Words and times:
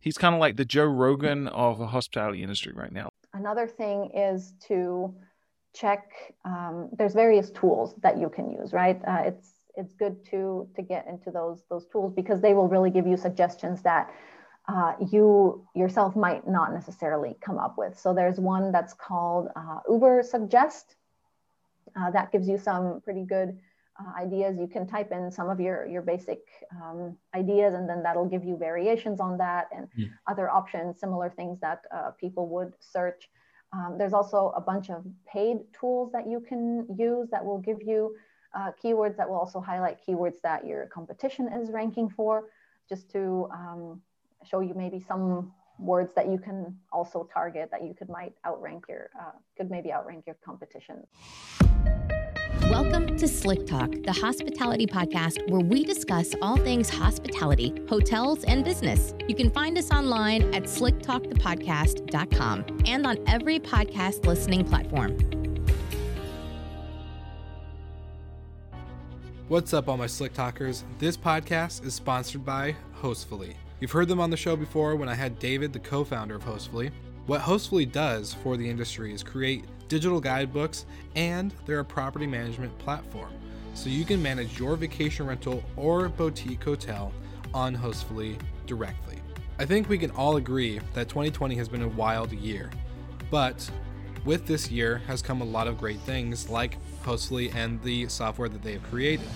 He's 0.00 0.16
kind 0.16 0.34
of 0.34 0.40
like 0.40 0.56
the 0.56 0.64
Joe 0.64 0.86
Rogan 0.86 1.46
of 1.48 1.78
the 1.78 1.86
hospitality 1.86 2.42
industry 2.42 2.72
right 2.74 2.92
now. 2.92 3.10
Another 3.34 3.66
thing 3.66 4.10
is 4.14 4.54
to 4.66 5.14
check. 5.74 6.10
Um, 6.44 6.88
there's 6.96 7.14
various 7.14 7.50
tools 7.50 7.94
that 8.02 8.18
you 8.18 8.28
can 8.28 8.50
use, 8.50 8.72
right? 8.72 9.00
Uh, 9.06 9.22
it's 9.26 9.52
it's 9.76 9.92
good 9.94 10.24
to 10.30 10.68
to 10.74 10.82
get 10.82 11.06
into 11.06 11.30
those 11.30 11.62
those 11.70 11.86
tools 11.86 12.12
because 12.14 12.40
they 12.40 12.54
will 12.54 12.68
really 12.68 12.90
give 12.90 13.06
you 13.06 13.16
suggestions 13.16 13.82
that 13.82 14.10
uh, 14.68 14.94
you 15.10 15.66
yourself 15.74 16.16
might 16.16 16.46
not 16.48 16.72
necessarily 16.72 17.36
come 17.40 17.58
up 17.58 17.76
with. 17.76 17.98
So 17.98 18.14
there's 18.14 18.40
one 18.40 18.72
that's 18.72 18.94
called 18.94 19.48
uh, 19.54 19.80
Ubersuggest. 19.88 20.94
Uh, 21.96 22.10
that 22.12 22.30
gives 22.30 22.48
you 22.48 22.56
some 22.56 23.00
pretty 23.02 23.24
good 23.24 23.58
uh, 24.00 24.18
ideas. 24.18 24.56
You 24.58 24.66
can 24.66 24.86
type 24.86 25.12
in 25.12 25.30
some 25.30 25.50
of 25.50 25.60
your, 25.60 25.86
your 25.86 26.02
basic 26.02 26.40
um, 26.74 27.16
ideas 27.34 27.74
and 27.74 27.88
then 27.88 28.02
that'll 28.02 28.28
give 28.28 28.44
you 28.44 28.56
variations 28.56 29.20
on 29.20 29.36
that 29.38 29.68
and 29.76 29.88
mm. 29.98 30.10
other 30.26 30.50
options, 30.50 30.98
similar 30.98 31.30
things 31.30 31.60
that 31.60 31.82
uh, 31.94 32.10
people 32.12 32.48
would 32.48 32.72
search. 32.80 33.28
Um, 33.72 33.96
there's 33.98 34.12
also 34.12 34.52
a 34.56 34.60
bunch 34.60 34.90
of 34.90 35.04
paid 35.30 35.58
tools 35.78 36.10
that 36.12 36.28
you 36.28 36.40
can 36.40 36.86
use 36.98 37.28
that 37.30 37.44
will 37.44 37.58
give 37.58 37.82
you 37.82 38.16
uh, 38.54 38.72
keywords 38.82 39.16
that 39.16 39.28
will 39.28 39.36
also 39.36 39.60
highlight 39.60 39.98
keywords 40.04 40.40
that 40.42 40.66
your 40.66 40.86
competition 40.86 41.48
is 41.48 41.70
ranking 41.70 42.08
for, 42.08 42.48
just 42.88 43.08
to 43.12 43.48
um, 43.52 44.00
show 44.44 44.60
you 44.60 44.74
maybe 44.74 45.04
some 45.06 45.52
words 45.78 46.12
that 46.14 46.28
you 46.28 46.38
can 46.38 46.76
also 46.92 47.28
target 47.32 47.70
that 47.70 47.84
you 47.84 47.94
could 47.94 48.08
might 48.08 48.34
outrank 48.46 48.84
your 48.88 49.10
uh, 49.18 49.32
could 49.56 49.70
maybe 49.70 49.92
outrank 49.92 50.26
your 50.26 50.36
competition. 50.44 51.06
Welcome 52.70 53.16
to 53.16 53.26
Slick 53.26 53.66
Talk, 53.66 53.90
the 54.04 54.12
hospitality 54.12 54.86
podcast 54.86 55.50
where 55.50 55.60
we 55.60 55.84
discuss 55.84 56.36
all 56.40 56.56
things 56.56 56.88
hospitality, 56.88 57.74
hotels, 57.88 58.44
and 58.44 58.64
business. 58.64 59.12
You 59.26 59.34
can 59.34 59.50
find 59.50 59.76
us 59.76 59.90
online 59.90 60.54
at 60.54 60.62
slicktalkthepodcast.com 60.62 62.82
and 62.86 63.08
on 63.08 63.18
every 63.26 63.58
podcast 63.58 64.24
listening 64.24 64.64
platform. 64.64 65.18
What's 69.48 69.74
up, 69.74 69.88
all 69.88 69.96
my 69.96 70.06
Slick 70.06 70.32
Talkers? 70.32 70.84
This 71.00 71.16
podcast 71.16 71.84
is 71.84 71.94
sponsored 71.94 72.44
by 72.44 72.76
Hostfully. 73.02 73.54
You've 73.80 73.90
heard 73.90 74.06
them 74.06 74.20
on 74.20 74.30
the 74.30 74.36
show 74.36 74.54
before 74.54 74.94
when 74.94 75.08
I 75.08 75.16
had 75.16 75.40
David, 75.40 75.72
the 75.72 75.80
co 75.80 76.04
founder 76.04 76.36
of 76.36 76.44
Hostfully. 76.44 76.92
What 77.26 77.40
Hostfully 77.40 77.90
does 77.90 78.32
for 78.32 78.56
the 78.56 78.70
industry 78.70 79.12
is 79.12 79.24
create 79.24 79.64
digital 79.90 80.20
guidebooks 80.20 80.86
and 81.16 81.52
they're 81.66 81.80
a 81.80 81.84
property 81.84 82.26
management 82.26 82.76
platform. 82.78 83.32
So 83.74 83.90
you 83.90 84.04
can 84.04 84.22
manage 84.22 84.58
your 84.58 84.76
vacation 84.76 85.26
rental 85.26 85.62
or 85.76 86.08
boutique 86.08 86.62
hotel 86.64 87.12
on 87.52 87.76
Hostfully 87.76 88.38
directly. 88.66 89.18
I 89.58 89.66
think 89.66 89.88
we 89.88 89.98
can 89.98 90.12
all 90.12 90.36
agree 90.36 90.80
that 90.94 91.08
2020 91.08 91.56
has 91.56 91.68
been 91.68 91.82
a 91.82 91.88
wild 91.88 92.32
year, 92.32 92.70
but 93.30 93.68
with 94.24 94.46
this 94.46 94.70
year 94.70 94.98
has 95.06 95.20
come 95.20 95.40
a 95.40 95.44
lot 95.44 95.66
of 95.66 95.76
great 95.76 95.98
things 96.00 96.48
like 96.48 96.78
Hostfully 97.02 97.52
and 97.54 97.82
the 97.82 98.08
software 98.08 98.48
that 98.48 98.62
they 98.62 98.72
have 98.72 98.82
created. 98.84 99.26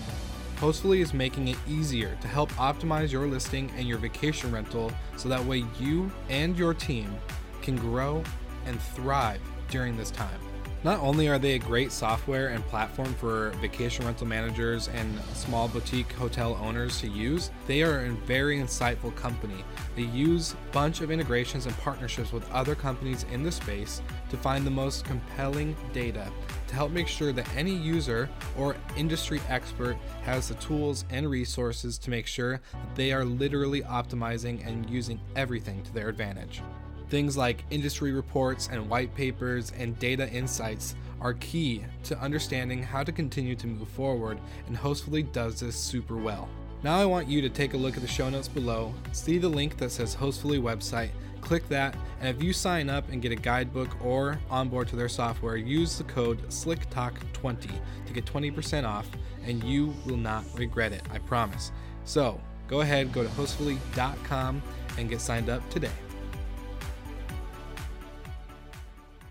Hostfully 0.55 1.01
is 1.01 1.13
making 1.13 1.49
it 1.49 1.57
easier 1.67 2.17
to 2.21 2.27
help 2.29 2.49
optimize 2.53 3.11
your 3.11 3.27
listing 3.27 3.69
and 3.77 3.87
your 3.89 3.97
vacation 3.97 4.53
rental 4.53 4.89
so 5.17 5.27
that 5.27 5.43
way 5.43 5.65
you 5.79 6.09
and 6.29 6.57
your 6.57 6.73
team 6.73 7.13
can 7.61 7.75
grow 7.75 8.23
and 8.65 8.81
thrive 8.81 9.41
during 9.75 9.97
this 9.97 10.09
time. 10.09 10.39
Not 10.85 11.01
only 11.01 11.27
are 11.27 11.37
they 11.37 11.55
a 11.55 11.59
great 11.59 11.91
software 11.91 12.49
and 12.49 12.65
platform 12.67 13.13
for 13.15 13.49
vacation 13.59 14.05
rental 14.05 14.25
managers 14.25 14.87
and 14.87 15.19
small 15.33 15.67
boutique 15.67 16.13
hotel 16.13 16.57
owners 16.61 17.01
to 17.01 17.07
use, 17.09 17.51
they 17.67 17.83
are 17.83 18.05
a 18.05 18.11
very 18.25 18.59
insightful 18.59 19.13
company. 19.17 19.65
They 19.97 20.03
use 20.03 20.53
a 20.53 20.71
bunch 20.71 21.01
of 21.01 21.11
integrations 21.11 21.65
and 21.65 21.77
partnerships 21.79 22.31
with 22.31 22.49
other 22.51 22.73
companies 22.73 23.25
in 23.33 23.43
the 23.43 23.51
space 23.51 24.01
to 24.29 24.37
find 24.37 24.65
the 24.65 24.71
most 24.71 25.03
compelling 25.03 25.75
data 25.91 26.31
to 26.67 26.75
help 26.75 26.91
make 26.91 27.09
sure 27.09 27.33
that 27.33 27.53
any 27.53 27.75
user 27.75 28.29
or 28.57 28.77
industry 28.95 29.41
expert 29.49 29.97
has 30.23 30.47
the 30.47 30.55
tools 30.55 31.03
and 31.09 31.29
resources 31.29 31.97
to 31.97 32.09
make 32.09 32.27
sure 32.27 32.61
that 32.71 32.95
they 32.95 33.11
are 33.11 33.25
literally 33.25 33.81
optimizing 33.81 34.65
and 34.65 34.89
using 34.89 35.19
everything 35.35 35.83
to 35.83 35.93
their 35.93 36.07
advantage. 36.07 36.61
Things 37.09 37.37
like 37.37 37.63
industry 37.69 38.11
reports 38.11 38.69
and 38.71 38.89
white 38.89 39.13
papers 39.15 39.71
and 39.77 39.97
data 39.99 40.29
insights 40.31 40.95
are 41.21 41.33
key 41.35 41.83
to 42.03 42.19
understanding 42.19 42.81
how 42.81 43.03
to 43.03 43.11
continue 43.11 43.55
to 43.55 43.67
move 43.67 43.87
forward, 43.89 44.39
and 44.67 44.75
Hostfully 44.75 45.31
does 45.31 45.59
this 45.59 45.75
super 45.75 46.17
well. 46.17 46.49
Now, 46.83 46.99
I 46.99 47.05
want 47.05 47.27
you 47.27 47.41
to 47.41 47.49
take 47.49 47.73
a 47.73 47.77
look 47.77 47.95
at 47.95 48.01
the 48.01 48.07
show 48.07 48.29
notes 48.29 48.47
below, 48.47 48.93
see 49.11 49.37
the 49.37 49.49
link 49.49 49.77
that 49.77 49.91
says 49.91 50.15
Hostfully 50.15 50.61
website, 50.61 51.09
click 51.41 51.67
that, 51.69 51.95
and 52.19 52.35
if 52.35 52.43
you 52.43 52.53
sign 52.53 52.89
up 52.89 53.09
and 53.09 53.21
get 53.21 53.31
a 53.31 53.35
guidebook 53.35 54.03
or 54.03 54.39
onboard 54.49 54.87
to 54.89 54.95
their 54.95 55.09
software, 55.09 55.57
use 55.57 55.97
the 55.97 56.03
code 56.03 56.41
SlickTalk20 56.49 57.71
to 58.05 58.13
get 58.13 58.25
20% 58.25 58.85
off, 58.85 59.07
and 59.45 59.63
you 59.63 59.93
will 60.05 60.17
not 60.17 60.43
regret 60.55 60.91
it, 60.91 61.03
I 61.11 61.19
promise. 61.19 61.71
So, 62.03 62.39
go 62.67 62.81
ahead, 62.81 63.11
go 63.11 63.23
to 63.23 63.29
hostfully.com 63.29 64.61
and 64.97 65.09
get 65.09 65.21
signed 65.21 65.49
up 65.49 65.67
today. 65.69 65.91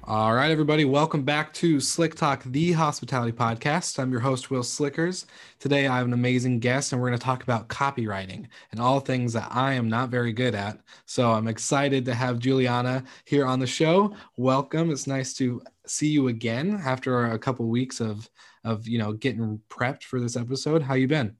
All 0.07 0.35
right, 0.35 0.51
everybody, 0.51 0.85
welcome 0.85 1.23
back 1.23 1.55
to 1.55 1.81
Slick 1.81 2.15
Talk, 2.15 2.43
the 2.45 2.73
hospitality 2.73 3.33
podcast. 3.33 3.99
I'm 3.99 4.13
your 4.13 4.21
host, 4.21 4.51
Will 4.51 4.63
Slickers. 4.63 5.25
Today, 5.59 5.87
I 5.87 5.97
have 5.97 6.05
an 6.05 6.13
amazing 6.13 6.59
guest, 6.59 6.93
and 6.93 7.01
we're 7.01 7.09
going 7.09 7.19
to 7.19 7.25
talk 7.25 7.43
about 7.43 7.69
copywriting 7.69 8.47
and 8.71 8.81
all 8.81 9.01
things 9.01 9.33
that 9.33 9.49
I 9.51 9.73
am 9.73 9.89
not 9.89 10.11
very 10.11 10.35
good 10.35 10.55
at. 10.55 10.79
So 11.07 11.33
I'm 11.33 11.49
excited 11.49 12.05
to 12.05 12.15
have 12.15 12.39
Juliana 12.39 13.03
here 13.25 13.47
on 13.47 13.61
the 13.61 13.67
show. 13.67 14.15
Welcome. 14.37 14.91
It's 14.91 15.07
nice 15.07 15.33
to 15.35 15.63
see 15.87 16.09
you 16.09 16.29
again 16.29 16.83
after 16.85 17.31
a 17.31 17.39
couple 17.39 17.67
weeks 17.69 17.99
of 17.99 18.29
of 18.63 18.87
you 18.87 18.99
know 18.99 19.15
getting 19.15 19.59
prepped 19.71 20.03
for 20.03 20.21
this 20.21 20.37
episode. 20.37 20.83
How 20.83 20.97
you 20.97 21.09
been? 21.09 21.35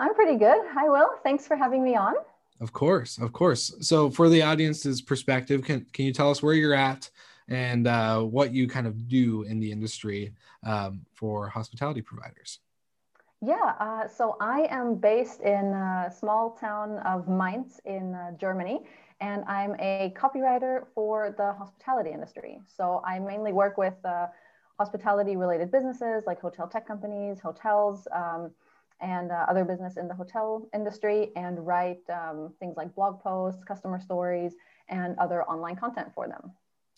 I'm 0.00 0.14
pretty 0.14 0.38
good. 0.38 0.58
Hi, 0.72 0.88
Will. 0.88 1.10
Thanks 1.22 1.46
for 1.46 1.54
having 1.54 1.84
me 1.84 1.94
on. 1.94 2.14
Of 2.60 2.72
course, 2.72 3.16
of 3.16 3.32
course. 3.32 3.72
So, 3.80 4.10
for 4.10 4.28
the 4.28 4.42
audience's 4.42 5.00
perspective, 5.00 5.62
can 5.62 5.86
can 5.92 6.04
you 6.04 6.12
tell 6.12 6.32
us 6.32 6.42
where 6.42 6.54
you're 6.54 6.74
at? 6.74 7.08
And 7.50 7.86
uh, 7.86 8.20
what 8.20 8.52
you 8.54 8.66
kind 8.68 8.86
of 8.86 9.08
do 9.08 9.42
in 9.42 9.58
the 9.60 9.70
industry 9.70 10.32
um, 10.64 11.04
for 11.12 11.48
hospitality 11.48 12.00
providers. 12.00 12.60
Yeah, 13.42 13.74
uh, 13.80 14.06
so 14.06 14.36
I 14.40 14.68
am 14.70 14.96
based 14.96 15.40
in 15.40 15.72
a 15.72 16.12
small 16.16 16.50
town 16.60 16.98
of 16.98 17.26
Mainz 17.26 17.80
in 17.86 18.14
uh, 18.14 18.32
Germany, 18.36 18.82
and 19.20 19.44
I'm 19.46 19.74
a 19.78 20.14
copywriter 20.16 20.84
for 20.94 21.34
the 21.36 21.54
hospitality 21.54 22.10
industry. 22.10 22.60
So 22.66 23.02
I 23.04 23.18
mainly 23.18 23.52
work 23.52 23.78
with 23.78 23.94
uh, 24.04 24.26
hospitality 24.78 25.36
related 25.36 25.70
businesses 25.70 26.24
like 26.26 26.40
hotel 26.40 26.68
tech 26.68 26.86
companies, 26.86 27.40
hotels, 27.40 28.06
um, 28.12 28.50
and 29.00 29.32
uh, 29.32 29.46
other 29.48 29.64
business 29.64 29.96
in 29.96 30.06
the 30.06 30.14
hotel 30.14 30.68
industry, 30.74 31.30
and 31.34 31.66
write 31.66 32.02
um, 32.10 32.52
things 32.60 32.76
like 32.76 32.94
blog 32.94 33.20
posts, 33.20 33.64
customer 33.64 33.98
stories, 33.98 34.52
and 34.90 35.18
other 35.18 35.44
online 35.44 35.76
content 35.76 36.08
for 36.14 36.28
them. 36.28 36.52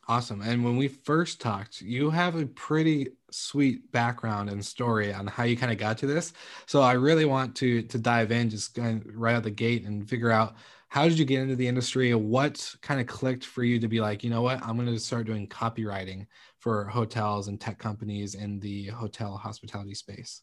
Awesome. 0.08 0.42
And 0.42 0.64
when 0.64 0.76
we 0.76 0.88
first 0.88 1.40
talked, 1.40 1.80
you 1.80 2.10
have 2.10 2.34
a 2.34 2.46
pretty 2.46 3.08
sweet 3.30 3.90
background 3.92 4.50
and 4.50 4.64
story 4.64 5.12
on 5.12 5.28
how 5.28 5.44
you 5.44 5.56
kind 5.56 5.70
of 5.70 5.78
got 5.78 5.96
to 5.98 6.06
this. 6.06 6.32
So 6.66 6.82
I 6.82 6.94
really 6.94 7.24
want 7.24 7.54
to 7.56 7.82
to 7.82 7.98
dive 7.98 8.32
in 8.32 8.50
just 8.50 8.74
kind 8.74 9.06
of 9.06 9.14
right 9.14 9.36
out 9.36 9.44
the 9.44 9.50
gate 9.50 9.84
and 9.84 10.08
figure 10.08 10.30
out 10.30 10.56
how 10.88 11.08
did 11.08 11.18
you 11.18 11.24
get 11.24 11.40
into 11.40 11.56
the 11.56 11.66
industry 11.66 12.14
what 12.14 12.74
kind 12.82 13.00
of 13.00 13.06
clicked 13.06 13.46
for 13.46 13.64
you 13.64 13.78
to 13.78 13.88
be 13.88 14.00
like, 14.00 14.22
you 14.22 14.28
know 14.28 14.42
what, 14.42 14.60
I'm 14.62 14.76
going 14.76 14.88
to 14.88 14.98
start 14.98 15.24
doing 15.24 15.46
copywriting 15.46 16.26
for 16.58 16.84
hotels 16.84 17.48
and 17.48 17.58
tech 17.58 17.78
companies 17.78 18.34
in 18.34 18.60
the 18.60 18.88
hotel 18.88 19.36
hospitality 19.36 19.94
space. 19.94 20.42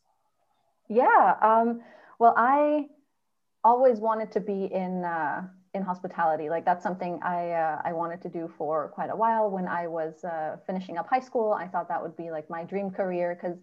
Yeah. 0.88 1.36
Um, 1.42 1.82
well, 2.18 2.34
I 2.36 2.88
always 3.64 4.00
wanted 4.00 4.32
to 4.32 4.40
be 4.40 4.66
in 4.66 5.06
uh, 5.06 5.44
in 5.74 5.84
hospitality. 5.84 6.50
Like 6.50 6.66
that's 6.66 6.84
something 6.84 7.20
I 7.24 7.52
uh, 7.52 7.82
I 7.86 7.94
wanted 7.94 8.22
to 8.24 8.30
do 8.30 8.52
for 8.58 8.90
quite 8.90 9.10
a 9.10 9.16
while. 9.16 9.50
When 9.50 9.68
I 9.68 9.88
was 9.88 10.24
uh, 10.24 10.58
finishing 10.66 10.98
up 10.98 11.08
high 11.08 11.20
school, 11.20 11.54
I 11.54 11.68
thought 11.68 11.88
that 11.90 12.02
would 12.02 12.18
be 12.18 12.32
like 12.32 12.50
my 12.50 12.64
dream 12.64 12.90
career 12.90 13.38
because 13.40 13.58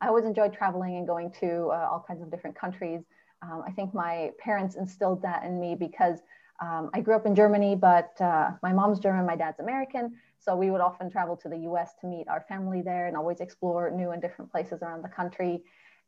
I 0.00 0.08
always 0.08 0.24
enjoyed 0.24 0.52
traveling 0.52 0.96
and 0.96 1.06
going 1.06 1.30
to 1.40 1.68
uh, 1.68 1.88
all 1.90 2.04
kinds 2.06 2.22
of 2.22 2.30
different 2.30 2.56
countries. 2.58 3.02
Um, 3.42 3.62
I 3.66 3.70
think 3.70 3.94
my 3.94 4.30
parents 4.38 4.76
instilled 4.76 5.22
that 5.22 5.44
in 5.44 5.60
me 5.60 5.74
because 5.74 6.20
um, 6.60 6.90
I 6.94 7.00
grew 7.00 7.14
up 7.14 7.26
in 7.26 7.34
Germany, 7.34 7.74
but 7.74 8.20
uh, 8.20 8.52
my 8.62 8.72
mom's 8.72 9.00
German, 9.00 9.26
my 9.26 9.36
dad's 9.36 9.60
American. 9.60 10.16
So 10.38 10.56
we 10.56 10.70
would 10.70 10.80
often 10.80 11.10
travel 11.10 11.36
to 11.36 11.48
the 11.48 11.58
U.S. 11.58 11.94
to 12.00 12.06
meet 12.06 12.28
our 12.28 12.44
family 12.48 12.82
there 12.82 13.06
and 13.06 13.16
always 13.16 13.40
explore 13.40 13.90
new 13.90 14.10
and 14.10 14.20
different 14.20 14.50
places 14.50 14.82
around 14.82 15.02
the 15.02 15.08
country. 15.08 15.62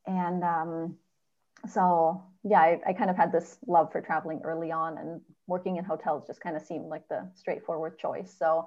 And 0.06 0.42
um, 0.42 0.96
so 1.68 2.22
yeah, 2.44 2.60
I, 2.60 2.80
I, 2.88 2.92
kind 2.92 3.08
of 3.08 3.16
had 3.16 3.32
this 3.32 3.58
love 3.66 3.90
for 3.90 4.00
traveling 4.02 4.40
early 4.44 4.70
on 4.70 4.98
and 4.98 5.20
working 5.46 5.76
in 5.76 5.84
hotels 5.84 6.26
just 6.26 6.40
kind 6.40 6.56
of 6.56 6.62
seemed 6.62 6.88
like 6.88 7.08
the 7.08 7.26
straightforward 7.34 7.98
choice. 7.98 8.34
So 8.38 8.66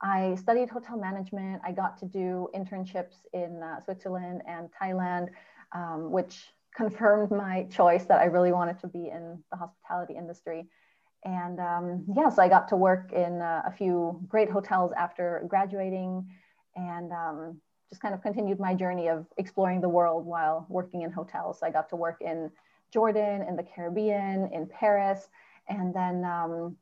I 0.00 0.36
studied 0.36 0.68
hotel 0.68 0.96
management. 0.96 1.62
I 1.64 1.72
got 1.72 1.98
to 1.98 2.06
do 2.06 2.48
internships 2.54 3.26
in 3.32 3.62
uh, 3.62 3.80
Switzerland 3.80 4.42
and 4.46 4.68
Thailand, 4.80 5.28
um, 5.74 6.10
which 6.12 6.46
confirmed 6.76 7.30
my 7.30 7.64
choice 7.64 8.04
that 8.04 8.20
I 8.20 8.24
really 8.26 8.52
wanted 8.52 8.78
to 8.80 8.86
be 8.86 9.08
in 9.08 9.42
the 9.50 9.56
hospitality 9.56 10.14
industry. 10.16 10.68
And 11.24 11.58
um, 11.58 12.04
yeah, 12.14 12.28
so 12.28 12.42
I 12.42 12.48
got 12.48 12.68
to 12.68 12.76
work 12.76 13.12
in 13.12 13.40
uh, 13.40 13.62
a 13.66 13.72
few 13.72 14.20
great 14.28 14.50
hotels 14.50 14.92
after 14.96 15.44
graduating 15.48 16.28
and 16.76 17.10
um, 17.10 17.60
just 17.88 18.02
kind 18.02 18.14
of 18.14 18.22
continued 18.22 18.58
my 18.58 18.74
journey 18.74 19.08
of 19.08 19.26
exploring 19.36 19.80
the 19.80 19.88
world 19.88 20.26
while 20.26 20.66
working 20.68 21.02
in 21.02 21.10
hotels. 21.12 21.60
So 21.60 21.66
I 21.66 21.70
got 21.70 21.88
to 21.90 21.96
work 21.96 22.18
in 22.20 22.50
Jordan, 22.92 23.42
in 23.42 23.56
the 23.56 23.62
Caribbean, 23.62 24.50
in 24.52 24.66
Paris, 24.66 25.28
and 25.68 25.94
then 25.94 26.24
um, 26.24 26.76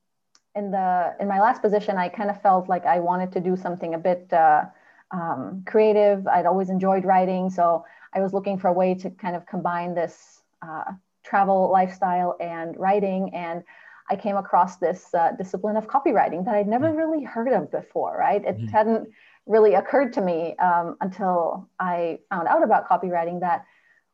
in 0.55 0.71
the 0.71 1.15
in 1.21 1.29
my 1.29 1.41
last 1.41 1.63
position, 1.63 1.97
I 1.97 2.09
kind 2.09 2.31
of 2.31 2.41
felt 2.41 2.69
like 2.69 2.87
I 2.87 3.01
wanted 3.01 3.33
to 3.33 3.41
do 3.41 3.57
something 3.57 3.95
a 3.95 3.99
bit 3.99 4.33
uh, 4.33 4.65
um, 5.11 5.65
creative. 5.67 6.27
I'd 6.27 6.47
always 6.47 6.71
enjoyed 6.71 7.05
writing, 7.05 7.51
so 7.51 7.85
I 8.13 8.21
was 8.21 8.33
looking 8.33 8.59
for 8.59 8.69
a 8.69 8.73
way 8.73 8.95
to 8.95 9.11
kind 9.11 9.37
of 9.37 9.47
combine 9.47 9.95
this 9.95 10.43
uh, 10.63 10.93
travel 11.25 11.71
lifestyle 11.71 12.37
and 12.41 12.77
writing. 12.79 13.35
And 13.35 13.65
I 14.11 14.17
came 14.17 14.37
across 14.37 14.77
this 14.77 15.13
uh, 15.15 15.33
discipline 15.37 15.77
of 15.77 15.89
copywriting 15.89 16.45
that 16.45 16.55
I'd 16.55 16.69
never 16.69 16.89
mm. 16.91 16.97
really 16.97 17.25
heard 17.25 17.53
of 17.53 17.71
before. 17.71 18.17
Right? 18.17 18.45
It 18.45 18.57
mm-hmm. 18.57 18.67
hadn't 18.69 19.09
really 19.47 19.75
occurred 19.75 20.13
to 20.15 20.21
me 20.21 20.57
um, 20.57 20.97
until 21.01 21.69
I 21.79 22.19
found 22.31 22.49
out 22.49 22.63
about 22.63 22.89
copywriting 22.89 23.41
that 23.41 23.65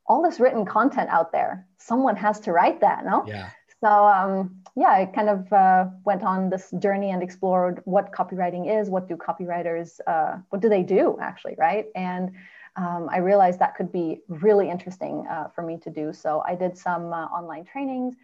all 0.06 0.22
this 0.22 0.40
written 0.40 0.64
content 0.64 1.08
out 1.10 1.30
there, 1.30 1.66
someone 1.78 2.16
has 2.16 2.40
to 2.40 2.52
write 2.52 2.80
that, 2.80 3.04
no? 3.04 3.24
Yeah. 3.26 3.50
So 3.82 3.88
um, 3.88 4.60
yeah, 4.76 4.90
I 4.90 5.06
kind 5.06 5.28
of 5.28 5.52
uh, 5.52 5.86
went 6.04 6.22
on 6.22 6.50
this 6.50 6.70
journey 6.78 7.10
and 7.10 7.22
explored 7.22 7.80
what 7.84 8.12
copywriting 8.12 8.80
is, 8.80 8.90
what 8.90 9.08
do 9.08 9.16
copywriters, 9.16 10.00
uh, 10.06 10.38
what 10.50 10.60
do 10.60 10.68
they 10.68 10.82
do 10.82 11.16
actually, 11.20 11.54
right? 11.58 11.86
And 11.94 12.32
um, 12.76 13.08
I 13.10 13.18
realized 13.18 13.58
that 13.60 13.76
could 13.76 13.90
be 13.90 14.20
really 14.28 14.70
interesting 14.70 15.26
uh, 15.30 15.48
for 15.54 15.62
me 15.62 15.78
to 15.78 15.90
do. 15.90 16.12
So 16.12 16.42
I 16.46 16.54
did 16.54 16.76
some 16.76 17.12
uh, 17.12 17.26
online 17.26 17.64
trainings, 17.64 18.14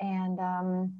and 0.00 0.38
um, 0.38 0.94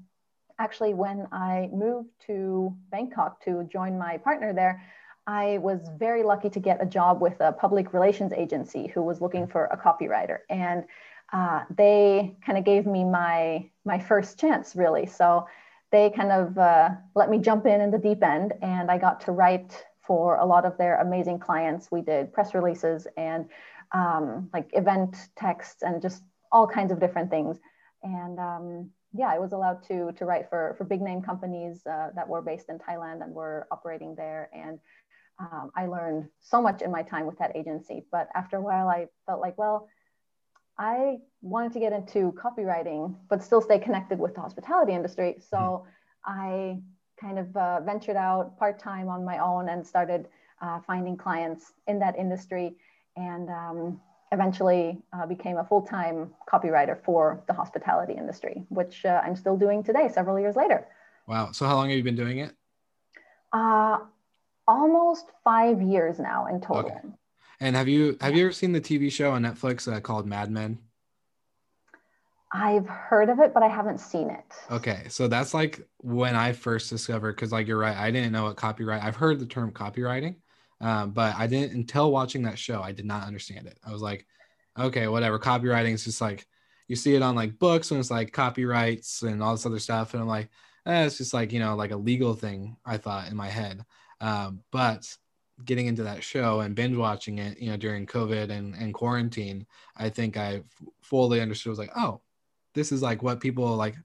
actually, 0.59 0.95
when 0.95 1.27
I 1.31 1.69
moved 1.73 2.09
to 2.27 2.75
Bangkok 2.91 3.43
to 3.45 3.69
join 3.71 3.99
my 3.99 4.17
partner 4.19 4.53
there, 4.53 4.83
I 5.27 5.59
was 5.59 5.89
very 5.99 6.23
lucky 6.23 6.51
to 6.51 6.61
get 6.61 6.83
a 6.83 6.87
job 6.87 7.21
with 7.21 7.41
a 7.41 7.53
public 7.53 7.93
relations 7.93 8.33
agency 8.33 8.87
who 8.87 9.03
was 9.03 9.21
looking 9.21 9.47
for 9.47 9.65
a 9.67 9.77
copywriter, 9.77 10.39
and 10.49 10.85
uh, 11.33 11.65
they 11.77 12.37
kind 12.45 12.57
of 12.57 12.65
gave 12.65 12.87
me 12.87 13.05
my 13.05 13.69
my 13.85 13.99
first 13.99 14.39
chance, 14.39 14.77
really. 14.77 15.07
So 15.07 15.47
they 15.91 16.11
kind 16.11 16.31
of 16.31 16.57
uh, 16.59 16.91
let 17.15 17.29
me 17.31 17.39
jump 17.39 17.67
in 17.67 17.81
in 17.81 17.91
the 17.91 17.99
deep 17.99 18.23
end, 18.23 18.53
and 18.63 18.91
I 18.91 18.99
got 18.99 19.21
to 19.23 19.33
write 19.33 19.87
for 20.01 20.37
a 20.37 20.47
lot 20.47 20.65
of 20.65 20.79
their 20.79 21.01
amazing 21.01 21.41
clients. 21.41 21.91
We 21.91 22.03
did 22.03 22.33
press 22.33 22.55
releases 22.55 23.09
and 23.17 23.49
um, 23.93 24.49
like 24.53 24.71
event 24.73 25.17
texts 25.37 25.83
and 25.83 26.01
just 26.01 26.23
all 26.53 26.69
kinds 26.69 26.93
of 26.93 27.01
different 27.01 27.31
things. 27.31 27.59
And 28.05 28.39
um, 28.39 28.91
yeah, 29.13 29.29
I 29.29 29.39
was 29.39 29.53
allowed 29.53 29.83
to 29.89 30.13
to 30.13 30.25
write 30.25 30.49
for 30.49 30.75
for 30.79 30.85
big 30.85 31.01
name 31.01 31.23
companies 31.23 31.85
uh, 31.87 32.11
that 32.15 32.29
were 32.29 32.43
based 32.43 32.69
in 32.69 32.79
Thailand 32.79 33.23
and 33.23 33.35
were 33.35 33.67
operating 33.73 34.15
there 34.15 34.49
and 34.53 34.79
um, 35.39 35.71
I 35.77 35.87
learned 35.87 36.29
so 36.41 36.63
much 36.63 36.83
in 36.83 36.91
my 36.91 37.03
time 37.03 37.27
with 37.27 37.39
that 37.39 37.55
agency. 37.57 38.05
But 38.11 38.29
after 38.35 38.57
a 38.57 38.61
while, 38.61 38.89
I 38.89 39.09
felt 39.27 39.41
like, 39.41 39.59
well, 39.59 39.89
I 40.79 41.19
wanted 41.43 41.73
to 41.75 41.81
get 41.81 41.93
into 41.93 42.33
copywriting, 42.33 43.15
but 43.29 43.43
still 43.43 43.61
stay 43.61 43.79
connected 43.79 44.19
with 44.19 44.35
the 44.35 44.41
hospitality 44.41 44.93
industry. 44.93 45.37
So 45.51 45.57
mm-hmm. 45.57 45.91
I 46.25 46.79
kind 47.21 47.39
of 47.39 47.57
uh, 47.57 47.81
ventured 47.81 48.17
out 48.17 48.59
part 48.59 48.79
time 48.79 49.09
on 49.09 49.25
my 49.25 49.39
own 49.39 49.69
and 49.69 49.87
started 49.87 50.29
uh, 50.61 50.81
finding 50.87 51.17
clients 51.17 51.73
in 51.87 51.99
that 51.99 52.17
industry 52.17 52.77
and 53.17 53.49
um, 53.49 54.01
eventually 54.33 54.99
uh, 55.13 55.27
became 55.27 55.59
a 55.59 55.65
full 55.65 55.83
time 55.83 56.31
copywriter 56.51 57.03
for 57.05 57.43
the 57.47 57.53
hospitality 57.53 58.15
industry, 58.15 58.65
which 58.69 59.05
uh, 59.05 59.21
I'm 59.25 59.37
still 59.37 59.57
doing 59.57 59.83
today, 59.83 60.09
several 60.13 60.39
years 60.39 60.57
later. 60.57 60.87
Wow. 61.27 61.53
So, 61.53 61.67
how 61.67 61.77
long 61.77 61.89
have 61.89 61.97
you 61.97 62.05
been 62.05 62.17
doing 62.17 62.39
it? 62.39 62.55
Almost 64.69 65.27
five 65.45 65.81
years 65.81 66.19
now 66.19 66.47
in 66.47 66.61
total. 66.61 66.91
Okay. 66.91 67.01
And 67.61 67.75
have 67.77 67.89
you 67.89 68.17
have 68.21 68.35
you 68.35 68.45
ever 68.45 68.53
seen 68.53 68.73
the 68.73 68.81
TV 68.81 69.11
show 69.11 69.33
on 69.33 69.43
Netflix 69.43 69.91
uh, 69.91 70.01
called 70.01 70.27
Mad 70.27 70.51
Men? 70.51 70.79
I've 72.53 72.87
heard 72.87 73.29
of 73.29 73.41
it, 73.41 73.53
but 73.53 73.63
I 73.63 73.69
haven't 73.69 73.99
seen 73.99 74.31
it. 74.31 74.45
Okay, 74.71 75.05
so 75.09 75.29
that's 75.29 75.53
like 75.53 75.87
when 75.99 76.35
I 76.37 76.53
first 76.53 76.89
discovered 76.91 77.35
because, 77.35 77.53
like, 77.53 77.67
you're 77.67 77.79
right, 77.79 77.97
I 77.97 78.11
didn't 78.11 78.33
know 78.33 78.45
what 78.45 78.57
copyright. 78.57 79.03
I've 79.03 79.17
heard 79.17 79.41
the 79.41 79.47
term 79.47 79.73
copywriting, 79.73 80.37
um, 80.81 81.11
but 81.11 81.35
I 81.37 81.49
didn't 81.49 81.77
until 81.77 82.13
watching 82.13 82.43
that 82.45 82.59
show. 82.59 82.81
I 82.83 82.93
did 82.93 83.05
not 83.05 83.27
understand 83.27 83.67
it. 83.67 83.79
I 83.85 83.93
was 83.93 84.01
like, 84.01 84.27
okay, 84.79 85.09
whatever. 85.09 85.39
Copywriting 85.39 85.93
is 85.93 86.05
just 86.05 86.21
like 86.21 86.47
you 86.89 86.97
see 86.97 87.15
it 87.15 87.23
on 87.23 87.35
like 87.35 87.59
books 87.59 87.91
when 87.91 87.99
it's 88.01 88.11
like 88.11 88.33
copyrights 88.33 89.23
and 89.23 89.43
all 89.43 89.53
this 89.53 89.67
other 89.67 89.81
stuff, 89.81 90.15
and 90.15 90.23
I'm 90.23 90.29
like, 90.29 90.49
eh, 90.87 91.05
it's 91.05 91.19
just 91.19 91.35
like 91.35 91.53
you 91.53 91.59
know 91.59 91.75
like 91.75 91.91
a 91.91 91.97
legal 91.97 92.35
thing. 92.35 92.77
I 92.87 92.97
thought 92.97 93.29
in 93.29 93.37
my 93.37 93.49
head, 93.49 93.85
um, 94.21 94.61
but 94.73 95.07
getting 95.65 95.87
into 95.87 96.03
that 96.03 96.23
show 96.23 96.61
and 96.61 96.75
binge 96.75 96.97
watching 96.97 97.39
it, 97.39 97.59
you 97.59 97.71
know, 97.71 97.77
during 97.77 98.07
COVID 98.07 98.51
and, 98.51 98.75
and 98.75 98.93
quarantine, 98.93 99.67
I 99.97 100.11
think 100.11 100.37
I 100.37 100.63
fully 101.03 101.41
understood. 101.41 101.71
was 101.71 101.79
like, 101.79 101.97
oh, 101.97 102.21
this 102.75 102.93
is 102.93 103.03
like 103.03 103.23
what 103.23 103.41
people 103.41 103.77
like. 103.77 103.97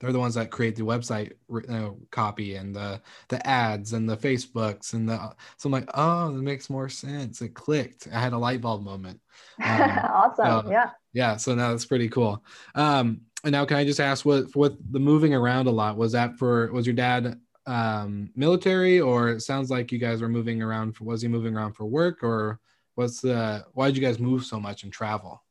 They're 0.00 0.12
the 0.12 0.18
ones 0.18 0.34
that 0.36 0.50
create 0.50 0.76
the 0.76 0.82
website 0.82 1.32
you 1.50 1.62
know, 1.68 1.98
copy 2.10 2.54
and 2.54 2.74
the 2.74 3.02
the 3.28 3.46
ads 3.46 3.92
and 3.92 4.08
the 4.08 4.16
Facebooks 4.16 4.94
and 4.94 5.06
the. 5.06 5.18
So 5.58 5.66
I'm 5.66 5.72
like, 5.72 5.90
oh, 5.92 6.32
that 6.32 6.42
makes 6.42 6.70
more 6.70 6.88
sense. 6.88 7.42
It 7.42 7.52
clicked. 7.52 8.08
I 8.10 8.18
had 8.18 8.32
a 8.32 8.38
light 8.38 8.60
bulb 8.62 8.82
moment. 8.82 9.20
Um, 9.62 9.80
awesome. 9.80 10.70
yeah. 10.70 10.90
Yeah. 11.12 11.36
So 11.36 11.54
now 11.54 11.70
that's 11.70 11.84
pretty 11.84 12.08
cool. 12.08 12.42
Um, 12.74 13.22
and 13.44 13.52
now 13.52 13.64
can 13.64 13.76
I 13.76 13.84
just 13.84 14.00
ask 14.00 14.24
what 14.24 14.54
what 14.56 14.74
the 14.90 14.98
moving 14.98 15.34
around 15.34 15.66
a 15.66 15.70
lot 15.70 15.96
was 15.96 16.12
that 16.12 16.38
for 16.38 16.72
was 16.72 16.86
your 16.86 16.94
dad 16.94 17.38
um, 17.66 18.30
military, 18.34 19.00
or 19.00 19.28
it 19.30 19.40
sounds 19.42 19.70
like 19.70 19.92
you 19.92 19.98
guys 19.98 20.20
were 20.20 20.28
moving 20.28 20.62
around. 20.62 20.96
For, 20.96 21.04
was 21.04 21.22
he 21.22 21.28
moving 21.28 21.56
around 21.56 21.74
for 21.74 21.84
work, 21.84 22.22
or 22.22 22.58
what's 22.94 23.20
the? 23.20 23.64
Why 23.74 23.88
did 23.88 23.96
you 23.96 24.02
guys 24.02 24.18
move 24.18 24.44
so 24.44 24.60
much 24.60 24.82
and 24.82 24.92
travel? 24.92 25.42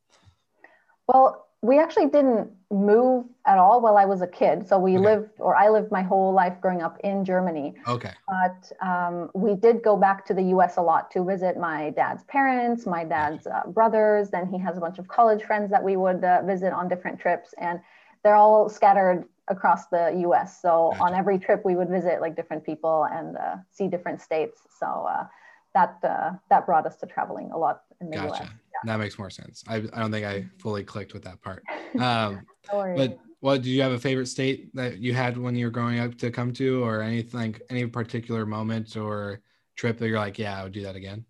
Well, 1.06 1.48
we 1.62 1.78
actually 1.78 2.06
didn't 2.06 2.50
move 2.70 3.26
at 3.44 3.58
all 3.58 3.80
while 3.80 3.98
I 3.98 4.06
was 4.06 4.22
a 4.22 4.26
kid. 4.26 4.66
So 4.66 4.78
we 4.78 4.96
okay. 4.96 5.04
lived, 5.04 5.30
or 5.38 5.56
I 5.56 5.68
lived 5.68 5.90
my 5.90 6.02
whole 6.02 6.32
life 6.32 6.58
growing 6.60 6.80
up 6.80 6.98
in 7.04 7.24
Germany. 7.24 7.74
Okay. 7.86 8.12
But 8.28 8.72
um, 8.86 9.30
we 9.34 9.54
did 9.54 9.82
go 9.82 9.96
back 9.96 10.24
to 10.26 10.34
the 10.34 10.42
US 10.54 10.78
a 10.78 10.82
lot 10.82 11.10
to 11.10 11.24
visit 11.24 11.58
my 11.58 11.90
dad's 11.90 12.24
parents, 12.24 12.86
my 12.86 13.04
dad's 13.04 13.46
uh, 13.46 13.62
brothers. 13.66 14.30
Then 14.30 14.46
he 14.46 14.58
has 14.58 14.78
a 14.78 14.80
bunch 14.80 14.98
of 14.98 15.08
college 15.08 15.42
friends 15.42 15.70
that 15.70 15.82
we 15.82 15.96
would 15.96 16.24
uh, 16.24 16.42
visit 16.42 16.72
on 16.72 16.88
different 16.88 17.20
trips. 17.20 17.52
And 17.58 17.80
they're 18.22 18.36
all 18.36 18.68
scattered 18.68 19.24
across 19.50 19.88
the 19.88 20.22
US. 20.26 20.62
So 20.62 20.90
gotcha. 20.92 21.02
on 21.02 21.14
every 21.14 21.38
trip, 21.38 21.62
we 21.64 21.76
would 21.76 21.90
visit 21.90 22.20
like 22.20 22.36
different 22.36 22.64
people 22.64 23.06
and 23.12 23.36
uh, 23.36 23.56
see 23.70 23.88
different 23.88 24.22
states. 24.22 24.60
So 24.78 24.86
uh, 24.86 25.26
that 25.74 25.98
uh, 26.02 26.32
that 26.48 26.64
brought 26.64 26.86
us 26.86 26.96
to 26.98 27.06
traveling 27.06 27.50
a 27.52 27.58
lot 27.58 27.82
in 28.00 28.08
the 28.08 28.16
gotcha. 28.16 28.44
US. 28.44 28.48
Yeah. 28.48 28.92
That 28.92 28.98
makes 28.98 29.18
more 29.18 29.30
sense. 29.30 29.62
I, 29.68 29.76
I 29.92 29.98
don't 30.00 30.10
think 30.10 30.24
I 30.24 30.46
fully 30.58 30.84
clicked 30.84 31.12
with 31.12 31.24
that 31.24 31.42
part. 31.42 31.64
Um, 31.98 32.46
but 32.70 33.18
what 33.40 33.62
do 33.62 33.70
you 33.70 33.82
have 33.82 33.90
a 33.90 33.98
favorite 33.98 34.26
state 34.26 34.72
that 34.76 34.98
you 34.98 35.12
had 35.12 35.36
when 35.36 35.56
you 35.56 35.66
were 35.66 35.70
growing 35.72 35.98
up 35.98 36.16
to 36.18 36.30
come 36.30 36.52
to, 36.52 36.84
or 36.84 37.02
anything, 37.02 37.56
any 37.68 37.84
particular 37.84 38.46
moment 38.46 38.96
or 38.96 39.40
trip 39.74 39.98
that 39.98 40.06
you're 40.06 40.18
like, 40.18 40.38
yeah, 40.38 40.60
I 40.60 40.62
would 40.62 40.72
do 40.72 40.84
that 40.84 40.94
again? 40.94 41.24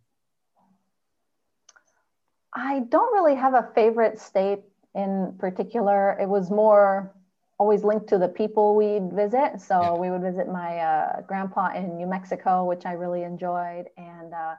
I 2.55 2.81
don't 2.91 3.12
really 3.15 3.37
have 3.37 3.55
a 3.55 3.71
favorite 3.75 4.21
state 4.21 4.61
in 4.95 5.35
particular. 5.39 6.19
It 6.21 6.29
was 6.29 6.50
more 6.50 7.15
always 7.61 7.85
linked 7.85 8.09
to 8.09 8.17
the 8.17 8.26
people 8.26 8.75
we'd 8.75 9.12
visit. 9.12 9.61
So 9.61 9.76
yeah. 9.83 9.93
we 9.93 10.11
would 10.11 10.23
visit 10.23 10.49
my 10.49 10.79
uh, 10.79 11.21
grandpa 11.21 11.75
in 11.76 11.95
New 11.99 12.07
Mexico, 12.07 12.64
which 12.64 12.87
I 12.87 12.93
really 12.93 13.23
enjoyed. 13.23 13.85
And 13.99 14.33
uh, 14.33 14.55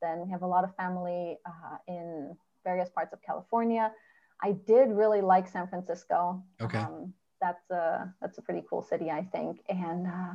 then 0.00 0.24
we 0.24 0.30
have 0.30 0.40
a 0.40 0.46
lot 0.46 0.64
of 0.64 0.74
family 0.74 1.36
uh, 1.44 1.76
in 1.86 2.34
various 2.64 2.88
parts 2.88 3.12
of 3.12 3.20
California. 3.20 3.92
I 4.42 4.52
did 4.52 4.88
really 4.88 5.20
like 5.20 5.46
San 5.46 5.68
Francisco. 5.68 6.42
Okay. 6.62 6.78
Um, 6.78 7.12
that's 7.42 7.70
a 7.70 8.10
that's 8.22 8.38
a 8.38 8.42
pretty 8.42 8.64
cool 8.68 8.80
city, 8.80 9.10
I 9.10 9.22
think. 9.22 9.60
And 9.68 10.06
uh, 10.06 10.32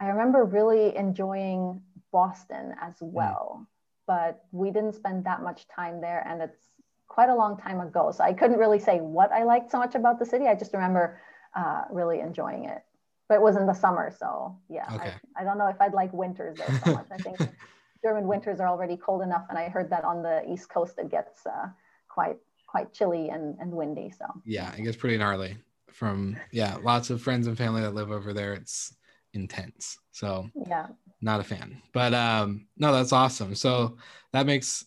I 0.00 0.08
remember 0.08 0.44
really 0.44 0.96
enjoying 0.96 1.82
Boston 2.10 2.74
as 2.80 2.94
mm. 2.94 3.12
well, 3.12 3.60
mm. 3.60 3.66
but 4.06 4.44
we 4.52 4.70
didn't 4.70 4.94
spend 4.94 5.24
that 5.26 5.42
much 5.42 5.68
time 5.68 6.00
there, 6.00 6.26
and 6.26 6.40
it's 6.40 6.62
quite 7.08 7.28
a 7.28 7.34
long 7.34 7.58
time 7.58 7.80
ago. 7.80 8.10
So 8.10 8.24
I 8.24 8.32
couldn't 8.32 8.58
really 8.58 8.78
say 8.78 9.00
what 9.00 9.30
I 9.32 9.42
liked 9.42 9.70
so 9.70 9.78
much 9.78 9.94
about 9.94 10.18
the 10.18 10.24
city. 10.24 10.46
I 10.46 10.54
just 10.54 10.72
remember 10.72 11.20
uh, 11.58 11.82
really 11.90 12.20
enjoying 12.20 12.64
it. 12.64 12.82
But 13.28 13.36
it 13.36 13.42
was 13.42 13.56
in 13.56 13.66
the 13.66 13.74
summer, 13.74 14.14
so 14.16 14.56
yeah. 14.70 14.86
Okay. 14.94 15.12
I, 15.36 15.42
I 15.42 15.44
don't 15.44 15.58
know 15.58 15.66
if 15.66 15.80
I'd 15.80 15.92
like 15.92 16.12
winters 16.12 16.56
there 16.56 16.80
so 16.84 16.92
much. 16.94 17.08
I 17.10 17.18
think 17.18 17.38
German 18.02 18.26
winters 18.26 18.60
are 18.60 18.68
already 18.68 18.96
cold 18.96 19.22
enough, 19.22 19.44
and 19.50 19.58
I 19.58 19.68
heard 19.68 19.90
that 19.90 20.04
on 20.04 20.22
the 20.22 20.42
East 20.50 20.70
Coast 20.70 20.94
it 20.98 21.10
gets 21.10 21.44
uh, 21.44 21.68
quite 22.08 22.38
quite 22.66 22.92
chilly 22.92 23.30
and, 23.30 23.58
and 23.58 23.72
windy. 23.72 24.10
So 24.16 24.24
yeah, 24.44 24.72
it 24.74 24.82
gets 24.82 24.96
pretty 24.96 25.18
gnarly. 25.18 25.56
From 25.92 26.36
yeah, 26.52 26.76
lots 26.82 27.10
of 27.10 27.20
friends 27.20 27.48
and 27.48 27.58
family 27.58 27.82
that 27.82 27.94
live 27.94 28.10
over 28.10 28.32
there. 28.32 28.54
It's 28.54 28.94
intense. 29.34 29.98
So 30.12 30.48
yeah, 30.66 30.86
not 31.20 31.40
a 31.40 31.44
fan. 31.44 31.82
But 31.92 32.14
um, 32.14 32.68
no, 32.78 32.92
that's 32.92 33.12
awesome. 33.12 33.54
So 33.54 33.98
that 34.32 34.46
makes 34.46 34.86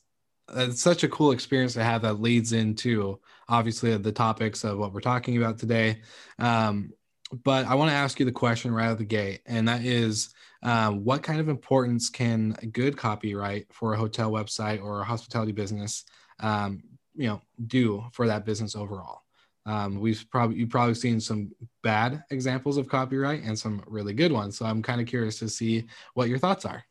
it's 0.54 0.82
such 0.82 1.04
a 1.04 1.10
cool 1.10 1.32
experience 1.32 1.74
to 1.74 1.84
have 1.84 2.02
that 2.04 2.22
leads 2.22 2.54
into 2.54 3.20
obviously 3.48 3.96
the 3.98 4.12
topics 4.12 4.64
of 4.64 4.78
what 4.78 4.94
we're 4.94 5.02
talking 5.02 5.38
about 5.38 5.58
today. 5.58 6.02
Um, 6.40 6.94
but 7.44 7.66
I 7.66 7.76
want 7.76 7.92
to 7.92 7.96
ask 7.96 8.20
you 8.20 8.26
the 8.26 8.32
question 8.32 8.74
right 8.74 8.88
out 8.88 8.94
of 8.94 8.98
the 8.98 9.06
gate, 9.06 9.42
and 9.46 9.68
that 9.68 9.84
is, 9.84 10.34
uh, 10.64 10.92
what 10.92 11.24
kind 11.24 11.40
of 11.40 11.50
importance 11.50 12.10
can 12.10 12.52
good 12.72 12.98
copyright 12.98 13.68
for 13.72 13.94
a 13.94 13.98
hotel 13.98 14.32
website 14.32 14.84
or 14.84 15.02
a 15.02 15.06
hospitality 15.06 15.52
business, 15.52 16.04
um, 16.40 16.84
you 17.16 17.28
know, 17.28 17.42
do 17.68 18.04
for 18.12 18.28
that 18.28 18.46
business 18.46 18.76
overall? 18.76 19.24
Um, 19.66 20.00
we've 20.00 20.26
probably 20.30 20.58
you've 20.58 20.70
probably 20.70 20.96
seen 20.96 21.20
some 21.20 21.52
bad 21.84 22.24
examples 22.32 22.78
of 22.78 22.90
copyright 22.90 23.44
and 23.44 23.58
some 23.58 23.84
really 23.88 24.14
good 24.14 24.32
ones. 24.32 24.58
So 24.58 24.66
I'm 24.66 24.82
kind 24.82 25.00
of 25.00 25.08
curious 25.08 25.40
to 25.40 25.50
see 25.50 25.86
what 26.14 26.30
your 26.30 26.40
thoughts 26.40 26.66
are. 26.66 26.84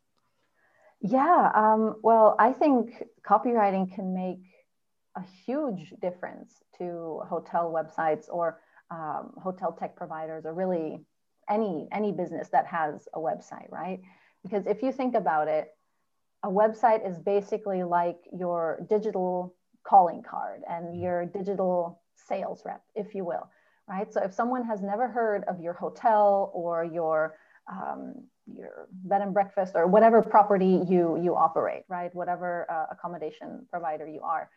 Yeah, 1.00 1.50
um, 1.54 1.96
well, 2.02 2.36
I 2.38 2.52
think 2.52 3.02
copywriting 3.26 3.94
can 3.94 4.14
make 4.14 4.42
a 5.16 5.22
huge 5.46 5.94
difference 6.00 6.62
to 6.78 7.22
hotel 7.28 7.72
websites 7.72 8.26
or 8.28 8.60
um, 8.90 9.32
hotel 9.42 9.72
tech 9.72 9.96
providers 9.96 10.44
or 10.44 10.52
really 10.52 11.00
any 11.48 11.88
any 11.90 12.12
business 12.12 12.48
that 12.50 12.66
has 12.66 13.08
a 13.14 13.18
website, 13.18 13.70
right? 13.70 14.00
Because 14.42 14.66
if 14.66 14.82
you 14.82 14.92
think 14.92 15.14
about 15.14 15.48
it, 15.48 15.68
a 16.42 16.48
website 16.48 17.08
is 17.08 17.18
basically 17.18 17.82
like 17.82 18.18
your 18.32 18.86
digital 18.88 19.54
calling 19.82 20.22
card 20.22 20.62
and 20.68 20.86
mm-hmm. 20.86 21.02
your 21.02 21.26
digital 21.26 22.00
sales 22.14 22.62
rep, 22.64 22.82
if 22.94 23.14
you 23.14 23.24
will, 23.24 23.48
right? 23.88 24.12
So 24.12 24.22
if 24.22 24.34
someone 24.34 24.64
has 24.64 24.82
never 24.82 25.08
heard 25.08 25.44
of 25.44 25.60
your 25.60 25.72
hotel 25.72 26.50
or 26.54 26.84
your 26.84 27.36
um, 27.70 28.26
your 28.46 28.88
bed 29.04 29.22
and 29.22 29.32
breakfast 29.32 29.72
or 29.74 29.86
whatever 29.86 30.22
property 30.22 30.82
you 30.88 31.20
you 31.22 31.36
operate, 31.36 31.82
right? 31.88 32.14
Whatever 32.14 32.66
uh, 32.70 32.86
accommodation 32.90 33.66
provider 33.70 34.06
you 34.06 34.20
are, 34.22 34.50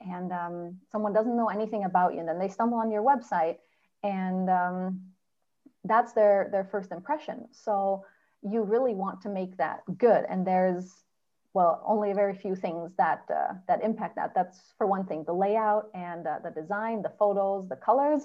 and 0.00 0.32
um, 0.32 0.76
someone 0.92 1.12
doesn't 1.12 1.36
know 1.36 1.48
anything 1.48 1.84
about 1.84 2.14
you, 2.14 2.20
and 2.20 2.28
then 2.28 2.38
they 2.38 2.48
stumble 2.48 2.78
on 2.78 2.90
your 2.90 3.02
website 3.02 3.56
and 4.02 4.48
um, 4.48 5.00
that's 5.84 6.12
their 6.12 6.48
their 6.52 6.64
first 6.64 6.92
impression. 6.92 7.48
So 7.52 8.04
you 8.42 8.62
really 8.62 8.94
want 8.94 9.20
to 9.22 9.28
make 9.28 9.56
that 9.58 9.80
good 9.98 10.24
and 10.28 10.46
there's 10.46 11.04
well 11.52 11.82
only 11.86 12.12
a 12.12 12.14
very 12.14 12.34
few 12.34 12.54
things 12.54 12.92
that 12.96 13.24
uh, 13.30 13.54
that 13.68 13.82
impact 13.82 14.16
that. 14.16 14.32
That's 14.34 14.58
for 14.78 14.86
one 14.86 15.04
thing 15.04 15.24
the 15.24 15.32
layout 15.32 15.90
and 15.94 16.26
uh, 16.26 16.38
the 16.42 16.50
design 16.50 17.02
the 17.02 17.12
photos 17.18 17.68
the 17.68 17.76
colors 17.76 18.22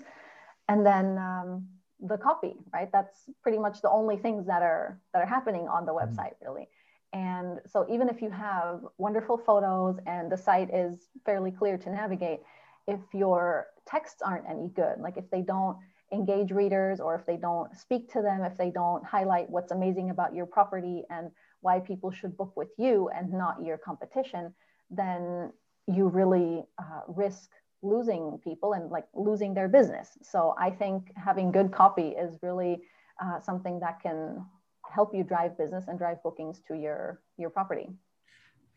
and 0.67 0.85
then 0.85 1.17
um, 1.17 1.67
the 2.01 2.17
copy 2.17 2.55
right 2.73 2.91
that's 2.91 3.29
pretty 3.41 3.57
much 3.57 3.81
the 3.81 3.89
only 3.89 4.17
things 4.17 4.45
that 4.45 4.61
are 4.61 4.99
that 5.13 5.21
are 5.21 5.27
happening 5.27 5.67
on 5.67 5.85
the 5.85 5.93
mm-hmm. 5.93 6.13
website 6.13 6.33
really 6.41 6.67
and 7.13 7.61
so 7.65 7.85
even 7.89 8.09
if 8.09 8.21
you 8.21 8.29
have 8.29 8.81
wonderful 8.97 9.37
photos 9.37 9.97
and 10.05 10.29
the 10.29 10.35
site 10.35 10.73
is 10.73 11.07
fairly 11.25 11.51
clear 11.51 11.77
to 11.77 11.89
navigate 11.89 12.41
if 12.87 12.99
your 13.13 13.67
texts 13.85 14.21
aren't 14.21 14.47
any 14.49 14.69
good, 14.69 14.99
like 14.99 15.17
if 15.17 15.29
they 15.31 15.41
don't 15.41 15.77
engage 16.11 16.51
readers 16.51 16.99
or 16.99 17.15
if 17.15 17.25
they 17.25 17.37
don't 17.37 17.75
speak 17.75 18.11
to 18.13 18.21
them, 18.21 18.43
if 18.43 18.57
they 18.57 18.69
don't 18.69 19.03
highlight 19.03 19.49
what's 19.49 19.71
amazing 19.71 20.09
about 20.09 20.35
your 20.35 20.45
property 20.45 21.03
and 21.09 21.31
why 21.61 21.79
people 21.79 22.11
should 22.11 22.37
book 22.37 22.55
with 22.55 22.69
you 22.77 23.09
and 23.15 23.31
not 23.31 23.63
your 23.63 23.77
competition, 23.77 24.53
then 24.91 25.51
you 25.87 26.07
really 26.07 26.63
uh, 26.77 27.01
risk 27.07 27.49
losing 27.85 28.39
people 28.43 28.73
and 28.73 28.89
like 28.89 29.05
losing 29.13 29.53
their 29.53 29.67
business. 29.67 30.17
So 30.21 30.55
I 30.59 30.69
think 30.69 31.11
having 31.15 31.51
good 31.51 31.71
copy 31.71 32.09
is 32.09 32.37
really 32.41 32.81
uh, 33.23 33.39
something 33.39 33.79
that 33.79 34.01
can 34.01 34.45
help 34.89 35.13
you 35.13 35.23
drive 35.23 35.57
business 35.57 35.85
and 35.87 35.97
drive 35.97 36.21
bookings 36.23 36.61
to 36.67 36.75
your 36.75 37.21
your 37.37 37.49
property. 37.49 37.89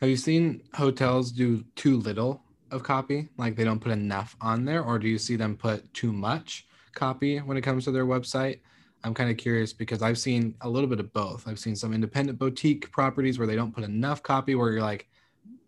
Have 0.00 0.11
you 0.11 0.17
seen 0.17 0.62
hotels 0.75 1.33
do 1.33 1.65
too 1.75 1.97
little 1.97 2.43
of 2.71 2.83
copy? 2.83 3.29
Like 3.37 3.57
they 3.57 3.65
don't 3.65 3.81
put 3.81 3.93
enough 3.93 4.37
on 4.41 4.65
there, 4.65 4.83
or 4.83 4.99
do 4.99 5.09
you 5.09 5.19
see 5.19 5.37
them 5.37 5.57
put 5.57 5.93
too 5.93 6.12
much 6.12 6.67
copy 6.95 7.38
when 7.38 7.57
it 7.57 7.62
comes 7.62 7.85
to 7.85 7.91
their 7.91 8.07
website? 8.07 8.61
I'm 9.05 9.15
kind 9.15 9.31
of 9.31 9.37
curious 9.37 9.73
because 9.73 10.03
I've 10.03 10.19
seen 10.19 10.55
a 10.61 10.69
little 10.69 10.88
bit 10.88 11.00
of 11.00 11.12
both. 11.12 11.47
I've 11.47 11.59
seen 11.59 11.77
some 11.77 11.95
independent 11.95 12.38
boutique 12.38 12.91
properties 12.91 13.38
where 13.38 13.47
they 13.47 13.55
don't 13.55 13.75
put 13.75 13.85
enough 13.85 14.23
copy, 14.23 14.55
where 14.55 14.73
you're 14.73 14.83
like, 14.83 15.09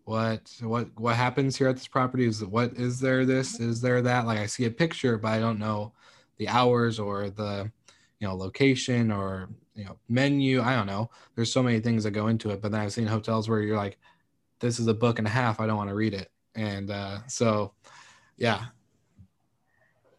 what 0.05 0.51
what 0.61 0.87
what 0.99 1.15
happens 1.15 1.55
here 1.55 1.67
at 1.67 1.75
this 1.75 1.87
property? 1.87 2.25
Is 2.25 2.43
what 2.43 2.73
is 2.73 2.99
there 2.99 3.25
this 3.25 3.59
is 3.59 3.81
there 3.81 4.01
that? 4.01 4.25
Like 4.25 4.39
i 4.39 4.45
see 4.45 4.65
a 4.65 4.71
picture 4.71 5.17
but 5.17 5.29
i 5.29 5.39
don't 5.39 5.59
know 5.59 5.93
the 6.37 6.47
hours 6.47 6.99
or 6.99 7.29
the 7.29 7.71
you 8.19 8.27
know 8.27 8.35
location 8.35 9.11
or 9.11 9.49
you 9.75 9.85
know 9.85 9.97
menu. 10.09 10.61
I 10.61 10.75
don't 10.75 10.87
know. 10.87 11.09
There's 11.35 11.53
so 11.53 11.63
many 11.63 11.79
things 11.79 12.03
that 12.03 12.11
go 12.11 12.27
into 12.27 12.49
it 12.49 12.61
but 12.61 12.71
then 12.71 12.81
i've 12.81 12.93
seen 12.93 13.07
hotels 13.07 13.47
where 13.47 13.61
you're 13.61 13.77
like 13.77 13.97
this 14.59 14.79
is 14.79 14.87
a 14.87 14.93
book 14.93 15.17
and 15.17 15.27
a 15.27 15.31
half. 15.31 15.59
I 15.59 15.65
don't 15.65 15.77
want 15.77 15.89
to 15.89 15.95
read 15.95 16.13
it. 16.13 16.31
And 16.55 16.91
uh, 16.91 17.19
so 17.27 17.73
yeah. 18.37 18.65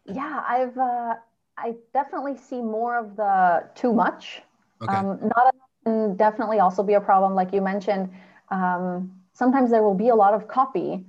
Yeah 0.05 0.43
i've 0.47 0.77
uh, 0.77 1.15
i 1.57 1.75
definitely 1.93 2.37
see 2.37 2.61
more 2.61 2.97
of 2.97 3.15
the 3.15 3.69
too 3.75 3.93
much. 3.93 4.41
Okay. 4.81 4.95
um, 4.95 5.19
not 5.21 5.53
a, 5.85 6.13
definitely 6.15 6.59
also 6.59 6.81
be 6.83 6.93
a 6.93 7.01
problem 7.01 7.35
like 7.35 7.53
you 7.53 7.61
mentioned 7.61 8.09
um, 8.49 9.11
sometimes 9.33 9.71
there 9.71 9.83
will 9.83 9.95
be 9.95 10.09
a 10.09 10.15
lot 10.15 10.33
of 10.33 10.47
copy 10.47 11.05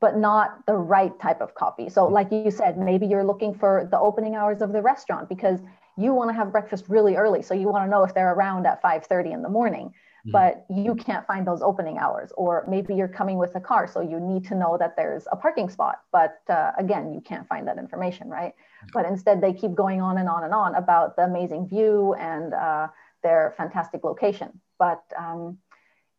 but 0.00 0.16
not 0.16 0.64
the 0.66 0.72
right 0.72 1.18
type 1.20 1.42
of 1.42 1.54
copy. 1.54 1.90
So 1.90 2.06
like 2.08 2.32
you 2.32 2.50
said 2.50 2.78
maybe 2.78 3.06
you're 3.06 3.24
looking 3.24 3.54
for 3.54 3.88
the 3.90 3.98
opening 3.98 4.34
hours 4.34 4.62
of 4.62 4.72
the 4.72 4.80
restaurant 4.80 5.28
because 5.28 5.60
you 5.98 6.14
want 6.14 6.30
to 6.30 6.34
have 6.34 6.50
breakfast 6.50 6.86
really 6.88 7.16
early. 7.16 7.42
So 7.42 7.52
you 7.52 7.68
want 7.68 7.84
to 7.84 7.90
know 7.90 8.02
if 8.02 8.14
they're 8.14 8.32
around 8.32 8.66
at 8.66 8.82
5.30 8.82 9.34
in 9.34 9.42
the 9.42 9.50
morning 9.50 9.92
Mm-hmm. 10.22 10.30
but 10.30 10.64
you 10.70 10.94
can't 10.94 11.26
find 11.26 11.44
those 11.44 11.62
opening 11.62 11.98
hours. 11.98 12.32
Or 12.36 12.64
maybe 12.68 12.94
you're 12.94 13.08
coming 13.08 13.38
with 13.38 13.56
a 13.56 13.60
car 13.60 13.88
so 13.88 14.00
you 14.00 14.20
need 14.20 14.44
to 14.46 14.54
know 14.54 14.76
that 14.78 14.94
there's 14.94 15.26
a 15.32 15.36
parking 15.36 15.68
spot. 15.68 15.96
But 16.12 16.40
uh, 16.48 16.70
again 16.78 17.12
you 17.12 17.20
can't 17.20 17.46
find 17.48 17.66
that 17.66 17.76
information 17.76 18.28
right? 18.28 18.54
But 18.92 19.04
instead 19.04 19.40
they 19.40 19.52
keep 19.52 19.74
going 19.74 20.00
on 20.00 20.18
and 20.18 20.28
on 20.28 20.44
and 20.44 20.54
on 20.54 20.76
about 20.76 21.16
the 21.16 21.24
amazing 21.24 21.66
view 21.66 22.14
and 22.14 22.54
uh, 22.54 22.86
their 23.24 23.52
fantastic 23.56 24.04
location. 24.04 24.60
But 24.78 25.02
um, 25.18 25.58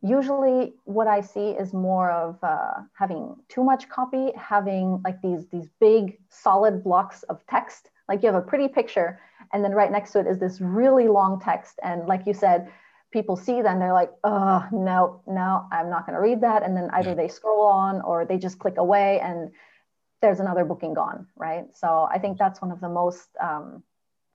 usually 0.04 0.74
what 0.84 1.08
i 1.08 1.22
see 1.22 1.52
is 1.52 1.74
more 1.74 2.12
of 2.12 2.38
uh, 2.44 2.74
having 2.94 3.36
too 3.48 3.64
much 3.64 3.88
copy 3.90 4.32
having 4.36 5.02
like 5.04 5.22
these 5.22 5.48
these 5.48 5.70
big 5.80 6.20
solid 6.30 6.84
blocks 6.84 7.24
of 7.24 7.40
text. 7.48 7.90
Like 8.10 8.22
you 8.22 8.28
have 8.28 8.36
a 8.36 8.46
pretty 8.46 8.68
picture 8.68 9.20
and 9.54 9.64
then 9.64 9.72
right 9.72 9.92
next 9.92 10.12
to 10.12 10.20
it 10.20 10.28
is 10.28 10.40
this 10.40 10.60
really 10.60 11.08
long 11.08 11.40
text. 11.40 11.80
And 11.84 12.06
like 12.06 12.28
you 12.28 12.34
said 12.34 12.70
people 13.12 13.38
see 13.38 13.62
then 13.62 13.80
they're 13.80 13.94
like 13.94 14.12
oh 14.24 14.66
no 14.72 15.22
no 15.28 15.66
i'm 15.72 15.90
not 15.90 16.06
going 16.06 16.16
to 16.16 16.22
read 16.22 16.42
that. 16.42 16.64
And 16.64 16.76
then 16.76 16.90
either 16.94 17.16
they 17.16 17.30
scroll 17.30 17.66
on 17.66 18.02
or 18.02 18.26
they 18.26 18.38
just 18.38 18.60
click 18.60 18.78
away 18.78 19.22
and 19.22 19.52
there's 20.22 20.40
another 20.42 20.66
booking 20.66 20.94
gone 20.94 21.28
right? 21.38 21.66
So 21.74 22.08
i 22.12 22.20
think 22.20 22.38
that's 22.38 22.62
one 22.62 22.72
of 22.72 22.82
the 22.82 22.90
most 22.90 23.30
um, 23.40 23.84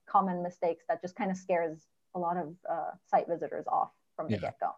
common 0.08 0.42
mistakes 0.42 0.84
that 0.88 1.02
just 1.02 1.14
kind 1.14 1.30
of 1.30 1.37
scares 1.37 1.78
a 2.14 2.18
lot 2.18 2.38
of 2.38 2.54
uh, 2.68 2.92
site 3.10 3.28
visitors 3.28 3.66
off 3.66 3.90
from 4.16 4.28
the 4.28 4.34
yeah. 4.34 4.40
get-go 4.40 4.70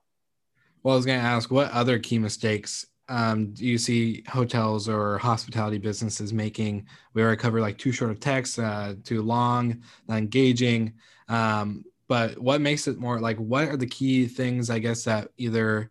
well 0.83 0.95
i 0.95 0.97
was 0.97 1.07
going 1.07 1.19
to 1.21 1.27
ask 1.27 1.51
what 1.51 1.71
other 1.71 1.99
key 1.99 2.19
mistakes 2.19 2.87
um, 3.11 3.53
do 3.55 3.67
you 3.67 3.77
see 3.77 4.23
hotels 4.29 4.89
or 4.89 5.19
hospitality 5.19 5.79
businesses 5.79 6.33
making? 6.33 6.87
We 7.13 7.23
already 7.23 7.41
covered 7.41 7.61
like 7.61 7.77
too 7.77 7.91
short 7.91 8.13
of 8.13 8.21
text 8.21 8.57
uh, 8.61 8.95
too 9.03 9.21
long 9.23 9.83
not 10.07 10.19
engaging 10.19 10.93
um, 11.29 11.85
but 12.07 12.39
what 12.39 12.61
makes 12.61 12.87
it 12.87 12.99
more 12.99 13.21
like 13.21 13.37
what 13.39 13.69
are 13.69 13.77
the 13.77 13.87
key 13.87 14.27
things 14.27 14.69
i 14.69 14.79
guess 14.79 15.05
that 15.05 15.29
either 15.39 15.91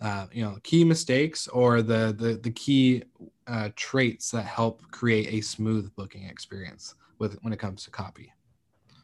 uh, 0.00 0.26
you 0.32 0.44
know 0.44 0.58
key 0.62 0.84
mistakes 0.84 1.48
or 1.48 1.82
the 1.82 2.14
the, 2.18 2.34
the 2.42 2.50
key 2.50 3.02
uh, 3.46 3.70
traits 3.76 4.30
that 4.30 4.44
help 4.44 4.82
create 4.90 5.28
a 5.32 5.40
smooth 5.40 5.94
booking 5.94 6.24
experience 6.24 6.94
with 7.18 7.38
when 7.42 7.52
it 7.52 7.58
comes 7.58 7.84
to 7.84 7.90
copy? 7.90 8.32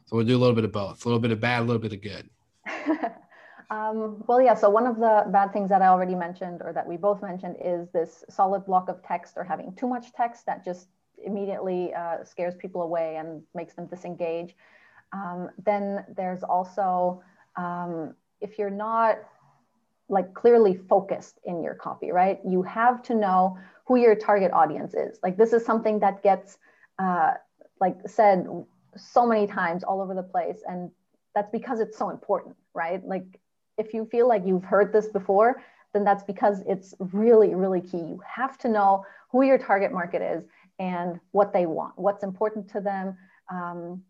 So 0.05 0.17
we'll 0.17 0.27
do 0.27 0.37
a 0.37 0.41
little 0.41 0.55
bit 0.55 0.65
of 0.65 0.73
both 0.73 1.05
a 1.05 1.09
little 1.09 1.21
bit 1.21 1.31
of 1.31 1.41
bad 1.41 1.61
a 1.61 1.65
little 1.65 1.81
bit 1.81 1.93
of 1.93 2.03
good 2.03 2.29
um, 3.73 4.23
well 4.29 4.41
yeah 4.43 4.55
so 4.55 4.71
one 4.71 4.87
of 4.87 4.97
the 4.99 5.25
bad 5.33 5.53
things 5.53 5.71
that 5.71 5.83
i 5.83 5.89
already 5.89 6.15
mentioned 6.15 6.63
or 6.63 6.73
that 6.73 6.87
we 6.87 6.97
both 6.99 7.23
mentioned 7.23 7.57
is 7.65 7.89
this 7.91 8.25
solid 8.31 8.67
block 8.67 8.89
of 8.91 9.03
text 9.03 9.35
or 9.37 9.45
having 9.45 9.75
too 9.75 9.89
much 9.89 10.13
text 10.13 10.47
that 10.47 10.65
just 10.65 10.89
immediately 11.25 11.95
uh, 11.95 12.25
scares 12.25 12.55
people 12.57 12.83
away 12.83 13.17
and 13.17 13.43
makes 13.55 13.75
them 13.75 13.87
disengage 13.87 14.57
um, 15.13 15.51
then 15.65 16.05
there's 16.17 16.43
also, 16.43 17.23
um, 17.57 18.15
if 18.41 18.59
you're 18.59 18.71
not 18.71 19.19
like 20.09 20.35
clearly 20.35 20.75
focused 20.89 21.39
in 21.45 21.63
your 21.63 21.75
copy, 21.75 22.11
right? 22.13 22.41
You 22.47 22.63
have 22.63 23.03
to 23.05 23.15
know 23.15 23.59
who 23.87 23.97
your 23.97 24.15
target 24.15 24.53
audience 24.53 24.95
is. 24.95 25.19
Like 25.23 25.37
this 25.37 25.53
is 25.53 25.65
something 25.65 26.01
that 26.01 26.23
gets 26.23 26.59
uh, 26.99 27.35
like 27.81 27.97
said 28.07 28.47
so 28.97 29.27
many 29.27 29.47
times 29.47 29.85
all 29.85 30.03
over 30.03 30.15
the 30.15 30.23
place. 30.23 30.63
And 30.69 30.91
that's 31.35 31.51
because 31.51 31.81
it's 31.81 31.97
so 31.97 32.11
important, 32.11 32.57
right? 32.75 33.05
Like 33.07 33.41
if 33.79 33.95
you 33.95 34.05
feel 34.07 34.29
like 34.29 34.43
you've 34.47 34.65
heard 34.65 34.93
this 34.93 35.09
before, 35.09 35.63
then 35.93 36.05
that's 36.05 36.23
because 36.23 36.63
it's 36.67 36.95
really, 36.99 37.55
really 37.55 37.81
key. 37.81 37.99
You 37.99 38.21
have 38.27 38.59
to 38.59 38.69
know 38.69 39.05
who 39.31 39.43
your 39.43 39.59
target 39.59 39.93
market 39.93 40.23
is 40.23 40.45
and 40.79 41.21
what 41.33 41.53
they 41.53 41.67
want, 41.67 41.99
what's 41.99 42.25
important 42.25 42.69
to 42.71 42.81
them. 42.81 43.17
Um, 43.51 44.03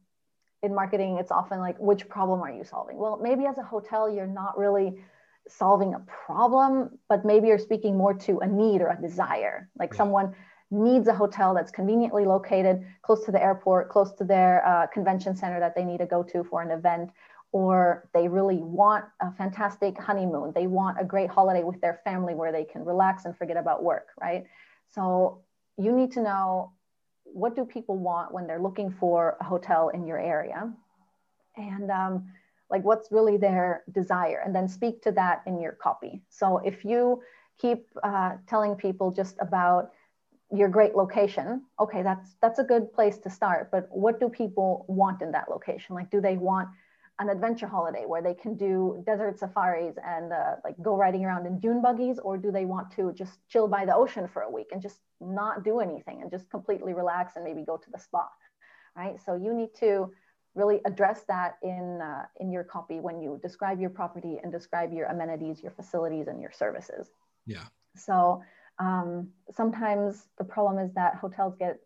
in 0.62 0.74
marketing, 0.74 1.18
it's 1.18 1.32
often 1.32 1.58
like, 1.58 1.76
which 1.78 2.08
problem 2.08 2.40
are 2.40 2.50
you 2.50 2.62
solving? 2.62 2.96
Well, 2.96 3.18
maybe 3.20 3.46
as 3.46 3.58
a 3.58 3.64
hotel, 3.64 4.08
you're 4.08 4.28
not 4.28 4.56
really 4.56 5.02
solving 5.48 5.94
a 5.94 5.98
problem, 6.00 6.98
but 7.08 7.24
maybe 7.24 7.48
you're 7.48 7.58
speaking 7.58 7.96
more 7.96 8.14
to 8.14 8.38
a 8.38 8.46
need 8.46 8.80
or 8.80 8.88
a 8.88 9.00
desire. 9.00 9.68
Like 9.76 9.92
yeah. 9.92 9.98
someone 9.98 10.34
needs 10.70 11.08
a 11.08 11.14
hotel 11.14 11.52
that's 11.52 11.70
conveniently 11.70 12.24
located 12.24 12.84
close 13.02 13.24
to 13.24 13.32
the 13.32 13.42
airport, 13.42 13.88
close 13.88 14.12
to 14.14 14.24
their 14.24 14.66
uh, 14.66 14.86
convention 14.86 15.36
center 15.36 15.60
that 15.60 15.74
they 15.74 15.84
need 15.84 15.98
to 15.98 16.06
go 16.06 16.22
to 16.22 16.44
for 16.44 16.62
an 16.62 16.70
event, 16.70 17.10
or 17.52 18.08
they 18.14 18.28
really 18.28 18.56
want 18.56 19.04
a 19.20 19.30
fantastic 19.32 19.98
honeymoon. 19.98 20.52
They 20.54 20.66
want 20.66 20.98
a 20.98 21.04
great 21.04 21.30
holiday 21.30 21.62
with 21.62 21.80
their 21.82 22.00
family 22.02 22.34
where 22.34 22.50
they 22.50 22.64
can 22.64 22.84
relax 22.84 23.26
and 23.26 23.36
forget 23.36 23.58
about 23.58 23.82
work, 23.82 24.08
right? 24.20 24.44
So 24.90 25.42
you 25.76 25.92
need 25.92 26.10
to 26.12 26.22
know 26.22 26.72
what 27.24 27.54
do 27.54 27.64
people 27.64 27.96
want 27.96 28.32
when 28.32 28.46
they're 28.46 28.60
looking 28.60 28.90
for 28.90 29.36
a 29.40 29.44
hotel 29.44 29.90
in 29.90 30.06
your 30.06 30.18
area, 30.18 30.72
and 31.56 31.90
um, 31.90 32.26
like 32.70 32.82
what's 32.84 33.12
really 33.12 33.36
their 33.36 33.84
desire, 33.92 34.42
and 34.44 34.54
then 34.54 34.66
speak 34.66 35.02
to 35.02 35.12
that 35.12 35.42
in 35.46 35.60
your 35.60 35.72
copy. 35.72 36.22
So 36.30 36.58
if 36.58 36.84
you 36.84 37.22
keep 37.58 37.86
uh, 38.02 38.32
telling 38.46 38.74
people 38.74 39.10
just 39.10 39.36
about 39.40 39.92
your 40.54 40.68
great 40.68 40.94
location 40.94 41.62
okay 41.80 42.02
that's 42.02 42.36
that's 42.42 42.58
a 42.58 42.64
good 42.64 42.92
place 42.92 43.16
to 43.16 43.30
start 43.30 43.70
but 43.72 43.88
what 43.90 44.20
do 44.20 44.28
people 44.28 44.84
want 44.86 45.22
in 45.22 45.32
that 45.32 45.48
location 45.48 45.94
like 45.94 46.10
do 46.10 46.20
they 46.20 46.36
want 46.36 46.68
an 47.22 47.28
adventure 47.28 47.66
holiday 47.66 48.04
where 48.06 48.22
they 48.22 48.34
can 48.34 48.56
do 48.56 49.02
desert 49.06 49.38
safaris 49.38 49.96
and 50.04 50.32
uh, 50.32 50.56
like 50.64 50.76
go 50.82 50.96
riding 50.96 51.24
around 51.24 51.46
in 51.46 51.58
dune 51.58 51.80
buggies 51.80 52.18
or 52.18 52.36
do 52.36 52.50
they 52.56 52.66
want 52.74 52.90
to 52.96 53.12
just 53.12 53.34
chill 53.48 53.66
by 53.76 53.82
the 53.84 53.94
ocean 53.94 54.26
for 54.32 54.42
a 54.42 54.50
week 54.50 54.68
and 54.72 54.80
just 54.82 54.98
not 55.20 55.64
do 55.64 55.80
anything 55.80 56.20
and 56.22 56.30
just 56.30 56.50
completely 56.50 56.92
relax 57.02 57.36
and 57.36 57.44
maybe 57.44 57.62
go 57.64 57.76
to 57.76 57.90
the 57.90 57.98
spa 57.98 58.26
right? 58.96 59.18
So 59.24 59.34
you 59.34 59.54
need 59.54 59.74
to 59.80 60.10
really 60.54 60.80
address 60.84 61.24
that 61.28 61.56
in 61.62 62.00
uh, 62.02 62.24
in 62.36 62.52
your 62.52 62.64
copy 62.64 63.00
when 63.00 63.20
you 63.20 63.40
describe 63.42 63.80
your 63.80 63.90
property 63.90 64.38
and 64.42 64.52
describe 64.52 64.92
your 64.92 65.06
amenities 65.06 65.62
your 65.62 65.72
facilities 65.72 66.28
and 66.28 66.40
your 66.40 66.52
services. 66.52 67.08
Yeah. 67.46 67.64
So 67.96 68.42
um, 68.78 69.28
sometimes 69.50 70.28
the 70.38 70.44
problem 70.44 70.78
is 70.84 70.92
that 70.94 71.16
hotels 71.16 71.54
get 71.58 71.78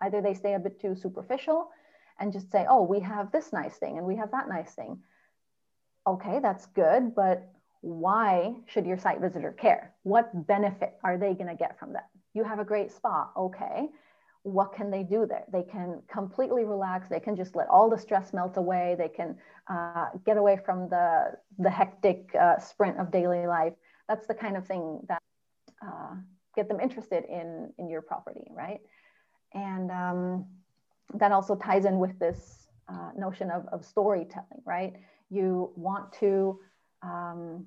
either 0.00 0.20
they 0.20 0.34
stay 0.34 0.54
a 0.54 0.58
bit 0.58 0.80
too 0.80 0.94
superficial 0.94 1.68
and 2.18 2.32
just 2.32 2.50
say, 2.50 2.66
oh, 2.68 2.82
we 2.82 3.00
have 3.00 3.32
this 3.32 3.52
nice 3.52 3.76
thing 3.76 3.98
and 3.98 4.06
we 4.06 4.16
have 4.16 4.30
that 4.30 4.48
nice 4.48 4.72
thing. 4.74 4.98
Okay, 6.06 6.38
that's 6.40 6.66
good, 6.66 7.14
but 7.14 7.48
why 7.80 8.54
should 8.66 8.86
your 8.86 8.98
site 8.98 9.20
visitor 9.20 9.52
care? 9.52 9.94
What 10.02 10.46
benefit 10.46 10.94
are 11.02 11.18
they 11.18 11.34
going 11.34 11.48
to 11.48 11.54
get 11.54 11.78
from 11.78 11.92
that? 11.94 12.08
You 12.34 12.44
have 12.44 12.58
a 12.58 12.64
great 12.64 12.92
spa. 12.92 13.30
Okay, 13.36 13.88
what 14.42 14.74
can 14.74 14.90
they 14.90 15.02
do 15.02 15.26
there? 15.26 15.44
They 15.52 15.62
can 15.62 16.02
completely 16.06 16.64
relax. 16.64 17.08
They 17.08 17.20
can 17.20 17.34
just 17.34 17.56
let 17.56 17.68
all 17.68 17.88
the 17.88 17.98
stress 17.98 18.32
melt 18.32 18.56
away. 18.58 18.94
They 18.98 19.08
can 19.08 19.36
uh, 19.68 20.08
get 20.26 20.36
away 20.36 20.58
from 20.64 20.88
the, 20.90 21.32
the 21.58 21.70
hectic 21.70 22.30
uh, 22.38 22.58
sprint 22.58 22.98
of 22.98 23.10
daily 23.10 23.46
life. 23.46 23.72
That's 24.08 24.26
the 24.26 24.34
kind 24.34 24.56
of 24.56 24.66
thing 24.66 25.00
that 25.08 25.22
uh, 25.84 26.14
get 26.54 26.68
them 26.68 26.78
interested 26.80 27.24
in, 27.24 27.72
in 27.78 27.88
your 27.88 28.02
property, 28.02 28.46
right? 28.50 28.80
And 29.54 29.90
um, 29.90 30.46
that 31.14 31.32
also 31.32 31.54
ties 31.54 31.84
in 31.84 31.98
with 31.98 32.18
this 32.18 32.68
uh, 32.88 33.10
notion 33.16 33.50
of, 33.50 33.66
of 33.72 33.84
storytelling, 33.84 34.62
right? 34.64 34.94
You 35.30 35.70
want 35.76 36.12
to 36.20 36.58
um, 37.02 37.66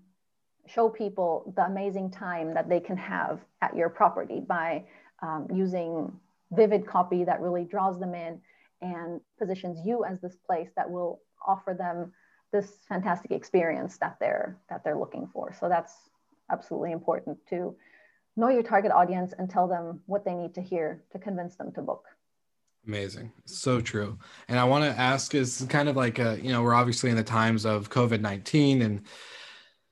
show 0.67 0.89
people 0.89 1.53
the 1.55 1.65
amazing 1.65 2.11
time 2.11 2.53
that 2.53 2.69
they 2.69 2.79
can 2.79 2.97
have 2.97 3.39
at 3.61 3.75
your 3.75 3.89
property 3.89 4.39
by 4.39 4.83
um, 5.21 5.47
using 5.53 6.11
vivid 6.51 6.85
copy 6.85 7.23
that 7.23 7.41
really 7.41 7.63
draws 7.63 7.99
them 7.99 8.13
in 8.13 8.39
and 8.81 9.19
positions 9.39 9.79
you 9.85 10.05
as 10.05 10.19
this 10.21 10.35
place 10.45 10.69
that 10.75 10.89
will 10.89 11.19
offer 11.45 11.73
them 11.77 12.11
this 12.51 12.77
fantastic 12.87 13.31
experience 13.31 13.97
that 13.97 14.17
they're 14.19 14.57
that 14.69 14.83
they're 14.83 14.97
looking 14.97 15.27
for. 15.33 15.53
So 15.59 15.67
that's 15.67 15.93
absolutely 16.51 16.91
important 16.91 17.37
to 17.49 17.75
know 18.35 18.49
your 18.49 18.63
target 18.63 18.91
audience 18.91 19.33
and 19.37 19.49
tell 19.49 19.67
them 19.67 19.99
what 20.05 20.23
they 20.23 20.33
need 20.33 20.53
to 20.55 20.61
hear 20.61 21.03
to 21.11 21.19
convince 21.19 21.55
them 21.55 21.71
to 21.73 21.81
book. 21.81 22.05
Amazing. 22.87 23.33
So 23.45 23.81
true. 23.81 24.17
And 24.47 24.57
I 24.57 24.63
want 24.63 24.85
to 24.85 24.99
ask 24.99 25.35
is 25.35 25.65
kind 25.69 25.89
of 25.89 25.97
like, 25.97 26.19
a, 26.19 26.39
you 26.41 26.51
know, 26.51 26.63
we're 26.63 26.73
obviously 26.73 27.09
in 27.09 27.17
the 27.17 27.23
times 27.23 27.65
of 27.65 27.89
COVID 27.89 28.21
19 28.21 28.81
and 28.81 29.01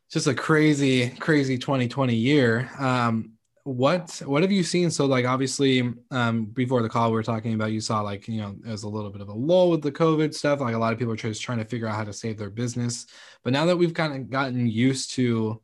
just 0.09 0.27
a 0.27 0.33
crazy, 0.33 1.09
crazy 1.09 1.57
2020 1.57 2.15
year. 2.15 2.69
Um, 2.79 3.31
what 3.65 4.21
what 4.27 4.43
have 4.43 4.51
you 4.51 4.61
seen 4.61 4.91
so 4.91 5.07
like 5.07 5.25
obviously 5.25 5.91
um 6.11 6.45
before 6.45 6.83
the 6.83 6.89
call 6.89 7.09
we 7.09 7.15
were 7.15 7.23
talking 7.23 7.55
about 7.55 7.71
you 7.71 7.81
saw 7.81 7.99
like 7.99 8.27
you 8.27 8.39
know 8.39 8.55
was 8.63 8.83
a 8.83 8.87
little 8.87 9.09
bit 9.09 9.21
of 9.21 9.27
a 9.29 9.33
lull 9.33 9.71
with 9.71 9.81
the 9.81 9.91
covid 9.91 10.35
stuff 10.35 10.59
like 10.59 10.75
a 10.75 10.77
lot 10.77 10.93
of 10.93 10.99
people 10.99 11.11
are 11.11 11.15
just 11.15 11.41
trying 11.41 11.57
to 11.57 11.65
figure 11.65 11.87
out 11.87 11.95
how 11.95 12.03
to 12.03 12.13
save 12.13 12.37
their 12.37 12.51
business 12.51 13.07
but 13.43 13.51
now 13.51 13.65
that 13.65 13.75
we've 13.75 13.95
kind 13.95 14.13
of 14.13 14.29
gotten 14.29 14.67
used 14.67 15.09
to 15.15 15.59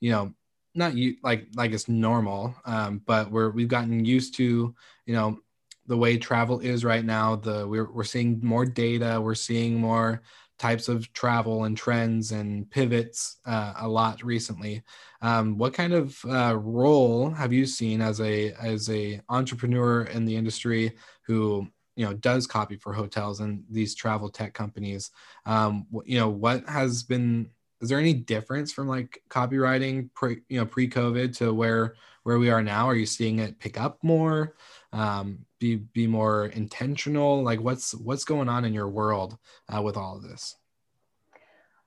you 0.00 0.10
know 0.10 0.34
not 0.74 0.96
you 0.96 1.14
like 1.22 1.46
like 1.54 1.70
it's 1.70 1.86
normal 1.88 2.52
um, 2.64 3.00
but 3.06 3.30
we're 3.30 3.50
we've 3.50 3.68
gotten 3.68 4.04
used 4.04 4.34
to 4.34 4.74
you 5.06 5.14
know 5.14 5.38
the 5.86 5.96
way 5.96 6.18
travel 6.18 6.60
is 6.60 6.84
right 6.84 7.04
now 7.04 7.36
the 7.36 7.66
we're, 7.66 7.90
we're 7.92 8.04
seeing 8.04 8.40
more 8.42 8.66
data 8.66 9.20
we're 9.20 9.34
seeing 9.34 9.76
more 9.80 10.22
types 10.58 10.88
of 10.88 11.12
travel 11.12 11.64
and 11.64 11.76
trends 11.76 12.32
and 12.32 12.70
pivots 12.70 13.38
uh, 13.44 13.74
a 13.80 13.88
lot 13.88 14.22
recently. 14.22 14.82
Um, 15.20 15.58
what 15.58 15.74
kind 15.74 15.92
of 15.92 16.18
uh, 16.24 16.56
role 16.56 17.30
have 17.30 17.52
you 17.52 17.66
seen 17.66 18.00
as 18.00 18.20
a 18.20 18.52
as 18.52 18.88
a 18.90 19.20
entrepreneur 19.28 20.04
in 20.04 20.24
the 20.24 20.36
industry 20.36 20.92
who 21.22 21.66
you 21.94 22.04
know 22.04 22.14
does 22.14 22.46
copy 22.46 22.76
for 22.76 22.92
hotels 22.92 23.40
and 23.40 23.64
these 23.70 23.94
travel 23.94 24.28
tech 24.28 24.54
companies? 24.54 25.10
Um, 25.44 25.86
you 26.04 26.18
know 26.18 26.28
what 26.28 26.66
has 26.68 27.02
been 27.02 27.50
is 27.82 27.90
there 27.90 27.98
any 27.98 28.14
difference 28.14 28.72
from 28.72 28.88
like 28.88 29.22
copywriting 29.28 30.12
pre 30.14 30.38
you 30.48 30.58
know 30.58 30.66
pre-covid 30.66 31.36
to 31.38 31.52
where 31.52 31.94
where 32.22 32.38
we 32.38 32.50
are 32.50 32.62
now? 32.62 32.88
Are 32.88 32.94
you 32.94 33.06
seeing 33.06 33.38
it 33.40 33.58
pick 33.58 33.78
up 33.78 33.98
more 34.02 34.54
um, 34.96 35.38
be 35.58 35.76
be 35.76 36.06
more 36.06 36.46
intentional? 36.46 37.42
Like 37.42 37.60
what's 37.60 37.94
what's 37.94 38.24
going 38.24 38.48
on 38.48 38.64
in 38.64 38.72
your 38.72 38.88
world 38.88 39.36
uh, 39.68 39.82
with 39.82 39.96
all 39.96 40.16
of 40.16 40.22
this? 40.22 40.56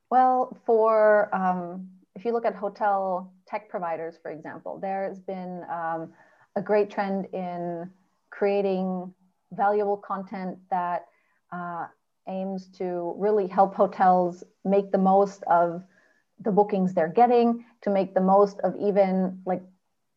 Well 0.09 0.57
for 0.65 1.33
um, 1.35 1.89
if 2.15 2.25
you 2.25 2.33
look 2.33 2.45
at 2.45 2.55
hotel 2.55 3.33
tech 3.47 3.69
providers 3.69 4.15
for 4.21 4.31
example 4.31 4.79
there's 4.79 5.19
been 5.19 5.63
um, 5.71 6.13
a 6.55 6.61
great 6.61 6.89
trend 6.91 7.27
in 7.33 7.89
creating 8.29 9.13
valuable 9.51 9.97
content 9.97 10.57
that 10.69 11.05
uh, 11.51 11.87
aims 12.27 12.67
to 12.77 13.15
really 13.17 13.47
help 13.47 13.73
hotels 13.73 14.43
make 14.63 14.91
the 14.91 14.97
most 14.97 15.43
of 15.43 15.83
the 16.41 16.51
bookings 16.51 16.93
they're 16.93 17.07
getting, 17.07 17.65
to 17.81 17.89
make 17.89 18.13
the 18.13 18.21
most 18.21 18.59
of 18.61 18.75
even 18.79 19.41
like 19.45 19.61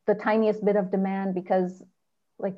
the 0.07 0.15
tiniest 0.15 0.65
bit 0.65 0.77
of 0.77 0.91
demand 0.91 1.35
because 1.35 1.83
like 2.39 2.57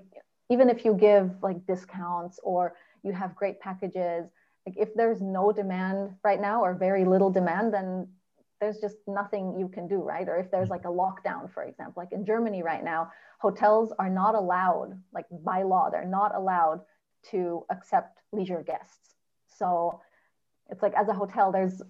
even 0.50 0.68
if 0.68 0.84
you 0.84 0.94
give 0.94 1.30
like 1.42 1.66
discounts 1.66 2.38
or 2.42 2.74
you 3.02 3.12
have 3.12 3.34
great 3.34 3.60
packages 3.60 4.26
like 4.66 4.76
if 4.78 4.94
there's 4.94 5.20
no 5.20 5.52
demand 5.52 6.14
right 6.22 6.40
now 6.40 6.62
or 6.62 6.74
very 6.74 7.04
little 7.04 7.30
demand 7.30 7.72
then 7.72 8.08
there's 8.60 8.78
just 8.78 8.96
nothing 9.06 9.58
you 9.58 9.68
can 9.68 9.86
do 9.86 9.96
right 9.96 10.28
or 10.28 10.36
if 10.38 10.50
there's 10.50 10.70
like 10.70 10.84
a 10.84 10.88
lockdown 10.88 11.52
for 11.52 11.64
example 11.64 11.94
like 11.96 12.12
in 12.12 12.24
germany 12.24 12.62
right 12.62 12.84
now 12.84 13.10
hotels 13.38 13.92
are 13.98 14.10
not 14.10 14.34
allowed 14.34 14.98
like 15.12 15.26
by 15.44 15.62
law 15.62 15.90
they're 15.90 16.06
not 16.06 16.34
allowed 16.34 16.80
to 17.30 17.64
accept 17.70 18.20
leisure 18.32 18.62
guests 18.62 19.16
so 19.58 20.00
it's 20.70 20.82
like 20.82 20.94
as 20.94 21.08
a 21.08 21.12
hotel, 21.12 21.52
there's 21.52 21.82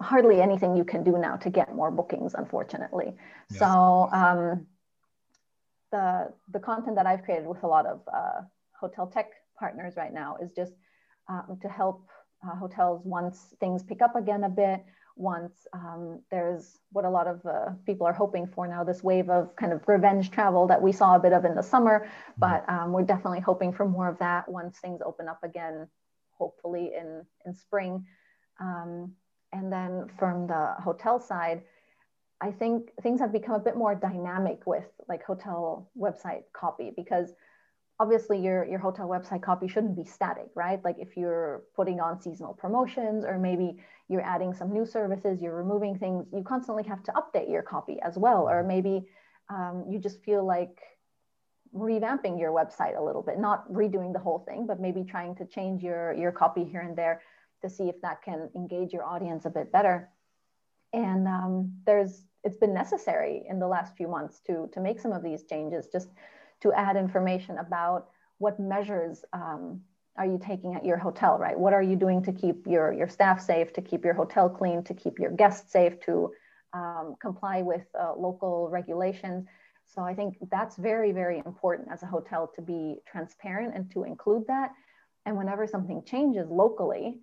hardly 0.00 0.40
anything 0.40 0.76
you 0.76 0.84
can 0.84 1.02
do 1.02 1.16
now 1.18 1.36
to 1.36 1.50
get 1.50 1.74
more 1.74 1.90
bookings, 1.90 2.34
unfortunately. 2.34 3.14
Yes. 3.50 3.58
So 3.58 4.08
um, 4.12 4.66
the 5.96 6.32
the 6.54 6.62
content 6.70 6.96
that 6.96 7.06
I've 7.06 7.22
created 7.26 7.46
with 7.46 7.62
a 7.62 7.70
lot 7.76 7.86
of 7.86 7.98
uh, 8.20 8.40
hotel 8.82 9.06
tech 9.06 9.28
partners 9.58 9.94
right 9.96 10.12
now 10.12 10.30
is 10.42 10.50
just 10.60 10.74
um, 11.28 11.58
to 11.62 11.68
help 11.68 11.98
uh, 12.44 12.56
hotels 12.56 13.00
once 13.04 13.36
things 13.60 13.82
pick 13.90 14.00
up 14.02 14.14
again 14.16 14.44
a 14.44 14.48
bit. 14.48 14.80
Once 15.16 15.54
um, 15.72 16.20
there's 16.32 16.64
what 16.90 17.04
a 17.04 17.10
lot 17.18 17.26
of 17.28 17.38
uh, 17.46 17.70
people 17.86 18.04
are 18.06 18.18
hoping 18.24 18.46
for 18.54 18.66
now, 18.66 18.82
this 18.82 19.02
wave 19.04 19.30
of 19.30 19.54
kind 19.54 19.72
of 19.72 19.80
revenge 19.86 20.32
travel 20.36 20.66
that 20.66 20.82
we 20.86 20.90
saw 20.90 21.14
a 21.14 21.20
bit 21.20 21.32
of 21.32 21.44
in 21.44 21.54
the 21.54 21.62
summer, 21.62 21.96
mm-hmm. 22.00 22.40
but 22.44 22.68
um, 22.68 22.92
we're 22.92 23.08
definitely 23.14 23.40
hoping 23.50 23.72
for 23.72 23.86
more 23.96 24.08
of 24.08 24.18
that 24.18 24.48
once 24.48 24.78
things 24.78 25.00
open 25.10 25.28
up 25.28 25.40
again 25.44 25.86
hopefully 26.36 26.90
in, 27.00 27.24
in 27.46 27.54
spring. 27.54 28.04
Um, 28.60 29.12
and 29.52 29.72
then 29.72 30.10
from 30.18 30.48
the 30.48 30.74
hotel 30.82 31.20
side, 31.20 31.62
I 32.44 32.52
think 32.52 32.90
things 33.02 33.20
have 33.20 33.32
become 33.32 33.54
a 33.54 33.58
bit 33.58 33.74
more 33.74 33.94
dynamic 33.94 34.66
with 34.66 34.84
like 35.08 35.24
hotel 35.24 35.88
website 35.98 36.42
copy 36.52 36.92
because 36.94 37.32
obviously 37.98 38.38
your, 38.38 38.66
your 38.66 38.78
hotel 38.78 39.08
website 39.08 39.42
copy 39.42 39.66
shouldn't 39.66 39.96
be 39.96 40.04
static, 40.04 40.48
right? 40.54 40.84
Like 40.84 40.96
if 40.98 41.16
you're 41.16 41.62
putting 41.74 42.00
on 42.00 42.20
seasonal 42.20 42.52
promotions 42.52 43.24
or 43.24 43.38
maybe 43.38 43.78
you're 44.08 44.20
adding 44.20 44.52
some 44.52 44.70
new 44.74 44.84
services, 44.84 45.40
you're 45.40 45.56
removing 45.56 45.98
things, 45.98 46.26
you 46.34 46.42
constantly 46.42 46.82
have 46.84 47.02
to 47.04 47.12
update 47.12 47.50
your 47.50 47.62
copy 47.62 47.96
as 48.02 48.18
well. 48.18 48.46
Or 48.46 48.62
maybe 48.62 49.06
um, 49.48 49.86
you 49.88 49.98
just 49.98 50.22
feel 50.22 50.44
like 50.44 50.80
revamping 51.74 52.38
your 52.38 52.52
website 52.52 52.98
a 52.98 53.02
little 53.02 53.22
bit, 53.22 53.38
not 53.38 53.66
redoing 53.72 54.12
the 54.12 54.18
whole 54.18 54.40
thing, 54.46 54.66
but 54.66 54.80
maybe 54.80 55.02
trying 55.02 55.34
to 55.36 55.46
change 55.46 55.82
your, 55.82 56.12
your 56.12 56.30
copy 56.30 56.62
here 56.62 56.82
and 56.82 56.94
there 56.94 57.22
to 57.62 57.70
see 57.70 57.84
if 57.84 57.98
that 58.02 58.22
can 58.22 58.50
engage 58.54 58.92
your 58.92 59.04
audience 59.04 59.46
a 59.46 59.50
bit 59.50 59.72
better. 59.72 60.10
And 60.92 61.26
um, 61.26 61.72
there's, 61.86 62.22
it's 62.44 62.58
been 62.58 62.74
necessary 62.74 63.42
in 63.48 63.58
the 63.58 63.66
last 63.66 63.96
few 63.96 64.08
months 64.08 64.40
to, 64.46 64.68
to 64.72 64.80
make 64.80 65.00
some 65.00 65.12
of 65.12 65.22
these 65.22 65.44
changes 65.44 65.88
just 65.90 66.08
to 66.60 66.72
add 66.72 66.96
information 66.96 67.58
about 67.58 68.08
what 68.38 68.60
measures 68.60 69.24
um, 69.32 69.80
are 70.16 70.26
you 70.26 70.38
taking 70.40 70.74
at 70.74 70.84
your 70.84 70.96
hotel, 70.98 71.38
right? 71.38 71.58
What 71.58 71.72
are 71.72 71.82
you 71.82 71.96
doing 71.96 72.22
to 72.22 72.32
keep 72.32 72.66
your, 72.66 72.92
your 72.92 73.08
staff 73.08 73.40
safe, 73.40 73.72
to 73.72 73.82
keep 73.82 74.04
your 74.04 74.14
hotel 74.14 74.48
clean, 74.48 74.84
to 74.84 74.94
keep 74.94 75.18
your 75.18 75.30
guests 75.30 75.72
safe, 75.72 75.98
to 76.06 76.30
um, 76.72 77.16
comply 77.20 77.62
with 77.62 77.86
uh, 77.98 78.12
local 78.16 78.68
regulations. 78.70 79.46
So 79.86 80.02
I 80.02 80.14
think 80.14 80.36
that's 80.50 80.76
very, 80.76 81.12
very 81.12 81.42
important 81.44 81.88
as 81.92 82.02
a 82.02 82.06
hotel 82.06 82.50
to 82.54 82.62
be 82.62 82.98
transparent 83.10 83.74
and 83.74 83.90
to 83.92 84.04
include 84.04 84.46
that. 84.48 84.72
And 85.26 85.36
whenever 85.36 85.66
something 85.66 86.02
changes 86.04 86.48
locally, 86.50 87.20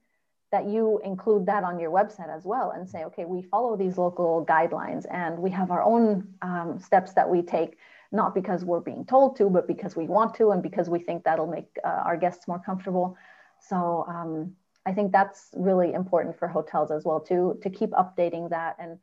that 0.52 0.68
you 0.68 1.00
include 1.04 1.46
that 1.46 1.64
on 1.64 1.80
your 1.80 1.92
website 1.92 2.30
as 2.30 2.44
well 2.44 2.72
and 2.72 2.88
say, 2.88 3.06
okay, 3.06 3.24
we 3.24 3.42
follow 3.42 3.78
these 3.78 3.98
local 3.98 4.46
guidelines 4.46 5.06
and 5.10 5.40
we 5.40 5.50
have 5.50 5.72
our 5.72 5.82
own 5.82 6.28
um, 6.42 6.78
steps 6.78 7.14
that 7.14 7.30
we 7.30 7.42
take, 7.42 7.78
not 8.12 8.36
because 8.36 8.66
we're 8.66 8.82
being 8.82 9.06
told 9.06 9.38
to, 9.38 9.50
but 9.50 9.66
because 9.66 9.96
we 9.96 10.06
want 10.06 10.36
to 10.36 10.52
and 10.52 10.62
because 10.62 10.90
we 10.90 11.00
think 11.00 11.24
that'll 11.24 11.48
make 11.48 11.70
uh, 11.86 12.02
our 12.06 12.18
guests 12.18 12.50
more 12.50 12.60
comfortable. 12.60 13.18
So 13.62 14.06
um, 14.10 14.54
I 14.86 14.92
think 14.92 15.14
that's 15.14 15.52
really 15.56 15.94
important 15.94 16.38
for 16.38 16.50
hotels 16.50 16.92
as 16.92 17.06
well 17.06 17.22
too, 17.22 17.58
to 17.64 17.70
keep 17.70 17.92
updating 17.92 18.50
that 18.50 18.76
and 18.78 19.00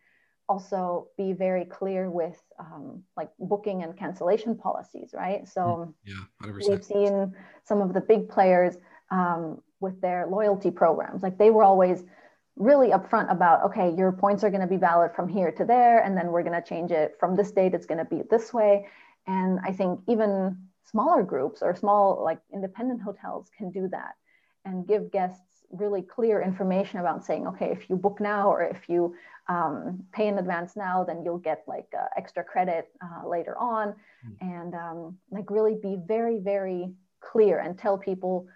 also 0.50 1.08
be 1.16 1.32
very 1.32 1.64
clear 1.64 2.10
with 2.10 2.38
um, 2.58 3.02
like 3.16 3.30
booking 3.38 3.82
and 3.84 3.96
cancellation 3.96 4.54
policies, 4.54 5.10
right? 5.14 5.48
So 5.48 5.94
yeah, 6.04 6.24
100%. 6.42 6.68
we've 6.68 6.84
seen 6.84 7.34
some 7.64 7.80
of 7.80 7.94
the 7.94 8.00
big 8.02 8.28
players 8.28 8.76
um, 9.10 9.62
with 9.80 10.00
their 10.00 10.26
loyalty 10.26 10.70
programs. 10.70 11.22
Like 11.22 11.38
they 11.38 11.50
were 11.50 11.64
always 11.64 12.04
really 12.56 12.88
upfront 12.88 13.30
about, 13.30 13.62
okay, 13.64 13.94
your 13.96 14.12
points 14.12 14.42
are 14.42 14.50
going 14.50 14.60
to 14.60 14.66
be 14.66 14.76
valid 14.76 15.12
from 15.14 15.28
here 15.28 15.52
to 15.52 15.64
there, 15.64 16.02
and 16.02 16.16
then 16.16 16.32
we're 16.32 16.42
going 16.42 16.60
to 16.60 16.68
change 16.68 16.90
it 16.90 17.16
from 17.20 17.36
this 17.36 17.52
date, 17.52 17.74
it's 17.74 17.86
going 17.86 17.98
to 17.98 18.04
be 18.04 18.22
this 18.30 18.52
way. 18.52 18.86
And 19.26 19.60
I 19.64 19.72
think 19.72 20.00
even 20.08 20.56
smaller 20.84 21.22
groups 21.22 21.62
or 21.62 21.76
small, 21.76 22.22
like 22.24 22.40
independent 22.52 23.02
hotels 23.02 23.50
can 23.56 23.70
do 23.70 23.88
that 23.88 24.14
and 24.64 24.86
give 24.86 25.12
guests 25.12 25.42
really 25.70 26.02
clear 26.02 26.40
information 26.40 26.98
about 26.98 27.24
saying, 27.24 27.46
okay, 27.46 27.70
if 27.70 27.88
you 27.90 27.96
book 27.96 28.20
now 28.20 28.50
or 28.50 28.62
if 28.62 28.88
you 28.88 29.14
um, 29.48 30.02
pay 30.12 30.28
in 30.28 30.38
advance 30.38 30.76
now, 30.76 31.04
then 31.04 31.22
you'll 31.24 31.38
get 31.38 31.62
like 31.66 31.86
uh, 31.98 32.06
extra 32.16 32.42
credit 32.42 32.88
uh, 33.02 33.28
later 33.28 33.56
on. 33.58 33.94
Mm. 34.26 34.36
And 34.40 34.74
um, 34.74 35.18
like 35.30 35.50
really 35.50 35.76
be 35.80 35.98
very, 36.06 36.38
very 36.38 36.90
clear 37.20 37.58
and 37.58 37.78
tell 37.78 37.98
people 37.98 38.46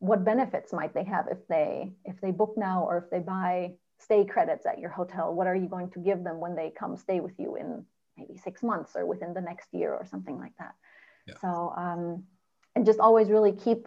what 0.00 0.24
benefits 0.24 0.72
might 0.72 0.94
they 0.94 1.04
have 1.04 1.28
if 1.30 1.46
they 1.46 1.92
if 2.04 2.20
they 2.20 2.32
book 2.32 2.54
now 2.56 2.84
or 2.84 2.98
if 2.98 3.10
they 3.10 3.20
buy 3.20 3.74
stay 3.98 4.24
credits 4.24 4.66
at 4.66 4.78
your 4.78 4.90
hotel? 4.90 5.32
What 5.32 5.46
are 5.46 5.54
you 5.54 5.68
going 5.68 5.90
to 5.90 6.00
give 6.00 6.24
them 6.24 6.40
when 6.40 6.56
they 6.56 6.72
come 6.76 6.96
stay 6.96 7.20
with 7.20 7.38
you 7.38 7.56
in 7.56 7.84
maybe 8.16 8.36
six 8.38 8.62
months 8.62 8.96
or 8.96 9.06
within 9.06 9.34
the 9.34 9.42
next 9.42 9.68
year 9.72 9.92
or 9.94 10.04
something 10.06 10.38
like 10.38 10.52
that? 10.58 10.74
Yeah. 11.26 11.34
so 11.40 11.72
um, 11.76 12.24
and 12.74 12.86
just 12.86 12.98
always 12.98 13.28
really 13.28 13.52
keep 13.52 13.86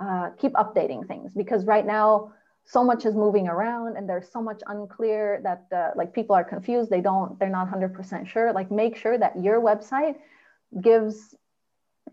uh, 0.00 0.30
keep 0.36 0.52
updating 0.54 1.06
things 1.06 1.32
because 1.34 1.64
right 1.64 1.86
now 1.86 2.32
so 2.66 2.82
much 2.82 3.04
is 3.04 3.14
moving 3.14 3.46
around 3.46 3.96
and 3.96 4.08
there's 4.08 4.28
so 4.32 4.42
much 4.42 4.60
unclear 4.66 5.40
that 5.44 5.66
uh, 5.72 5.90
like 5.94 6.12
people 6.12 6.34
are 6.34 6.42
confused. 6.42 6.90
They 6.90 7.00
don't 7.00 7.38
they're 7.38 7.48
not 7.48 7.70
100% 7.70 8.26
sure. 8.26 8.52
Like 8.52 8.72
make 8.72 8.96
sure 8.96 9.16
that 9.16 9.40
your 9.40 9.60
website 9.60 10.16
gives 10.80 11.36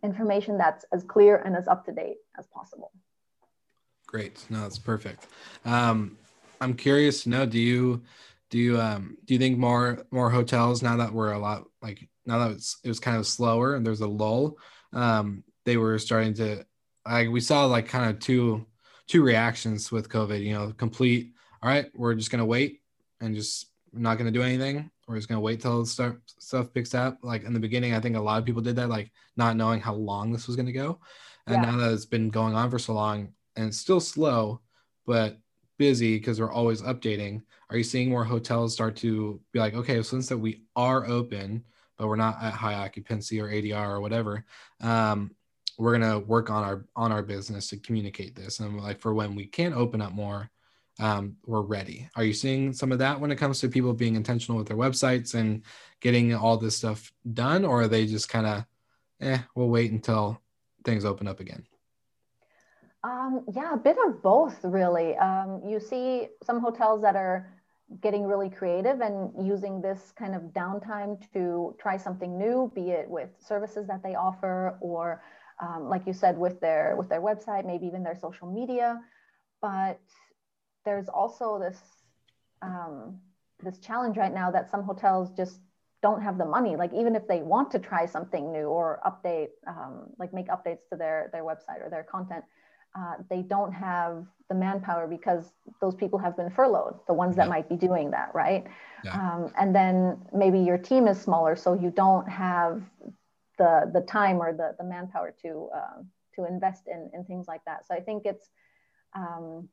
information 0.04 0.60
that's 0.60 0.86
as 0.94 1.04
clear 1.04 1.38
and 1.38 1.56
as 1.56 1.68
up 1.68 1.86
to 1.86 1.92
date 1.92 2.18
as 2.38 2.46
possible 2.48 2.92
Great. 4.12 4.46
No, 4.50 4.60
that's 4.60 4.78
perfect. 4.78 5.28
Um, 5.64 6.18
I'm 6.60 6.74
curious 6.74 7.24
to 7.24 7.30
know, 7.30 7.46
do 7.46 7.58
you 7.58 8.04
do 8.50 8.58
you 8.58 8.80
um 8.80 9.18
do 9.24 9.34
you 9.34 9.40
think 9.40 9.58
more 9.58 10.06
more 10.12 10.30
hotels 10.30 10.84
now 10.84 10.98
that 10.98 11.14
we're 11.14 11.32
a 11.32 11.40
lot 11.40 11.64
like 11.82 12.10
now 12.26 12.40
that 12.40 12.52
it's, 12.52 12.78
it 12.84 12.90
was 12.90 13.00
kind 13.00 13.16
of 13.16 13.26
slower 13.26 13.76
and 13.76 13.86
there's 13.86 14.02
a 14.02 14.08
lull, 14.08 14.58
um, 14.92 15.46
they 15.64 15.78
were 15.78 15.98
starting 15.98 16.34
to 16.34 16.66
like 17.08 17.30
we 17.30 17.40
saw 17.40 17.64
like 17.66 17.88
kind 17.88 18.10
of 18.10 18.20
two 18.20 18.66
two 19.08 19.24
reactions 19.24 19.94
with 19.94 20.10
COVID, 20.10 20.44
you 20.44 20.54
know, 20.54 20.74
complete, 20.78 21.32
all 21.64 21.70
right, 21.70 21.86
we're 21.96 22.14
just 22.14 22.32
gonna 22.32 22.46
wait 22.46 22.82
and 23.22 23.34
just 23.34 23.68
not 23.94 24.18
gonna 24.18 24.30
do 24.30 24.44
anything. 24.44 24.92
We're 25.08 25.16
just 25.16 25.30
gonna 25.30 25.40
wait 25.40 25.62
till 25.62 25.86
stuff 25.86 26.16
stuff 26.38 26.74
picks 26.74 26.94
up. 26.94 27.18
Like 27.24 27.46
in 27.46 27.54
the 27.54 27.62
beginning, 27.62 27.94
I 27.94 28.02
think 28.02 28.18
a 28.18 28.22
lot 28.22 28.40
of 28.40 28.46
people 28.46 28.62
did 28.62 28.76
that, 28.76 28.90
like 28.90 29.10
not 29.38 29.56
knowing 29.56 29.80
how 29.80 29.94
long 29.94 30.34
this 30.34 30.48
was 30.48 30.58
gonna 30.58 30.74
go. 30.74 31.00
And 31.48 31.64
yeah. 31.64 31.72
now 31.72 31.78
that 31.78 31.94
it's 31.94 32.06
been 32.06 32.30
going 32.30 32.56
on 32.56 32.70
for 32.70 32.78
so 32.78 32.94
long, 32.94 33.30
and 33.56 33.68
it's 33.68 33.78
still 33.78 34.00
slow, 34.00 34.62
but 35.06 35.38
busy 35.78 36.18
because 36.18 36.40
we're 36.40 36.52
always 36.52 36.82
updating. 36.82 37.42
Are 37.70 37.78
you 37.78 37.84
seeing 37.84 38.10
more 38.10 38.24
hotels 38.24 38.74
start 38.74 38.96
to 38.98 39.40
be 39.52 39.60
like, 39.60 39.74
okay, 39.74 40.02
since 40.04 40.30
that 40.30 40.38
we 40.38 40.64
are 40.76 41.08
open, 41.08 41.64
but 41.98 42.08
we're 42.08 42.16
not 42.16 42.42
at 42.42 42.54
high 42.54 42.76
occupancy 42.76 43.40
or 43.42 43.50
ADR 43.50 43.92
or 43.92 44.02
whatever, 44.02 44.46
um, 44.82 45.32
we're 45.78 45.98
gonna 45.98 46.20
work 46.20 46.50
on 46.50 46.64
our 46.64 46.86
on 46.96 47.12
our 47.12 47.24
business 47.24 47.68
to 47.70 47.78
communicate 47.78 48.36
this, 48.36 48.60
and 48.60 48.80
like 48.80 49.00
for 49.00 49.14
when 49.14 49.36
we 49.36 49.46
can 49.48 49.74
open 49.74 50.02
up 50.02 50.12
more, 50.12 50.50
um, 51.00 51.36
we're 51.46 51.62
ready. 51.62 52.08
Are 52.16 52.24
you 52.24 52.34
seeing 52.34 52.74
some 52.74 52.92
of 52.92 53.00
that 53.00 53.20
when 53.20 53.32
it 53.32 53.38
comes 53.38 53.60
to 53.60 53.70
people 53.70 53.94
being 53.94 54.16
intentional 54.16 54.58
with 54.58 54.68
their 54.68 54.78
websites 54.78 55.34
and 55.34 55.64
getting 56.00 56.36
all 56.36 56.58
this 56.58 56.78
stuff 56.78 57.12
done, 57.34 57.66
or 57.66 57.84
are 57.84 57.88
they 57.88 58.06
just 58.06 58.30
kind 58.30 58.46
of, 58.46 58.66
eh, 59.22 59.40
we'll 59.56 59.70
wait 59.70 59.92
until 59.92 60.42
things 60.84 61.06
open 61.06 61.28
up 61.28 61.40
again? 61.40 61.66
Um, 63.04 63.46
yeah, 63.54 63.74
a 63.74 63.78
bit 63.78 63.98
of 64.06 64.22
both, 64.22 64.60
really. 64.64 65.18
Um, 65.18 65.62
you 65.66 65.80
see 65.80 66.28
some 66.44 66.60
hotels 66.60 67.02
that 67.02 67.16
are 67.16 67.52
getting 68.02 68.26
really 68.26 68.50
creative 68.50 69.02
and 69.02 69.32
using 69.46 69.82
this 69.82 70.14
kind 70.18 70.36
of 70.36 70.44
downtime 70.54 71.20
to 71.34 71.76
try 71.80 71.98
something 71.98 72.38
new, 72.38 72.72
be 72.76 72.92
it 72.92 73.10
with 73.10 73.30
services 73.40 73.88
that 73.88 74.04
they 74.04 74.16
offer 74.16 74.78
or, 74.82 75.24
um, 75.62 75.90
like 75.90 76.06
you 76.06 76.14
said, 76.14 76.38
with 76.38 76.60
their 76.62 76.96
with 76.96 77.10
their 77.10 77.22
website, 77.22 77.66
maybe 77.66 77.88
even 77.88 78.04
their 78.04 78.16
social 78.16 78.52
media. 78.52 79.02
But 79.62 80.00
there's 80.86 81.10
also 81.10 81.60
this 81.60 81.80
um, 82.62 83.20
this 83.64 83.80
challenge 83.80 84.16
right 84.18 84.34
now 84.34 84.52
that 84.52 84.70
some 84.70 84.84
hotels 84.84 85.32
just 85.32 85.60
don't 86.04 86.22
have 86.22 86.38
the 86.38 86.46
money. 86.46 86.76
Like 86.76 86.94
even 86.94 87.16
if 87.16 87.28
they 87.28 87.42
want 87.42 87.72
to 87.72 87.80
try 87.80 88.06
something 88.06 88.52
new 88.52 88.66
or 88.66 89.00
update, 89.06 89.50
um, 89.68 90.08
like 90.18 90.34
make 90.34 90.48
updates 90.48 90.88
to 90.92 90.96
their 90.98 91.30
their 91.34 91.44
website 91.44 91.84
or 91.84 91.90
their 91.90 92.04
content 92.04 92.44
uh, 92.96 93.16
they 93.30 93.42
don't 93.42 93.72
have 93.72 94.26
the 94.50 94.56
manpower 94.56 95.08
because 95.08 95.54
those 95.80 95.96
people 95.96 96.20
have 96.20 96.36
been 96.36 96.50
furloughed, 96.50 97.00
the 97.08 97.14
ones 97.14 97.36
that 97.38 97.46
yeah. 97.46 97.50
might 97.50 97.70
be 97.70 97.76
doing 97.76 98.12
that, 98.12 98.32
right? 98.34 98.66
Yeah. 99.04 99.14
Um, 99.14 99.52
and 99.58 99.74
then 99.74 100.18
maybe 100.34 100.60
your 100.60 100.78
team 100.78 101.08
is 101.08 101.20
smaller, 101.20 101.56
so 101.56 101.74
you 101.74 101.90
don't 101.90 102.28
have 102.28 102.82
the 103.58 103.90
the 103.94 104.02
time 104.02 104.38
or 104.42 104.52
the 104.54 104.76
the 104.78 104.84
manpower 104.84 105.34
to 105.44 105.70
uh, 105.74 106.02
to 106.36 106.46
invest 106.46 106.88
in 106.88 107.10
in 107.14 107.24
things 107.24 107.48
like 107.48 107.64
that. 107.66 107.88
So 107.88 107.96
I 107.96 108.02
think 108.02 108.26
it's 108.26 108.50
um, 109.16 109.70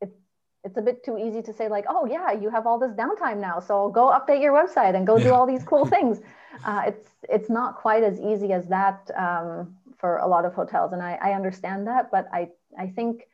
it's 0.00 0.16
it's 0.62 0.76
a 0.76 0.82
bit 0.82 1.04
too 1.04 1.18
easy 1.18 1.42
to 1.42 1.52
say 1.52 1.68
like, 1.68 1.86
oh 1.88 2.06
yeah, 2.06 2.30
you 2.32 2.50
have 2.50 2.66
all 2.66 2.78
this 2.78 2.92
downtime 2.92 3.38
now, 3.38 3.58
so 3.58 3.88
go 3.88 4.06
update 4.08 4.42
your 4.42 4.52
website 4.52 4.94
and 4.94 5.06
go 5.06 5.16
yeah. 5.16 5.24
do 5.24 5.34
all 5.34 5.46
these 5.46 5.64
cool 5.64 5.86
things. 5.96 6.20
Uh, 6.64 6.82
it's 6.86 7.10
it's 7.28 7.50
not 7.50 7.76
quite 7.76 8.04
as 8.04 8.20
easy 8.20 8.52
as 8.52 8.66
that 8.68 9.10
um, 9.16 9.76
for 9.98 10.18
a 10.18 10.26
lot 10.26 10.44
of 10.44 10.54
hotels, 10.54 10.92
and 10.92 11.02
I, 11.02 11.18
I 11.22 11.32
understand 11.32 11.86
that, 11.86 12.10
but 12.10 12.26
I 12.32 12.48
I 12.78 12.88
think 12.88 13.24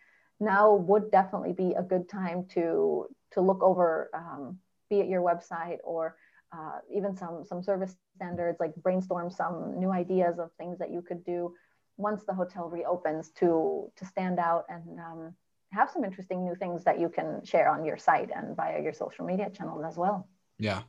now 0.40 0.74
would 0.74 1.10
definitely 1.10 1.52
be 1.52 1.74
a 1.74 1.82
good 1.82 2.08
time 2.08 2.46
to 2.50 3.06
to 3.32 3.40
look 3.40 3.62
over, 3.62 4.10
um, 4.14 4.58
be 4.88 5.00
it 5.00 5.08
your 5.08 5.22
website 5.22 5.78
or 5.84 6.16
uh, 6.52 6.78
even 6.92 7.16
some 7.16 7.44
some 7.44 7.62
service 7.62 7.96
standards, 8.16 8.58
like 8.60 8.74
brainstorm 8.76 9.30
some 9.30 9.78
new 9.78 9.90
ideas 9.90 10.38
of 10.38 10.50
things 10.52 10.78
that 10.78 10.90
you 10.90 11.02
could 11.02 11.24
do 11.24 11.54
once 11.96 12.24
the 12.24 12.34
hotel 12.34 12.68
reopens 12.68 13.30
to 13.30 13.90
to 13.96 14.04
stand 14.04 14.38
out 14.38 14.64
and 14.68 14.98
um, 14.98 15.34
have 15.72 15.90
some 15.90 16.04
interesting 16.04 16.44
new 16.44 16.54
things 16.54 16.84
that 16.84 17.00
you 17.00 17.08
can 17.08 17.44
share 17.44 17.68
on 17.68 17.84
your 17.84 17.96
site 17.96 18.30
and 18.34 18.56
via 18.56 18.82
your 18.82 18.92
social 18.92 19.24
media 19.24 19.50
channels 19.50 19.84
as 19.84 19.96
well. 19.96 20.28
Yeah. 20.58 20.82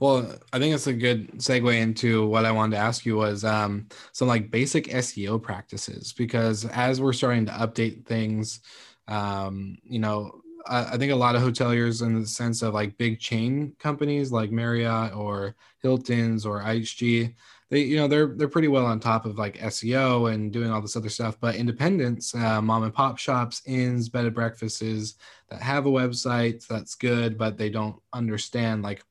Well, 0.00 0.34
I 0.52 0.58
think 0.58 0.74
it's 0.74 0.86
a 0.88 0.92
good 0.92 1.32
segue 1.34 1.74
into 1.80 2.26
what 2.26 2.44
I 2.44 2.50
wanted 2.50 2.76
to 2.76 2.82
ask 2.82 3.06
you 3.06 3.16
was 3.16 3.44
um, 3.44 3.88
some 4.12 4.28
like 4.28 4.50
basic 4.50 4.88
SEO 4.88 5.40
practices 5.40 6.12
because 6.12 6.64
as 6.66 7.00
we're 7.00 7.12
starting 7.12 7.46
to 7.46 7.52
update 7.52 8.04
things, 8.06 8.60
um, 9.08 9.76
you 9.84 9.98
know, 10.00 10.40
I, 10.66 10.94
I 10.94 10.98
think 10.98 11.12
a 11.12 11.16
lot 11.16 11.36
of 11.36 11.42
hoteliers 11.42 12.02
in 12.02 12.20
the 12.20 12.26
sense 12.26 12.62
of 12.62 12.74
like 12.74 12.98
big 12.98 13.20
chain 13.20 13.74
companies 13.78 14.32
like 14.32 14.50
Marriott 14.50 15.14
or 15.14 15.54
Hilton's 15.82 16.44
or 16.44 16.62
IHG, 16.62 17.34
they 17.72 17.80
you 17.80 17.96
know 17.96 18.06
they're 18.06 18.26
they're 18.26 18.48
pretty 18.48 18.68
well 18.68 18.84
on 18.84 19.00
top 19.00 19.24
of 19.24 19.38
like 19.38 19.56
SEO 19.56 20.30
and 20.30 20.52
doing 20.52 20.70
all 20.70 20.82
this 20.82 20.94
other 20.94 21.08
stuff. 21.08 21.40
But 21.40 21.56
independents, 21.56 22.34
uh, 22.34 22.60
mom 22.60 22.82
and 22.82 22.92
pop 22.92 23.16
shops, 23.16 23.62
inns, 23.64 24.10
bed 24.10 24.26
and 24.26 24.34
breakfasts 24.34 25.14
that 25.48 25.62
have 25.62 25.86
a 25.86 25.90
website 25.90 26.66
that's 26.66 26.94
good, 26.94 27.38
but 27.38 27.56
they 27.56 27.70
don't 27.70 27.96
understand 28.12 28.82
like 28.82 29.02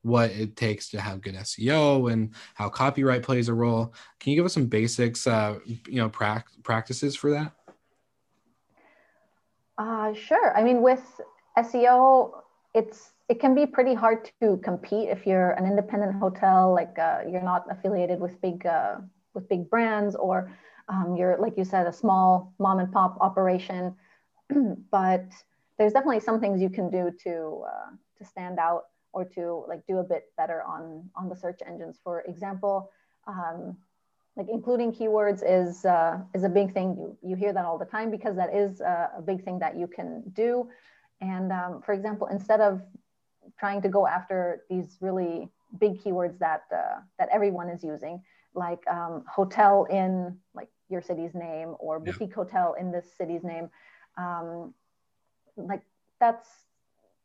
what 0.00 0.30
it 0.30 0.56
takes 0.56 0.88
to 0.90 1.00
have 1.00 1.20
good 1.20 1.34
SEO 1.34 2.10
and 2.10 2.32
how 2.54 2.70
copyright 2.70 3.22
plays 3.22 3.50
a 3.50 3.54
role. 3.54 3.92
Can 4.18 4.30
you 4.30 4.38
give 4.38 4.46
us 4.46 4.54
some 4.54 4.66
basics, 4.66 5.26
uh, 5.26 5.58
you 5.66 5.96
know, 5.96 6.08
pra- 6.08 6.44
practices 6.62 7.16
for 7.16 7.32
that? 7.32 7.52
Uh, 9.76 10.14
sure. 10.14 10.56
I 10.56 10.62
mean, 10.62 10.80
with 10.80 11.20
SEO, 11.58 12.32
it's 12.72 13.10
it 13.28 13.40
can 13.40 13.54
be 13.54 13.66
pretty 13.66 13.94
hard 13.94 14.30
to 14.40 14.56
compete 14.58 15.08
if 15.08 15.26
you're 15.26 15.50
an 15.52 15.66
independent 15.66 16.14
hotel, 16.16 16.72
like 16.72 16.96
uh, 16.98 17.20
you're 17.28 17.42
not 17.42 17.64
affiliated 17.70 18.20
with 18.20 18.40
big 18.40 18.64
uh, 18.66 18.96
with 19.34 19.48
big 19.48 19.68
brands 19.68 20.14
or 20.14 20.52
um, 20.88 21.16
you're 21.16 21.36
like 21.38 21.56
you 21.56 21.64
said 21.64 21.86
a 21.86 21.92
small 21.92 22.54
mom 22.58 22.78
and 22.78 22.92
pop 22.92 23.18
operation. 23.20 23.94
But 24.90 25.26
there's 25.76 25.92
definitely 25.92 26.20
some 26.20 26.40
things 26.40 26.62
you 26.62 26.70
can 26.70 26.88
do 26.88 27.10
to 27.24 27.64
uh, 27.66 27.90
to 28.18 28.24
stand 28.24 28.58
out 28.58 28.84
or 29.12 29.24
to 29.24 29.64
like 29.68 29.84
do 29.86 29.98
a 29.98 30.04
bit 30.04 30.24
better 30.36 30.62
on 30.62 31.10
on 31.16 31.28
the 31.28 31.36
search 31.36 31.60
engines. 31.66 31.98
For 32.04 32.20
example 32.22 32.90
um, 33.26 33.76
like 34.36 34.46
including 34.48 34.92
keywords 34.92 35.42
is 35.44 35.84
uh, 35.84 36.18
is 36.32 36.44
a 36.44 36.48
big 36.48 36.72
thing. 36.72 36.96
You 36.96 37.30
you 37.30 37.36
hear 37.36 37.52
that 37.52 37.64
all 37.64 37.78
the 37.78 37.86
time 37.86 38.10
because 38.10 38.36
that 38.36 38.54
is 38.54 38.80
a, 38.80 39.10
a 39.18 39.22
big 39.22 39.44
thing 39.44 39.58
that 39.58 39.76
you 39.76 39.88
can 39.88 40.22
do. 40.32 40.68
And 41.20 41.50
um, 41.50 41.82
for 41.84 41.92
example 41.92 42.28
instead 42.28 42.60
of 42.60 42.82
trying 43.58 43.82
to 43.82 43.88
go 43.88 44.06
after 44.06 44.62
these 44.70 44.96
really 45.00 45.48
big 45.78 46.00
keywords 46.02 46.38
that 46.38 46.62
uh, 46.72 47.00
that 47.18 47.28
everyone 47.32 47.68
is 47.68 47.82
using 47.82 48.22
like 48.54 48.86
um, 48.88 49.24
hotel 49.28 49.86
in 49.90 50.36
like 50.54 50.68
your 50.88 51.02
city's 51.02 51.34
name 51.34 51.74
or 51.78 52.00
boutique 52.00 52.30
yeah. 52.30 52.34
hotel 52.34 52.74
in 52.78 52.90
this 52.90 53.06
city's 53.16 53.44
name 53.44 53.68
um, 54.16 54.72
like 55.56 55.82
that's 56.20 56.48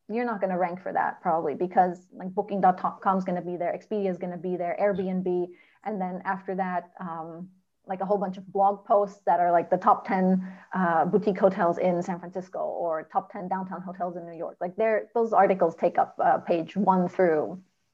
you're 0.09 0.25
not 0.25 0.41
going 0.41 0.51
to 0.51 0.57
rank 0.57 0.81
for 0.81 0.91
that 0.91 1.21
probably 1.21 1.53
because 1.53 2.07
like 2.11 2.33
booking.com 2.33 3.17
is 3.17 3.23
going 3.23 3.35
to 3.35 3.41
be 3.41 3.55
there 3.55 3.77
expedia 3.77 4.09
is 4.09 4.17
going 4.17 4.31
to 4.31 4.37
be 4.37 4.57
there 4.57 4.75
airbnb 4.81 5.47
and 5.85 6.01
then 6.01 6.21
after 6.25 6.55
that 6.55 6.91
um, 6.99 7.47
like 7.91 8.01
a 8.01 8.05
whole 8.09 8.21
bunch 8.25 8.37
of 8.37 8.45
blog 8.51 8.75
posts 8.85 9.21
that 9.25 9.39
are 9.43 9.51
like 9.51 9.67
the 9.69 9.77
top 9.77 9.99
10 10.07 10.41
uh, 10.73 11.05
boutique 11.05 11.39
hotels 11.45 11.77
in 11.77 12.01
san 12.07 12.17
francisco 12.19 12.59
or 12.59 12.91
top 13.15 13.31
10 13.31 13.47
downtown 13.53 13.81
hotels 13.81 14.13
in 14.17 14.25
new 14.29 14.37
york 14.45 14.57
like 14.65 14.75
there 14.81 14.97
those 15.13 15.31
articles 15.43 15.73
take 15.83 15.97
up 15.97 16.15
uh, 16.23 16.37
page 16.51 16.75
one 16.75 17.07
through 17.15 17.41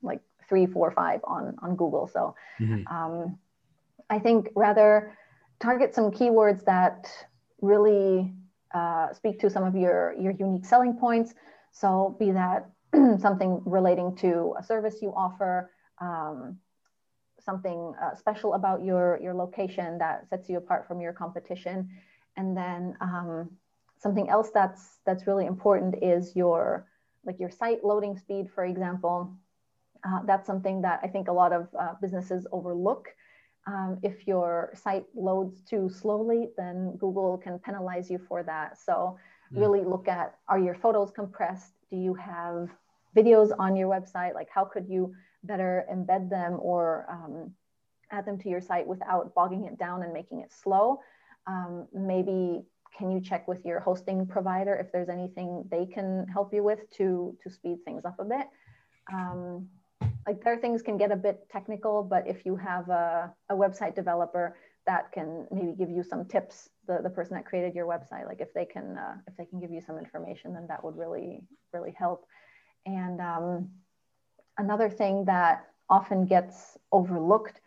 like 0.01 0.21
three 0.47 0.65
four 0.65 0.89
five 0.91 1.19
on 1.23 1.43
on 1.63 1.75
google 1.75 2.05
so 2.15 2.21
mm-hmm. 2.59 2.81
um, 2.95 3.37
i 4.09 4.17
think 4.25 4.49
rather 4.55 4.91
target 5.59 5.95
some 5.95 6.11
keywords 6.11 6.63
that 6.65 6.99
really 7.61 8.33
uh, 8.73 9.13
speak 9.13 9.39
to 9.39 9.49
some 9.49 9.63
of 9.63 9.75
your, 9.75 10.13
your 10.19 10.33
unique 10.33 10.65
selling 10.65 10.93
points. 10.93 11.33
So 11.71 12.15
be 12.19 12.31
that 12.31 12.69
something 13.19 13.61
relating 13.65 14.15
to 14.17 14.55
a 14.59 14.63
service 14.63 15.01
you 15.01 15.13
offer, 15.15 15.71
um, 15.99 16.57
something 17.47 17.79
uh, 18.03 18.13
special 18.23 18.51
about 18.59 18.79
your, 18.89 19.19
your 19.23 19.33
location 19.33 19.97
that 20.03 20.15
sets 20.29 20.45
you 20.49 20.57
apart 20.63 20.81
from 20.87 20.97
your 20.99 21.13
competition. 21.13 21.89
And 22.35 22.47
then 22.61 22.81
um, 22.99 23.49
something 24.05 24.27
else 24.35 24.49
that's, 24.53 24.81
that's 25.05 25.23
really 25.29 25.45
important 25.53 25.91
is 26.03 26.35
your, 26.35 26.85
like 27.25 27.39
your 27.39 27.49
site 27.49 27.81
loading 27.89 28.15
speed, 28.23 28.45
for 28.53 28.63
example. 28.65 29.17
Uh, 30.07 30.19
that's 30.29 30.45
something 30.45 30.81
that 30.81 30.99
I 31.05 31.07
think 31.07 31.29
a 31.29 31.37
lot 31.41 31.51
of 31.53 31.63
uh, 31.81 31.93
businesses 32.01 32.45
overlook. 32.51 33.03
Um, 33.65 33.97
if 34.03 34.27
your 34.27 34.71
site 34.83 35.05
loads 35.15 35.55
too 35.69 35.89
slowly, 35.89 36.49
then 36.57 36.97
Google 36.97 37.37
can 37.37 37.59
penalize 37.59 38.11
you 38.11 38.19
for 38.27 38.43
that. 38.43 38.77
So 38.87 39.17
mm. 39.53 39.61
really 39.61 39.83
look 39.93 40.07
at, 40.07 40.35
are 40.47 40.59
your 40.59 40.75
photos 40.75 41.11
compressed? 41.11 41.73
Do 41.89 41.97
you 41.97 42.13
have 42.13 42.69
videos 43.15 43.49
on 43.57 43.75
your 43.79 43.89
website? 43.89 44.33
Like 44.39 44.49
how 44.53 44.65
could 44.65 44.87
you 44.89 45.15
better 45.43 45.85
embed 45.91 46.29
them 46.29 46.57
or 46.61 47.05
um, 47.09 47.51
add 48.11 48.25
them 48.25 48.37
to 48.39 48.49
your 48.49 48.61
site 48.61 48.87
without 48.87 49.33
bogging 49.35 49.65
it 49.65 49.77
down 49.77 50.03
and 50.03 50.13
making 50.13 50.39
it 50.39 50.51
slow? 50.51 50.99
Um, 51.45 51.87
maybe 51.93 52.63
can 52.97 53.11
you 53.11 53.21
check 53.21 53.47
with 53.47 53.63
your 53.65 53.79
hosting 53.79 54.25
provider 54.25 54.75
if 54.75 54.91
there's 54.91 55.09
anything 55.09 55.63
they 55.69 55.85
can 55.85 56.27
help 56.27 56.53
you 56.53 56.63
with 56.63 56.89
to, 56.97 57.37
to 57.43 57.49
speed 57.49 57.77
things 57.85 58.05
up 58.05 58.19
a 58.19 58.25
bit? 58.25 58.47
Um, 59.13 59.69
like 60.25 60.43
their 60.43 60.57
things 60.57 60.81
can 60.81 60.97
get 60.97 61.11
a 61.11 61.15
bit 61.15 61.47
technical, 61.49 62.03
but 62.03 62.27
if 62.27 62.45
you 62.45 62.55
have 62.57 62.89
a, 62.89 63.33
a 63.49 63.55
website 63.55 63.95
developer 63.95 64.57
that 64.85 65.11
can 65.11 65.47
maybe 65.51 65.73
give 65.73 65.89
you 65.89 66.03
some 66.03 66.25
tips, 66.25 66.69
the, 66.87 66.99
the 67.03 67.09
person 67.09 67.35
that 67.35 67.45
created 67.45 67.75
your 67.75 67.85
website, 67.85 68.25
like 68.25 68.41
if 68.41 68.53
they 68.53 68.65
can 68.65 68.97
uh, 68.97 69.15
if 69.27 69.35
they 69.37 69.45
can 69.45 69.59
give 69.59 69.71
you 69.71 69.81
some 69.85 69.97
information, 69.97 70.53
then 70.53 70.65
that 70.67 70.83
would 70.83 70.97
really 70.97 71.41
really 71.73 71.91
help. 71.91 72.25
And 72.85 73.19
um, 73.21 73.69
another 74.57 74.89
thing 74.89 75.25
that 75.25 75.67
often 75.89 76.25
gets 76.25 76.77
overlooked 76.91 77.61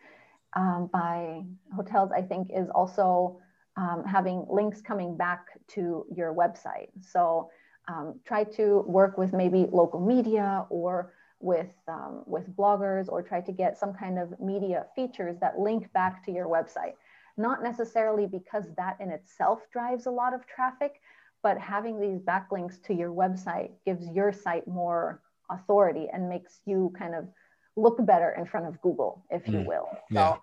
um, 0.53 0.89
by 0.91 1.43
hotels, 1.75 2.11
I 2.11 2.21
think, 2.21 2.49
is 2.53 2.69
also 2.69 3.39
um, 3.77 4.03
having 4.05 4.45
links 4.49 4.81
coming 4.81 5.15
back 5.15 5.45
to 5.69 6.05
your 6.13 6.33
website. 6.33 6.89
So 7.01 7.49
um, 7.87 8.19
try 8.25 8.43
to 8.43 8.83
work 8.87 9.17
with 9.17 9.33
maybe 9.33 9.67
local 9.71 9.99
media 9.99 10.65
or 10.69 11.13
with, 11.39 11.73
um, 11.87 12.23
with 12.27 12.55
bloggers 12.55 13.07
or 13.07 13.23
try 13.23 13.41
to 13.41 13.51
get 13.51 13.77
some 13.77 13.93
kind 13.93 14.19
of 14.19 14.39
media 14.39 14.85
features 14.95 15.37
that 15.39 15.57
link 15.57 15.91
back 15.93 16.23
to 16.25 16.31
your 16.31 16.47
website. 16.47 16.93
Not 17.37 17.63
necessarily 17.63 18.27
because 18.27 18.65
that 18.77 18.97
in 18.99 19.09
itself 19.09 19.61
drives 19.71 20.05
a 20.05 20.11
lot 20.11 20.33
of 20.33 20.45
traffic, 20.45 21.01
but 21.41 21.57
having 21.57 21.99
these 21.99 22.19
backlinks 22.19 22.81
to 22.83 22.93
your 22.93 23.11
website 23.11 23.71
gives 23.85 24.07
your 24.09 24.31
site 24.31 24.67
more 24.67 25.21
authority 25.51 26.07
and 26.11 26.29
makes 26.29 26.61
you 26.65 26.93
kind 26.97 27.15
of 27.15 27.27
look 27.75 28.03
better 28.05 28.35
in 28.37 28.45
front 28.45 28.67
of 28.67 28.81
Google, 28.81 29.25
if 29.29 29.47
you 29.47 29.59
mm. 29.59 29.65
will. 29.65 29.89
Yeah. 30.09 30.33
So 30.33 30.41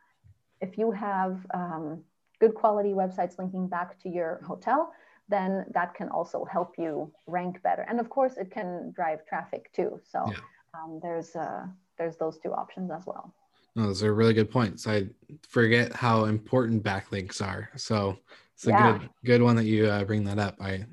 if 0.60 0.78
you 0.78 0.90
have 0.92 1.38
um, 1.52 2.02
good 2.40 2.54
quality 2.54 2.90
websites 2.90 3.38
linking 3.38 3.68
back 3.68 4.00
to 4.02 4.08
your 4.08 4.40
hotel, 4.46 4.92
then 5.28 5.66
that 5.74 5.94
can 5.94 6.08
also 6.08 6.44
help 6.44 6.74
you 6.78 7.12
rank 7.26 7.62
better. 7.62 7.82
And 7.82 8.00
of 8.00 8.08
course, 8.08 8.38
it 8.38 8.50
can 8.50 8.92
drive 8.96 9.26
traffic 9.26 9.70
too. 9.72 10.00
So 10.10 10.24
yeah 10.28 10.38
um, 10.74 11.00
there's 11.02 11.34
uh, 11.36 11.66
there's 11.96 12.16
those 12.16 12.38
two 12.38 12.52
options 12.52 12.90
as 12.90 13.06
well. 13.06 13.34
No, 13.76 13.86
those 13.86 14.02
are 14.02 14.14
really 14.14 14.34
good 14.34 14.50
points. 14.50 14.86
I 14.86 15.08
forget 15.48 15.92
how 15.92 16.24
important 16.24 16.82
backlinks 16.82 17.40
are. 17.40 17.70
So 17.76 18.18
it's 18.54 18.66
a 18.66 18.70
yeah. 18.70 18.92
good 18.92 19.10
good 19.24 19.42
one 19.42 19.56
that 19.56 19.64
you 19.64 19.86
uh, 19.86 20.04
bring 20.04 20.24
that 20.24 20.38
up. 20.38 20.56
I 20.60 20.84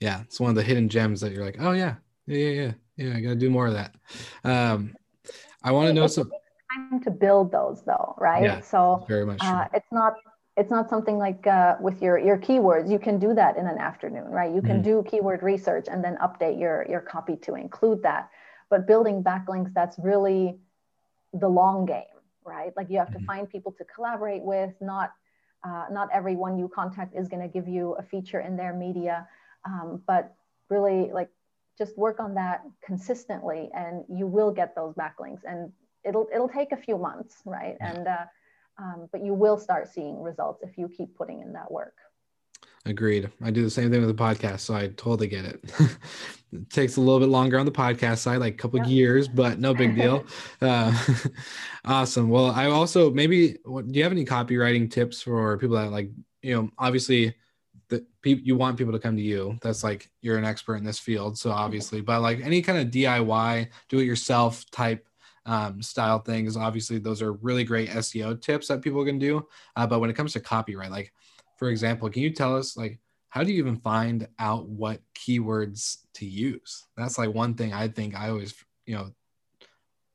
yeah, 0.00 0.22
it's 0.22 0.40
one 0.40 0.50
of 0.50 0.56
the 0.56 0.62
hidden 0.62 0.88
gems 0.88 1.20
that 1.20 1.32
you're 1.32 1.44
like, 1.44 1.56
oh 1.60 1.72
yeah, 1.72 1.96
yeah, 2.26 2.48
yeah, 2.48 2.72
yeah. 2.96 3.16
I 3.16 3.20
got 3.20 3.28
to 3.30 3.36
do 3.36 3.50
more 3.50 3.66
of 3.66 3.74
that. 3.74 3.94
Um, 4.44 4.94
I 5.62 5.72
want 5.72 5.88
to 5.88 5.92
know 5.92 6.06
some 6.06 6.30
time 6.74 7.00
to 7.02 7.10
build 7.10 7.52
those 7.52 7.82
though, 7.84 8.14
right? 8.18 8.42
Yeah, 8.42 8.60
so 8.60 9.04
very 9.08 9.26
much. 9.26 9.38
Uh, 9.42 9.66
it's 9.74 9.92
not 9.92 10.14
it's 10.56 10.70
not 10.70 10.88
something 10.88 11.18
like 11.18 11.46
uh, 11.46 11.76
with 11.80 12.00
your 12.00 12.18
your 12.18 12.38
keywords 12.38 12.90
you 12.90 12.98
can 12.98 13.18
do 13.18 13.34
that 13.34 13.56
in 13.56 13.66
an 13.66 13.78
afternoon 13.78 14.30
right 14.30 14.54
you 14.54 14.62
can 14.62 14.80
mm. 14.80 14.84
do 14.84 15.04
keyword 15.08 15.42
research 15.42 15.86
and 15.90 16.02
then 16.02 16.16
update 16.22 16.58
your 16.60 16.86
your 16.88 17.00
copy 17.00 17.36
to 17.36 17.54
include 17.54 18.02
that 18.02 18.30
but 18.70 18.86
building 18.86 19.22
backlinks 19.22 19.72
that's 19.74 19.98
really 19.98 20.58
the 21.32 21.48
long 21.48 21.84
game 21.84 22.02
right 22.44 22.72
like 22.76 22.88
you 22.88 22.98
have 22.98 23.10
to 23.10 23.18
mm-hmm. 23.18 23.26
find 23.26 23.50
people 23.50 23.72
to 23.72 23.84
collaborate 23.84 24.42
with 24.42 24.72
not 24.80 25.12
uh, 25.64 25.86
not 25.90 26.08
everyone 26.12 26.58
you 26.58 26.68
contact 26.68 27.16
is 27.16 27.26
going 27.26 27.42
to 27.42 27.48
give 27.48 27.66
you 27.66 27.94
a 27.98 28.02
feature 28.02 28.40
in 28.40 28.56
their 28.56 28.74
media 28.74 29.26
um, 29.64 30.00
but 30.06 30.34
really 30.68 31.10
like 31.12 31.30
just 31.76 31.96
work 31.98 32.20
on 32.20 32.34
that 32.34 32.62
consistently 32.84 33.70
and 33.74 34.04
you 34.08 34.26
will 34.26 34.50
get 34.50 34.74
those 34.74 34.94
backlinks 34.94 35.40
and 35.46 35.72
it'll 36.04 36.28
it'll 36.32 36.48
take 36.48 36.72
a 36.72 36.76
few 36.76 36.98
months 36.98 37.36
right 37.44 37.76
and 37.80 38.06
uh, 38.06 38.24
um, 38.78 39.08
but 39.12 39.24
you 39.24 39.34
will 39.34 39.58
start 39.58 39.88
seeing 39.92 40.20
results 40.20 40.62
if 40.62 40.76
you 40.76 40.88
keep 40.88 41.16
putting 41.16 41.40
in 41.40 41.52
that 41.52 41.70
work 41.70 41.94
Agreed. 42.86 43.30
I 43.42 43.50
do 43.50 43.62
the 43.62 43.70
same 43.70 43.90
thing 43.90 44.04
with 44.04 44.14
the 44.14 44.22
podcast, 44.22 44.60
so 44.60 44.74
I 44.74 44.88
totally 44.88 45.26
get 45.26 45.46
it. 45.46 45.64
it 46.52 46.68
takes 46.68 46.98
a 46.98 47.00
little 47.00 47.18
bit 47.18 47.30
longer 47.30 47.58
on 47.58 47.64
the 47.64 47.72
podcast 47.72 48.18
side, 48.18 48.40
like 48.40 48.54
a 48.54 48.56
couple 48.58 48.78
yep. 48.80 48.88
years, 48.88 49.26
but 49.26 49.58
no 49.58 49.72
big 49.72 49.96
deal. 49.96 50.26
uh, 50.60 50.94
awesome. 51.86 52.28
Well, 52.28 52.50
I 52.50 52.66
also 52.66 53.10
maybe 53.10 53.56
do 53.64 53.84
you 53.86 54.02
have 54.02 54.12
any 54.12 54.26
copywriting 54.26 54.90
tips 54.90 55.22
for 55.22 55.56
people 55.56 55.76
that 55.76 55.92
like 55.92 56.10
you 56.42 56.54
know 56.54 56.70
obviously 56.76 57.34
that 57.94 58.04
people 58.22 58.44
you 58.44 58.56
want 58.56 58.76
people 58.76 58.92
to 58.92 58.98
come 58.98 59.16
to 59.16 59.22
you. 59.22 59.58
That's 59.62 59.84
like 59.84 60.10
you're 60.20 60.38
an 60.38 60.44
expert 60.44 60.76
in 60.76 60.84
this 60.84 60.98
field, 60.98 61.38
so 61.38 61.50
obviously, 61.50 62.00
but 62.00 62.20
like 62.20 62.40
any 62.40 62.62
kind 62.62 62.78
of 62.78 62.88
DIY, 62.88 63.68
do 63.88 63.98
it 63.98 64.04
yourself 64.04 64.64
type 64.70 65.08
um, 65.46 65.82
style 65.82 66.18
things. 66.18 66.56
Obviously, 66.56 66.98
those 66.98 67.22
are 67.22 67.32
really 67.34 67.64
great 67.64 67.90
SEO 67.90 68.40
tips 68.40 68.68
that 68.68 68.82
people 68.82 69.04
can 69.04 69.18
do. 69.18 69.46
Uh, 69.76 69.86
but 69.86 70.00
when 70.00 70.10
it 70.10 70.16
comes 70.16 70.32
to 70.32 70.40
copyright, 70.40 70.90
like 70.90 71.12
for 71.56 71.68
example, 71.70 72.10
can 72.10 72.22
you 72.22 72.30
tell 72.30 72.56
us 72.56 72.76
like 72.76 72.98
how 73.28 73.42
do 73.42 73.52
you 73.52 73.58
even 73.58 73.76
find 73.76 74.28
out 74.38 74.68
what 74.68 75.00
keywords 75.18 75.98
to 76.14 76.24
use? 76.24 76.84
That's 76.96 77.18
like 77.18 77.34
one 77.34 77.54
thing 77.54 77.72
I 77.72 77.88
think 77.88 78.14
I 78.14 78.28
always, 78.28 78.54
you 78.86 78.94
know, 78.94 79.10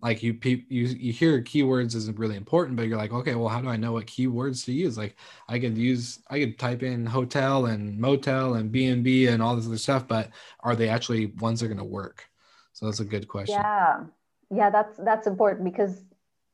like 0.01 0.23
you 0.23 0.37
you 0.41 0.87
you 0.87 1.11
hear 1.11 1.41
keywords 1.41 1.93
isn't 1.95 2.17
really 2.17 2.37
important, 2.37 2.77
but 2.77 2.87
you're 2.87 2.97
like, 2.97 3.11
okay, 3.11 3.35
well, 3.35 3.49
how 3.49 3.61
do 3.61 3.67
I 3.67 3.75
know 3.75 3.93
what 3.93 4.07
keywords 4.07 4.63
to 4.65 4.71
use? 4.71 4.97
Like 4.97 5.17
I 5.47 5.59
could 5.59 5.77
use 5.77 6.19
I 6.29 6.39
could 6.39 6.57
type 6.57 6.83
in 6.83 7.05
hotel 7.05 7.65
and 7.65 7.99
motel 7.99 8.53
and 8.53 8.71
B 8.71 8.85
and 8.85 9.03
B 9.03 9.27
and 9.27 9.43
all 9.43 9.55
this 9.55 9.67
other 9.67 9.77
stuff, 9.77 10.07
but 10.07 10.29
are 10.61 10.75
they 10.75 10.87
actually 10.87 11.27
ones 11.27 11.59
that 11.59 11.65
are 11.65 11.69
going 11.69 11.79
to 11.79 11.83
work? 11.83 12.25
So 12.71 12.85
that's 12.85 13.01
a 13.01 13.05
good 13.05 13.27
question. 13.27 13.55
Yeah, 13.55 14.03
yeah, 14.49 14.69
that's 14.69 14.97
that's 14.97 15.27
important 15.27 15.65
because 15.65 16.01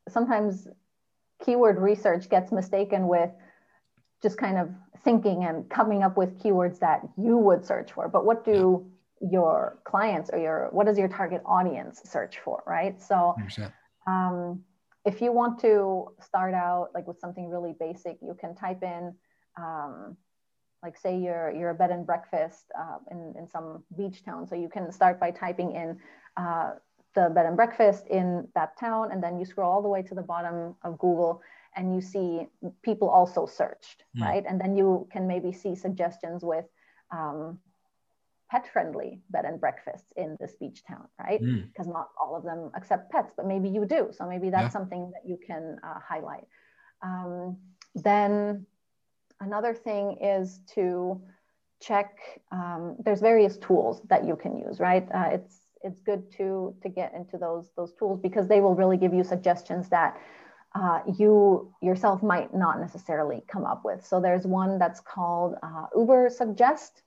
sometimes 0.10 0.68
keyword 1.44 1.80
research 1.80 2.30
gets 2.30 2.52
mistaken 2.52 3.08
with 3.08 3.30
just 4.24 4.38
kind 4.38 4.58
of 4.58 4.70
thinking 5.04 5.44
and 5.44 5.70
coming 5.70 6.02
up 6.02 6.18
with 6.18 6.42
keywords 6.42 6.80
that 6.80 7.02
you 7.18 7.38
would 7.38 7.64
search 7.66 7.92
for 7.92 8.08
but 8.08 8.26
what 8.26 8.46
do 8.46 8.90
your 9.32 9.80
clients 9.86 10.30
or 10.32 10.40
your 10.40 10.70
what 10.72 10.86
does 10.86 10.98
your 10.98 11.08
target 11.08 11.42
audience 11.46 12.02
search 12.06 12.40
for 12.40 12.64
right 12.68 13.02
so 13.02 13.36
um, 14.08 14.64
if 15.06 15.22
you 15.22 15.32
want 15.32 15.60
to 15.60 16.08
start 16.20 16.54
out 16.54 16.90
like 16.94 17.08
with 17.08 17.20
something 17.20 17.50
really 17.50 17.76
basic, 17.80 18.18
you 18.22 18.36
can 18.40 18.56
type 18.56 18.82
in, 18.82 19.14
um, 19.58 20.18
like 20.84 20.98
say 20.98 21.18
you're 21.18 21.52
you're 21.52 21.70
a 21.70 21.76
bed 21.76 21.92
and 21.92 22.06
breakfast 22.06 22.66
uh, 22.78 22.98
in 23.12 23.34
in 23.38 23.48
some 23.48 23.84
beach 23.96 24.24
town, 24.26 24.48
so 24.48 24.56
you 24.56 24.68
can 24.68 24.92
start 24.92 25.20
by 25.20 25.32
typing 25.32 25.76
in 25.76 25.98
uh, 26.38 26.72
the 27.14 27.30
bed 27.30 27.46
and 27.46 27.56
breakfast 27.56 28.06
in 28.08 28.48
that 28.56 28.78
town, 28.80 29.12
and 29.12 29.24
then 29.24 29.40
you 29.40 29.46
scroll 29.46 29.72
all 29.72 29.82
the 29.82 29.88
way 29.88 30.02
to 30.02 30.16
the 30.16 30.22
bottom 30.22 30.76
of 30.84 30.98
Google, 30.98 31.42
and 31.76 31.94
you 31.94 32.02
see 32.02 32.48
people 32.84 33.10
also 33.10 33.46
searched, 33.46 34.04
mm. 34.18 34.22
right? 34.22 34.44
And 34.48 34.60
then 34.60 34.76
you 34.76 35.08
can 35.12 35.28
maybe 35.28 35.52
see 35.52 35.76
suggestions 35.76 36.44
with 36.44 36.66
um, 37.12 37.60
pet 38.50 38.68
friendly 38.72 39.22
bed 39.30 39.46
and 39.46 39.60
breakfasts 39.60 40.12
in 40.16 40.38
this 40.40 40.54
beach 40.60 40.84
town, 40.88 41.08
right? 41.20 41.40
Because 41.40 41.88
mm. 41.88 41.94
not 41.94 42.10
all 42.22 42.36
of 42.36 42.44
them 42.44 42.72
accept 42.76 43.12
pets, 43.12 43.34
but 43.36 43.48
maybe 43.48 43.70
you 43.70 43.86
do. 43.86 44.10
So 44.12 44.28
maybe 44.28 44.50
that's 44.50 44.64
yeah. 44.64 44.70
something 44.70 45.12
that 45.12 45.28
you 45.30 45.38
can 45.46 45.78
uh, 45.84 46.00
highlight. 46.08 46.46
Um, 47.02 47.58
then 47.96 48.66
another 49.40 49.74
thing 49.74 50.18
is 50.22 50.60
to 50.76 51.22
check, 51.82 52.18
um, 52.52 52.98
there's 53.04 53.22
various 53.22 53.58
tools 53.58 54.02
that 54.10 54.26
you 54.26 54.36
can 54.36 54.58
use, 54.58 54.80
right? 54.80 55.08
Uh, 55.14 55.30
it's, 55.32 55.58
it's 55.84 56.00
good 56.02 56.32
to, 56.38 56.76
to 56.82 56.90
get 56.90 57.14
into 57.14 57.38
those, 57.38 57.70
those 57.76 57.94
tools 57.94 58.20
because 58.20 58.48
they 58.48 58.62
will 58.62 58.76
really 58.76 58.98
give 58.98 59.14
you 59.14 59.24
suggestions 59.24 59.90
that 59.90 60.18
uh, 60.76 61.00
you 61.18 61.74
yourself 61.82 62.22
might 62.22 62.54
not 62.54 62.80
necessarily 62.80 63.44
come 63.48 63.66
up 63.66 63.84
with. 63.86 64.06
So 64.06 64.20
there's 64.20 64.46
one 64.46 64.78
that's 64.78 65.00
called 65.00 65.56
uh, 65.64 65.86
Ubersuggest. 65.96 67.02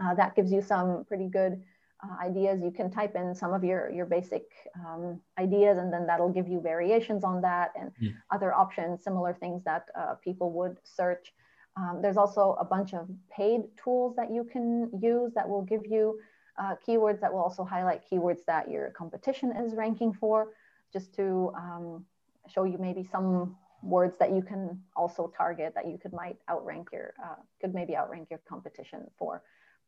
Uh, 0.00 0.14
that 0.14 0.34
gives 0.34 0.52
you 0.52 0.62
some 0.62 1.04
pretty 1.04 1.28
good 1.28 1.62
uh, 2.02 2.24
ideas. 2.24 2.60
You 2.62 2.70
can 2.70 2.90
type 2.90 3.14
in 3.14 3.34
some 3.34 3.52
of 3.52 3.62
your, 3.64 3.90
your 3.90 4.06
basic 4.06 4.44
um, 4.74 5.20
ideas 5.38 5.78
and 5.78 5.92
then 5.92 6.06
that'll 6.06 6.32
give 6.32 6.48
you 6.48 6.60
variations 6.60 7.24
on 7.24 7.40
that 7.42 7.72
and 7.78 7.92
mm. 8.02 8.14
other 8.30 8.52
options, 8.52 9.04
similar 9.04 9.34
things 9.34 9.62
that 9.64 9.86
uh, 9.96 10.14
people 10.22 10.50
would 10.52 10.78
search. 10.84 11.32
Um, 11.76 12.00
there's 12.02 12.16
also 12.16 12.56
a 12.60 12.64
bunch 12.64 12.92
of 12.92 13.08
paid 13.34 13.62
tools 13.82 14.14
that 14.16 14.30
you 14.30 14.44
can 14.44 14.90
use 15.00 15.32
that 15.34 15.48
will 15.48 15.62
give 15.62 15.86
you 15.86 16.18
uh, 16.58 16.74
keywords 16.86 17.20
that 17.20 17.32
will 17.32 17.40
also 17.40 17.64
highlight 17.64 18.02
keywords 18.10 18.44
that 18.46 18.70
your 18.70 18.90
competition 18.90 19.52
is 19.52 19.74
ranking 19.74 20.12
for, 20.12 20.48
just 20.92 21.14
to 21.14 21.50
um, 21.56 22.04
show 22.46 22.64
you 22.64 22.76
maybe 22.78 23.02
some 23.10 23.56
words 23.82 24.16
that 24.18 24.32
you 24.32 24.42
can 24.42 24.78
also 24.94 25.32
target 25.36 25.72
that 25.74 25.88
you 25.88 25.98
could 25.98 26.12
might 26.12 26.36
outrank 26.50 26.88
your, 26.92 27.14
uh, 27.22 27.36
could 27.60 27.74
maybe 27.74 27.96
outrank 27.96 28.28
your 28.30 28.40
competition 28.48 29.00
for. 29.18 29.42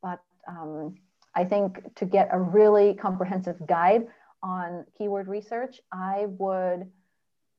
But 0.05 0.21
um, 0.47 0.97
I 1.35 1.45
think 1.45 1.95
to 1.97 2.05
get 2.05 2.29
a 2.31 2.39
really 2.39 2.93
comprehensive 2.95 3.57
guide 3.67 4.07
on 4.43 4.85
keyword 4.97 5.27
research, 5.27 5.81
I 5.91 6.27
would 6.27 6.91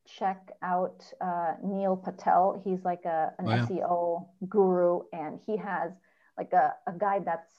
check 0.07 0.51
out 0.61 1.03
uh, 1.19 1.53
Neil 1.63 1.97
Patel. 1.97 2.61
He's 2.63 2.85
like 2.85 3.03
a, 3.05 3.33
an 3.39 3.47
oh, 3.47 3.49
yeah. 3.49 3.65
SEO 3.65 4.27
guru, 4.47 5.01
and 5.11 5.39
he 5.45 5.57
has 5.57 5.91
like 6.37 6.53
a, 6.53 6.73
a, 6.87 6.93
guide 6.93 7.23
that's, 7.25 7.51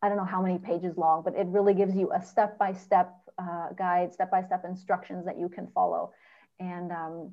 I 0.00 0.08
don't 0.08 0.16
know 0.16 0.24
how 0.24 0.40
many 0.40 0.58
pages 0.58 0.96
long, 0.96 1.22
but 1.22 1.34
it 1.34 1.46
really 1.48 1.74
gives 1.74 1.94
you 1.94 2.10
a 2.12 2.22
step 2.22 2.58
by 2.58 2.72
step 2.72 3.12
guide, 3.76 4.14
step 4.14 4.30
by 4.30 4.42
step 4.42 4.64
instructions 4.64 5.26
that 5.26 5.38
you 5.38 5.50
can 5.50 5.66
follow. 5.74 6.12
And 6.58 6.90
um, 6.90 7.32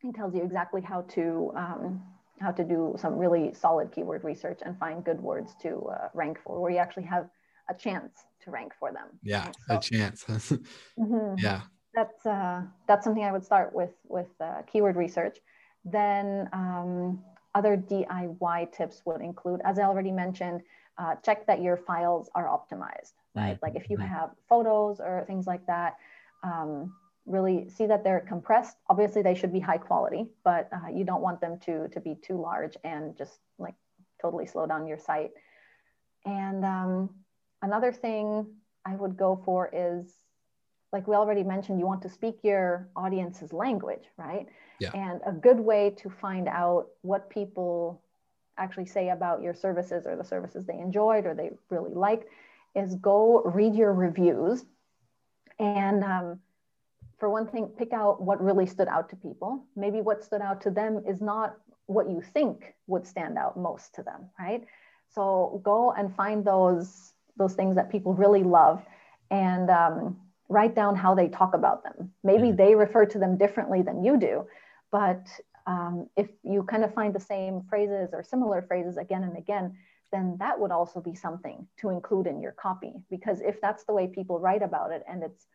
he 0.00 0.10
tells 0.10 0.34
you 0.34 0.42
exactly 0.42 0.82
how 0.82 1.02
to 1.02 1.52
um, 1.56 2.02
how 2.40 2.50
to 2.50 2.64
do 2.64 2.94
some 2.98 3.16
really 3.16 3.54
solid 3.54 3.92
keyword 3.92 4.24
research 4.24 4.60
and 4.64 4.78
find 4.78 5.04
good 5.04 5.20
words 5.20 5.54
to 5.62 5.76
uh, 5.86 6.08
rank 6.14 6.38
for, 6.44 6.60
where 6.60 6.70
you 6.70 6.78
actually 6.78 7.04
have 7.04 7.28
a 7.70 7.74
chance 7.74 8.24
to 8.42 8.50
rank 8.50 8.72
for 8.78 8.92
them. 8.92 9.08
Yeah, 9.22 9.50
so, 9.66 9.76
a 9.76 9.80
chance. 9.80 10.24
mm-hmm. 10.28 11.34
Yeah, 11.38 11.62
that's 11.94 12.26
uh, 12.26 12.62
that's 12.86 13.04
something 13.04 13.24
I 13.24 13.32
would 13.32 13.44
start 13.44 13.74
with 13.74 13.94
with 14.08 14.28
uh, 14.40 14.62
keyword 14.70 14.96
research. 14.96 15.38
Then 15.84 16.48
um, 16.52 17.22
other 17.54 17.76
DIY 17.76 18.72
tips 18.72 19.02
would 19.04 19.20
include, 19.20 19.60
as 19.64 19.78
I 19.78 19.82
already 19.82 20.10
mentioned, 20.10 20.62
uh, 20.98 21.14
check 21.24 21.46
that 21.46 21.62
your 21.62 21.76
files 21.76 22.30
are 22.34 22.46
optimized. 22.46 23.12
Right, 23.34 23.54
mm-hmm. 23.54 23.64
like 23.64 23.76
if 23.76 23.88
you 23.90 23.96
mm-hmm. 23.98 24.08
have 24.08 24.30
photos 24.48 25.00
or 25.00 25.24
things 25.26 25.46
like 25.46 25.64
that. 25.66 25.96
Um, 26.42 26.92
really 27.26 27.68
see 27.68 27.86
that 27.86 28.04
they're 28.04 28.20
compressed. 28.20 28.76
Obviously, 28.88 29.22
they 29.22 29.34
should 29.34 29.52
be 29.52 29.60
high 29.60 29.78
quality, 29.78 30.26
but 30.44 30.68
uh, 30.72 30.88
you 30.92 31.04
don't 31.04 31.22
want 31.22 31.40
them 31.40 31.58
to, 31.60 31.88
to 31.88 32.00
be 32.00 32.14
too 32.16 32.40
large 32.40 32.76
and 32.84 33.16
just 33.16 33.38
like 33.58 33.74
totally 34.20 34.46
slow 34.46 34.66
down 34.66 34.86
your 34.86 34.98
site. 34.98 35.30
And 36.24 36.64
um, 36.64 37.10
another 37.62 37.92
thing 37.92 38.46
I 38.84 38.94
would 38.94 39.16
go 39.16 39.40
for 39.44 39.70
is, 39.72 40.12
like 40.92 41.08
we 41.08 41.16
already 41.16 41.42
mentioned, 41.42 41.80
you 41.80 41.86
want 41.86 42.02
to 42.02 42.08
speak 42.08 42.38
your 42.42 42.88
audience's 42.94 43.52
language, 43.52 44.04
right? 44.16 44.46
Yeah. 44.78 44.90
And 44.94 45.20
a 45.26 45.32
good 45.32 45.58
way 45.58 45.90
to 45.98 46.10
find 46.10 46.46
out 46.46 46.86
what 47.02 47.30
people 47.30 48.02
actually 48.56 48.86
say 48.86 49.08
about 49.08 49.42
your 49.42 49.54
services 49.54 50.06
or 50.06 50.16
the 50.16 50.24
services 50.24 50.64
they 50.66 50.78
enjoyed 50.78 51.26
or 51.26 51.34
they 51.34 51.50
really 51.70 51.94
liked 51.94 52.26
is 52.76 52.94
go 52.96 53.42
read 53.42 53.74
your 53.74 53.92
reviews 53.92 54.64
and 55.58 56.04
um, 56.04 56.40
for 57.24 57.30
one 57.30 57.46
thing, 57.46 57.68
pick 57.78 57.94
out 57.94 58.20
what 58.20 58.38
really 58.38 58.66
stood 58.66 58.86
out 58.86 59.08
to 59.08 59.16
people. 59.16 59.64
Maybe 59.76 60.02
what 60.02 60.22
stood 60.22 60.42
out 60.42 60.60
to 60.60 60.70
them 60.70 61.02
is 61.08 61.22
not 61.22 61.56
what 61.86 62.10
you 62.10 62.20
think 62.20 62.74
would 62.86 63.06
stand 63.06 63.38
out 63.38 63.56
most 63.56 63.94
to 63.94 64.02
them, 64.02 64.28
right? 64.38 64.62
So 65.08 65.62
go 65.64 65.92
and 65.92 66.14
find 66.14 66.44
those 66.44 67.14
those 67.38 67.54
things 67.54 67.76
that 67.76 67.90
people 67.90 68.12
really 68.12 68.42
love, 68.42 68.82
and 69.30 69.70
um, 69.70 70.18
write 70.50 70.74
down 70.74 70.96
how 70.96 71.14
they 71.14 71.28
talk 71.28 71.54
about 71.54 71.82
them. 71.82 72.12
Maybe 72.22 72.48
mm-hmm. 72.48 72.56
they 72.56 72.74
refer 72.74 73.06
to 73.06 73.18
them 73.18 73.38
differently 73.38 73.80
than 73.80 74.04
you 74.04 74.18
do, 74.18 74.46
but 74.92 75.26
um, 75.66 76.10
if 76.18 76.28
you 76.42 76.62
kind 76.64 76.84
of 76.84 76.92
find 76.92 77.14
the 77.14 77.20
same 77.20 77.62
phrases 77.70 78.10
or 78.12 78.22
similar 78.22 78.60
phrases 78.60 78.98
again 78.98 79.22
and 79.22 79.38
again, 79.38 79.74
then 80.12 80.36
that 80.40 80.60
would 80.60 80.72
also 80.72 81.00
be 81.00 81.14
something 81.14 81.66
to 81.80 81.88
include 81.88 82.26
in 82.26 82.42
your 82.42 82.52
copy. 82.52 82.92
Because 83.08 83.40
if 83.40 83.62
that's 83.62 83.84
the 83.84 83.94
way 83.94 84.08
people 84.08 84.38
write 84.38 84.62
about 84.62 84.92
it 84.92 85.02
and 85.08 85.22
it's 85.22 85.46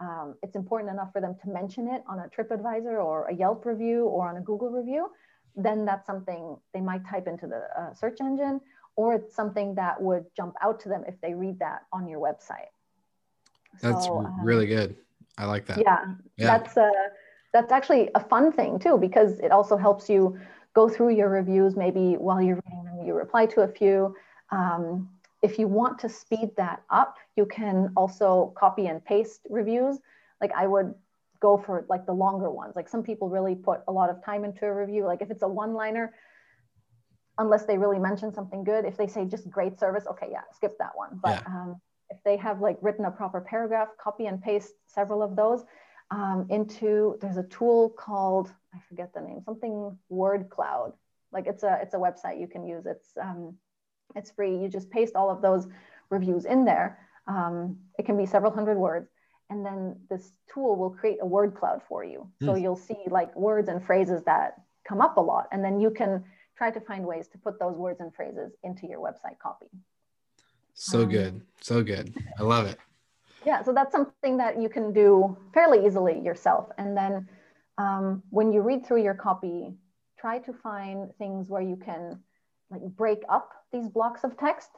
um, 0.00 0.34
it's 0.42 0.56
important 0.56 0.90
enough 0.90 1.12
for 1.12 1.20
them 1.20 1.34
to 1.42 1.48
mention 1.48 1.88
it 1.88 2.02
on 2.06 2.20
a 2.20 2.28
TripAdvisor 2.28 3.02
or 3.02 3.26
a 3.26 3.34
Yelp 3.34 3.64
review 3.64 4.04
or 4.04 4.28
on 4.28 4.36
a 4.36 4.40
Google 4.40 4.70
review, 4.70 5.10
then 5.54 5.84
that's 5.84 6.06
something 6.06 6.56
they 6.74 6.80
might 6.80 7.06
type 7.06 7.26
into 7.26 7.46
the 7.46 7.66
uh, 7.78 7.94
search 7.94 8.20
engine, 8.20 8.60
or 8.96 9.14
it's 9.14 9.34
something 9.34 9.74
that 9.74 10.00
would 10.00 10.24
jump 10.36 10.54
out 10.62 10.78
to 10.80 10.88
them 10.88 11.02
if 11.08 11.18
they 11.22 11.34
read 11.34 11.58
that 11.58 11.82
on 11.92 12.06
your 12.06 12.20
website. 12.20 12.68
That's 13.80 14.06
so, 14.06 14.18
um, 14.18 14.44
really 14.44 14.66
good. 14.66 14.96
I 15.38 15.46
like 15.46 15.66
that. 15.66 15.78
Yeah, 15.78 16.14
yeah. 16.36 16.58
that's 16.58 16.76
uh, 16.76 16.90
that's 17.52 17.72
actually 17.72 18.10
a 18.14 18.20
fun 18.20 18.52
thing 18.52 18.78
too 18.78 18.98
because 18.98 19.38
it 19.40 19.50
also 19.50 19.76
helps 19.76 20.08
you 20.08 20.38
go 20.74 20.88
through 20.88 21.10
your 21.10 21.28
reviews. 21.28 21.76
Maybe 21.76 22.14
while 22.14 22.40
you're 22.40 22.56
reading 22.66 22.84
them, 22.84 23.06
you 23.06 23.14
reply 23.14 23.46
to 23.46 23.62
a 23.62 23.68
few. 23.68 24.14
Um, 24.50 25.08
if 25.46 25.60
you 25.60 25.68
want 25.68 26.00
to 26.00 26.08
speed 26.08 26.50
that 26.56 26.82
up, 26.90 27.18
you 27.36 27.46
can 27.46 27.92
also 27.96 28.52
copy 28.58 28.88
and 28.88 29.04
paste 29.04 29.42
reviews. 29.48 29.96
Like 30.40 30.50
I 30.56 30.66
would 30.66 30.92
go 31.40 31.56
for 31.56 31.86
like 31.88 32.04
the 32.04 32.12
longer 32.12 32.50
ones. 32.50 32.74
Like 32.74 32.88
some 32.88 33.04
people 33.04 33.28
really 33.28 33.54
put 33.54 33.78
a 33.86 33.92
lot 33.92 34.10
of 34.10 34.24
time 34.24 34.44
into 34.44 34.66
a 34.66 34.74
review. 34.74 35.04
Like 35.04 35.22
if 35.22 35.30
it's 35.30 35.42
a 35.42 35.48
one 35.48 35.72
liner, 35.72 36.12
unless 37.38 37.64
they 37.64 37.78
really 37.78 38.00
mention 38.00 38.34
something 38.34 38.64
good, 38.64 38.84
if 38.84 38.96
they 38.96 39.06
say 39.06 39.24
just 39.24 39.48
great 39.48 39.78
service, 39.78 40.04
okay, 40.10 40.28
yeah, 40.32 40.40
skip 40.52 40.76
that 40.78 40.94
one. 40.96 41.20
But 41.22 41.42
yeah. 41.42 41.54
um, 41.54 41.80
if 42.10 42.18
they 42.24 42.36
have 42.38 42.60
like 42.60 42.78
written 42.82 43.04
a 43.04 43.10
proper 43.10 43.40
paragraph, 43.40 43.88
copy 44.02 44.26
and 44.26 44.42
paste 44.42 44.72
several 44.86 45.22
of 45.22 45.36
those 45.36 45.62
um, 46.10 46.46
into, 46.50 47.18
there's 47.20 47.36
a 47.36 47.44
tool 47.44 47.90
called, 47.90 48.52
I 48.74 48.78
forget 48.88 49.14
the 49.14 49.20
name, 49.20 49.42
something 49.44 49.96
word 50.08 50.50
cloud. 50.50 50.94
Like 51.30 51.46
it's 51.46 51.62
a, 51.62 51.78
it's 51.82 51.94
a 51.94 51.98
website 51.98 52.40
you 52.40 52.48
can 52.48 52.66
use. 52.66 52.84
It's, 52.86 53.10
um, 53.20 53.56
it's 54.16 54.30
free. 54.30 54.56
You 54.56 54.68
just 54.68 54.90
paste 54.90 55.14
all 55.14 55.30
of 55.30 55.42
those 55.42 55.68
reviews 56.10 56.44
in 56.44 56.64
there. 56.64 56.98
Um, 57.28 57.78
it 57.98 58.06
can 58.06 58.16
be 58.16 58.26
several 58.26 58.52
hundred 58.52 58.78
words. 58.78 59.08
And 59.48 59.64
then 59.64 59.96
this 60.10 60.32
tool 60.52 60.76
will 60.76 60.90
create 60.90 61.18
a 61.20 61.26
word 61.26 61.54
cloud 61.54 61.80
for 61.88 62.02
you. 62.04 62.28
So 62.40 62.54
mm. 62.54 62.62
you'll 62.62 62.76
see 62.76 62.96
like 63.08 63.34
words 63.36 63.68
and 63.68 63.84
phrases 63.84 64.22
that 64.24 64.54
come 64.88 65.00
up 65.00 65.16
a 65.16 65.20
lot. 65.20 65.46
And 65.52 65.64
then 65.64 65.78
you 65.78 65.90
can 65.90 66.24
try 66.56 66.70
to 66.70 66.80
find 66.80 67.04
ways 67.04 67.28
to 67.28 67.38
put 67.38 67.60
those 67.60 67.76
words 67.76 68.00
and 68.00 68.12
phrases 68.14 68.52
into 68.64 68.86
your 68.88 69.00
website 69.00 69.38
copy. 69.40 69.66
So 70.74 71.02
um, 71.02 71.08
good. 71.08 71.42
So 71.60 71.82
good. 71.82 72.12
I 72.38 72.42
love 72.42 72.66
it. 72.66 72.78
Yeah. 73.44 73.62
So 73.62 73.72
that's 73.72 73.92
something 73.92 74.36
that 74.38 74.60
you 74.60 74.68
can 74.68 74.92
do 74.92 75.36
fairly 75.54 75.86
easily 75.86 76.18
yourself. 76.20 76.68
And 76.78 76.96
then 76.96 77.28
um, 77.78 78.22
when 78.30 78.52
you 78.52 78.62
read 78.62 78.84
through 78.84 79.02
your 79.02 79.14
copy, 79.14 79.74
try 80.18 80.38
to 80.40 80.52
find 80.52 81.10
things 81.18 81.48
where 81.48 81.62
you 81.62 81.76
can 81.76 82.18
like 82.70 82.82
break 82.96 83.22
up 83.28 83.50
these 83.72 83.88
blocks 83.88 84.24
of 84.24 84.36
text, 84.36 84.70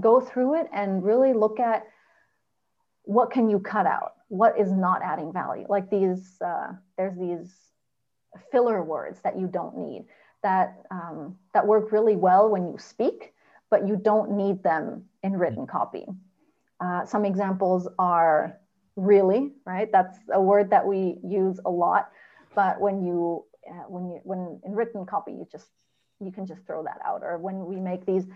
go 0.00 0.20
through 0.20 0.60
it 0.60 0.66
and 0.72 1.04
really 1.04 1.32
look 1.32 1.60
at 1.60 1.84
what 3.04 3.30
can 3.30 3.48
you 3.48 3.58
cut 3.58 3.86
out? 3.86 4.12
What 4.28 4.58
is 4.58 4.70
not 4.70 5.02
adding 5.02 5.32
value? 5.32 5.66
Like 5.68 5.90
these, 5.90 6.36
uh, 6.44 6.72
there's 6.96 7.16
these 7.18 7.54
filler 8.52 8.82
words 8.82 9.20
that 9.22 9.38
you 9.38 9.46
don't 9.46 9.78
need 9.78 10.04
that 10.42 10.84
um, 10.90 11.36
that 11.54 11.66
work 11.66 11.92
really 11.92 12.16
well 12.16 12.48
when 12.48 12.66
you 12.66 12.76
speak, 12.78 13.32
but 13.70 13.86
you 13.86 13.96
don't 13.96 14.32
need 14.32 14.62
them 14.62 15.04
in 15.22 15.32
written 15.32 15.66
copy. 15.66 16.06
Uh, 16.80 17.04
some 17.04 17.24
examples 17.24 17.88
are 17.98 18.58
really, 18.96 19.52
right? 19.64 19.90
That's 19.90 20.18
a 20.32 20.40
word 20.40 20.70
that 20.70 20.86
we 20.86 21.18
use 21.24 21.58
a 21.64 21.70
lot. 21.70 22.10
But 22.54 22.80
when 22.80 23.02
you 23.04 23.44
uh, 23.68 23.84
when 23.88 24.10
you 24.10 24.20
when 24.22 24.60
in 24.64 24.72
written 24.72 25.06
copy, 25.06 25.32
you 25.32 25.46
just 25.50 25.66
you 26.20 26.32
can 26.32 26.46
just 26.46 26.64
throw 26.66 26.82
that 26.84 26.98
out. 27.04 27.22
Or 27.22 27.38
when 27.38 27.66
we 27.66 27.76
make 27.76 28.04
these 28.06 28.26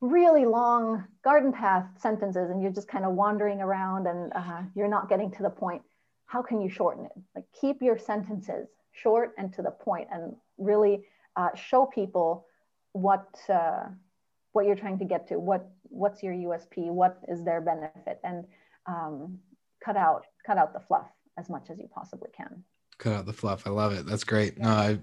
really 0.00 0.44
long 0.44 1.04
garden 1.24 1.52
path 1.52 1.86
sentences 1.98 2.50
and 2.50 2.62
you're 2.62 2.72
just 2.72 2.88
kind 2.88 3.04
of 3.04 3.12
wandering 3.12 3.60
around 3.60 4.06
and 4.06 4.32
uh, 4.34 4.62
you're 4.74 4.88
not 4.88 5.08
getting 5.08 5.30
to 5.32 5.42
the 5.42 5.50
point, 5.50 5.82
how 6.26 6.42
can 6.42 6.60
you 6.60 6.68
shorten 6.68 7.06
it? 7.06 7.12
Like 7.34 7.44
keep 7.60 7.82
your 7.82 7.98
sentences 7.98 8.68
short 8.92 9.34
and 9.38 9.52
to 9.54 9.62
the 9.62 9.70
point 9.70 10.08
and 10.12 10.34
really 10.56 11.04
uh, 11.36 11.54
show 11.54 11.86
people 11.86 12.46
what 12.92 13.28
uh, 13.48 13.84
what 14.52 14.66
you're 14.66 14.76
trying 14.76 14.98
to 14.98 15.04
get 15.04 15.28
to, 15.28 15.38
what 15.38 15.70
what's 15.84 16.22
your 16.22 16.34
USP, 16.34 16.90
what 16.90 17.18
is 17.28 17.44
their 17.44 17.60
benefit, 17.60 18.18
and 18.24 18.44
um, 18.86 19.38
cut 19.84 19.96
out 19.96 20.24
cut 20.46 20.58
out 20.58 20.72
the 20.72 20.80
fluff 20.80 21.06
as 21.38 21.48
much 21.48 21.70
as 21.70 21.78
you 21.78 21.88
possibly 21.94 22.30
can 22.36 22.64
cut 22.98 23.12
out 23.12 23.26
the 23.26 23.32
fluff. 23.32 23.66
I 23.66 23.70
love 23.70 23.92
it. 23.92 24.06
That's 24.06 24.24
great. 24.24 24.58
No 24.58 24.68
i 24.68 24.98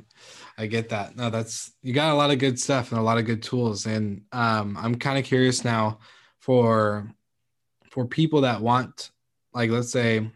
i 0.57 0.65
get 0.67 0.89
that. 0.89 1.15
No 1.15 1.29
that's 1.29 1.71
you 1.81 1.93
got 1.93 2.13
a 2.13 2.15
lot 2.15 2.31
of 2.31 2.39
good 2.39 2.59
stuff 2.59 2.91
and 2.91 2.99
a 2.99 3.03
lot 3.03 3.17
of 3.17 3.25
good 3.25 3.41
tools. 3.41 3.85
And 3.85 4.23
um 4.31 4.77
i'm 4.79 4.95
kind 4.95 5.17
of 5.17 5.25
curious 5.25 5.63
now 5.63 5.99
for 6.39 7.09
for 7.89 8.05
people 8.05 8.41
that 8.41 8.61
want 8.61 9.11
like 9.53 9.69
let's 9.69 9.91
say 9.91 10.29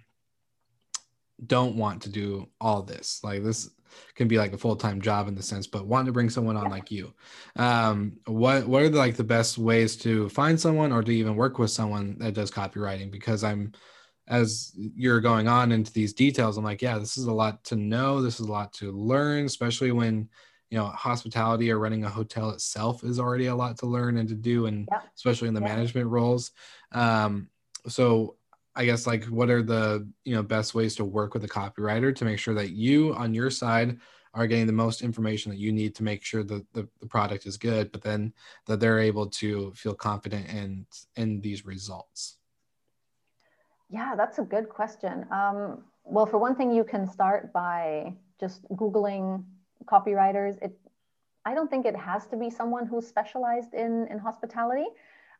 don't 1.45 1.75
want 1.75 2.01
to 2.03 2.09
do 2.09 2.47
all 2.59 2.81
this. 2.81 3.21
Like 3.23 3.43
this 3.43 3.69
can 4.15 4.27
be 4.27 4.37
like 4.37 4.53
a 4.53 4.57
full-time 4.57 5.01
job 5.01 5.27
in 5.27 5.35
the 5.35 5.41
sense 5.41 5.65
but 5.65 5.87
want 5.87 6.05
to 6.05 6.11
bring 6.11 6.29
someone 6.29 6.55
on 6.57 6.69
like 6.69 6.91
you. 6.91 7.13
Um 7.55 8.17
what 8.25 8.67
what 8.67 8.83
are 8.83 8.89
the, 8.89 8.97
like 8.97 9.15
the 9.15 9.23
best 9.23 9.57
ways 9.57 9.97
to 9.97 10.29
find 10.29 10.59
someone 10.59 10.91
or 10.91 11.03
to 11.03 11.11
even 11.11 11.35
work 11.35 11.59
with 11.59 11.71
someone 11.71 12.17
that 12.19 12.33
does 12.33 12.51
copywriting? 12.51 13.11
Because 13.11 13.43
i'm 13.43 13.73
as 14.29 14.71
you're 14.75 15.19
going 15.19 15.47
on 15.47 15.71
into 15.71 15.91
these 15.91 16.13
details 16.13 16.57
i'm 16.57 16.63
like 16.63 16.81
yeah 16.81 16.97
this 16.97 17.17
is 17.17 17.25
a 17.25 17.33
lot 17.33 17.63
to 17.63 17.75
know 17.75 18.21
this 18.21 18.39
is 18.39 18.47
a 18.47 18.51
lot 18.51 18.71
to 18.71 18.91
learn 18.91 19.45
especially 19.45 19.91
when 19.91 20.29
you 20.69 20.77
know 20.77 20.85
hospitality 20.85 21.71
or 21.71 21.79
running 21.79 22.03
a 22.03 22.09
hotel 22.09 22.51
itself 22.51 23.03
is 23.03 23.19
already 23.19 23.47
a 23.47 23.55
lot 23.55 23.77
to 23.77 23.85
learn 23.85 24.17
and 24.17 24.29
to 24.29 24.35
do 24.35 24.67
and 24.67 24.87
yeah. 24.91 25.01
especially 25.15 25.47
in 25.47 25.53
the 25.53 25.61
yeah. 25.61 25.67
management 25.67 26.07
roles 26.07 26.51
um 26.93 27.49
so 27.87 28.35
I 28.75 28.85
guess 28.85 29.07
like 29.07 29.25
what 29.25 29.49
are 29.49 29.63
the 29.63 30.07
you 30.23 30.35
know 30.35 30.43
best 30.43 30.73
ways 30.73 30.95
to 30.95 31.05
work 31.05 31.33
with 31.33 31.43
a 31.43 31.49
copywriter 31.49 32.15
to 32.15 32.25
make 32.25 32.39
sure 32.39 32.53
that 32.53 32.69
you 32.69 33.13
on 33.13 33.33
your 33.33 33.49
side 33.49 33.97
are 34.33 34.47
getting 34.47 34.67
the 34.67 34.73
most 34.73 35.01
information 35.01 35.51
that 35.51 35.57
you 35.57 35.71
need 35.71 35.95
to 35.95 36.03
make 36.03 36.23
sure 36.23 36.43
that 36.43 36.65
the, 36.73 36.87
the 36.99 37.07
product 37.07 37.45
is 37.45 37.57
good, 37.57 37.91
but 37.91 38.03
then 38.03 38.31
that 38.67 38.79
they're 38.79 38.99
able 38.99 39.25
to 39.27 39.73
feel 39.73 39.93
confident 39.93 40.47
in 40.49 40.85
in 41.15 41.41
these 41.41 41.65
results. 41.65 42.37
Yeah, 43.89 44.15
that's 44.15 44.37
a 44.37 44.43
good 44.43 44.69
question. 44.69 45.25
Um, 45.31 45.83
well, 46.03 46.25
for 46.25 46.37
one 46.37 46.55
thing, 46.55 46.71
you 46.71 46.83
can 46.83 47.07
start 47.07 47.51
by 47.51 48.13
just 48.39 48.63
googling 48.69 49.43
copywriters. 49.85 50.61
It, 50.61 50.77
I 51.45 51.53
don't 51.55 51.69
think 51.69 51.85
it 51.85 51.95
has 51.95 52.27
to 52.27 52.37
be 52.37 52.49
someone 52.49 52.85
who's 52.85 53.07
specialized 53.07 53.73
in 53.73 54.07
in 54.11 54.19
hospitality. 54.19 54.85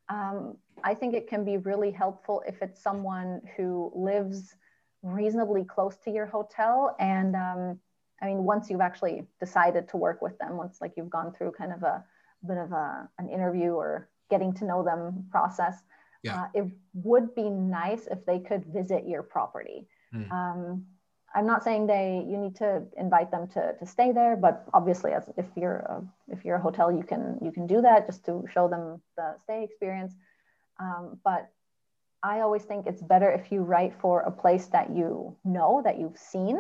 Um, 0.10 0.58
I 0.84 0.96
think 0.96 1.14
it 1.14 1.28
can 1.28 1.46
be 1.46 1.58
really 1.58 1.92
helpful 1.92 2.42
if 2.48 2.62
it's 2.62 2.82
someone 2.82 3.42
who 3.56 3.92
lives 3.96 4.56
reasonably 5.04 5.64
close 5.64 5.98
to 5.98 6.12
your 6.12 6.26
hotel. 6.26 6.96
And 7.00 7.36
um, 7.36 7.80
I 8.22 8.26
mean, 8.26 8.44
once 8.44 8.70
you've 8.70 8.82
actually 8.82 9.28
decided 9.40 9.88
to 9.90 9.98
work 9.98 10.22
with 10.22 10.38
them, 10.40 10.58
once 10.58 10.82
like 10.82 10.94
you've 10.98 11.12
gone 11.12 11.34
through 11.34 11.52
kind 11.52 11.72
of 11.72 11.84
a 11.84 12.04
bit 12.48 12.58
of 12.58 12.72
a, 12.72 13.08
an 13.20 13.30
interview 13.30 13.72
or 13.72 14.10
getting 14.30 14.54
to 14.54 14.66
know 14.66 14.84
them 14.84 15.26
process, 15.30 15.84
yeah. 16.24 16.44
Uh, 16.44 16.48
it 16.54 16.72
would 16.94 17.34
be 17.36 17.50
nice 17.50 18.08
if 18.08 18.26
they 18.26 18.40
could 18.40 18.66
visit 18.66 19.08
your 19.08 19.24
property. 19.24 19.88
Mm. 20.14 20.32
Um, 20.32 20.86
I'm 21.36 21.46
not 21.46 21.64
saying 21.64 21.88
they 21.88 22.26
you 22.28 22.38
need 22.38 22.56
to 22.58 22.84
invite 22.98 23.32
them 23.32 23.48
to, 23.50 23.74
to 23.78 23.86
stay 23.86 24.12
there, 24.12 24.36
but 24.36 24.66
obviously, 24.74 25.12
as 25.12 25.30
if 25.38 25.46
you're 25.56 25.78
a, 25.78 26.04
if 26.28 26.44
you're 26.44 26.56
a 26.56 26.62
hotel, 26.62 26.92
you 26.92 27.04
can 27.04 27.38
you 27.42 27.52
can 27.52 27.68
do 27.68 27.82
that 27.82 28.08
just 28.08 28.26
to 28.26 28.44
show 28.52 28.68
them 28.68 29.02
the 29.16 29.36
stay 29.44 29.64
experience. 29.64 30.16
Um, 30.80 31.20
but 31.24 31.50
I 32.24 32.42
always 32.42 32.64
think 32.64 32.88
it's 32.88 33.02
better 33.02 33.30
if 33.32 33.52
you 33.52 33.62
write 33.62 33.94
for 34.02 34.22
a 34.22 34.32
place 34.32 34.68
that 34.68 34.90
you 34.96 35.36
know 35.46 35.82
that 35.84 36.00
you've 36.00 36.18
seen. 36.18 36.60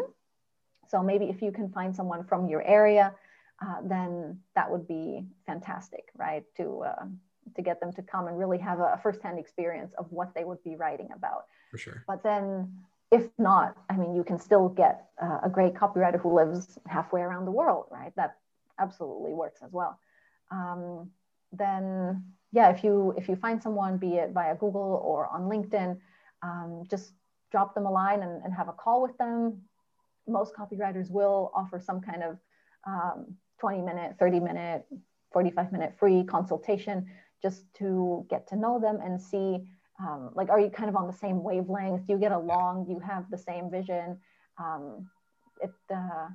So 0.87 1.03
maybe 1.03 1.25
if 1.25 1.41
you 1.41 1.51
can 1.51 1.69
find 1.69 1.95
someone 1.95 2.23
from 2.23 2.47
your 2.47 2.61
area, 2.63 3.13
uh, 3.61 3.77
then 3.83 4.39
that 4.55 4.71
would 4.71 4.87
be 4.87 5.25
fantastic, 5.45 6.05
right? 6.17 6.43
To 6.57 6.83
uh, 6.83 7.05
to 7.55 7.61
get 7.61 7.79
them 7.79 7.91
to 7.93 8.01
come 8.01 8.27
and 8.27 8.37
really 8.37 8.57
have 8.57 8.79
a 8.79 8.99
firsthand 9.01 9.39
experience 9.39 9.93
of 9.97 10.05
what 10.11 10.33
they 10.35 10.43
would 10.43 10.63
be 10.63 10.75
writing 10.75 11.09
about. 11.15 11.45
For 11.71 11.77
sure. 11.77 12.03
But 12.07 12.23
then 12.23 12.71
if 13.11 13.27
not, 13.37 13.75
I 13.89 13.97
mean, 13.97 14.15
you 14.15 14.23
can 14.23 14.39
still 14.39 14.69
get 14.69 15.07
uh, 15.21 15.39
a 15.43 15.49
great 15.49 15.73
copywriter 15.73 16.21
who 16.21 16.35
lives 16.35 16.77
halfway 16.85 17.21
around 17.21 17.45
the 17.45 17.51
world, 17.51 17.85
right? 17.91 18.11
That 18.15 18.35
absolutely 18.79 19.33
works 19.33 19.61
as 19.63 19.71
well. 19.71 19.99
Um, 20.51 21.09
then, 21.51 22.23
yeah, 22.51 22.69
if 22.69 22.83
you 22.83 23.13
if 23.17 23.27
you 23.27 23.35
find 23.35 23.61
someone, 23.61 23.97
be 23.97 24.15
it 24.15 24.31
via 24.31 24.55
Google 24.55 25.01
or 25.03 25.27
on 25.27 25.43
LinkedIn, 25.43 25.97
um, 26.43 26.83
just 26.89 27.13
drop 27.51 27.73
them 27.73 27.87
a 27.87 27.91
line 27.91 28.21
and, 28.21 28.43
and, 28.43 28.53
have 28.53 28.69
a 28.69 28.73
call 28.73 29.01
with 29.01 29.17
them. 29.17 29.59
Most 30.27 30.53
copywriters 30.53 31.09
will 31.09 31.51
offer 31.55 31.79
some 31.79 31.99
kind 31.99 32.21
of 32.21 32.37
um, 32.85 33.35
20 33.59 33.81
minute, 33.81 34.15
30 34.19 34.39
minute, 34.39 34.85
45 35.33 35.71
minute 35.71 35.95
free 35.99 36.23
consultation 36.23 37.07
just 37.41 37.63
to 37.75 38.25
get 38.29 38.47
to 38.47 38.55
know 38.55 38.79
them 38.79 38.99
and 39.03 39.21
see 39.21 39.65
um, 39.99 40.31
like 40.33 40.49
are 40.49 40.59
you 40.59 40.69
kind 40.69 40.89
of 40.89 40.95
on 40.95 41.07
the 41.07 41.13
same 41.13 41.43
wavelength? 41.43 42.07
Do 42.07 42.13
you 42.13 42.19
get 42.19 42.31
along 42.31 42.85
do 42.85 42.91
you 42.91 42.99
have 42.99 43.29
the 43.29 43.37
same 43.37 43.69
vision. 43.69 44.17
Um, 44.57 45.09
it 45.61 45.71
uh, 45.93 46.27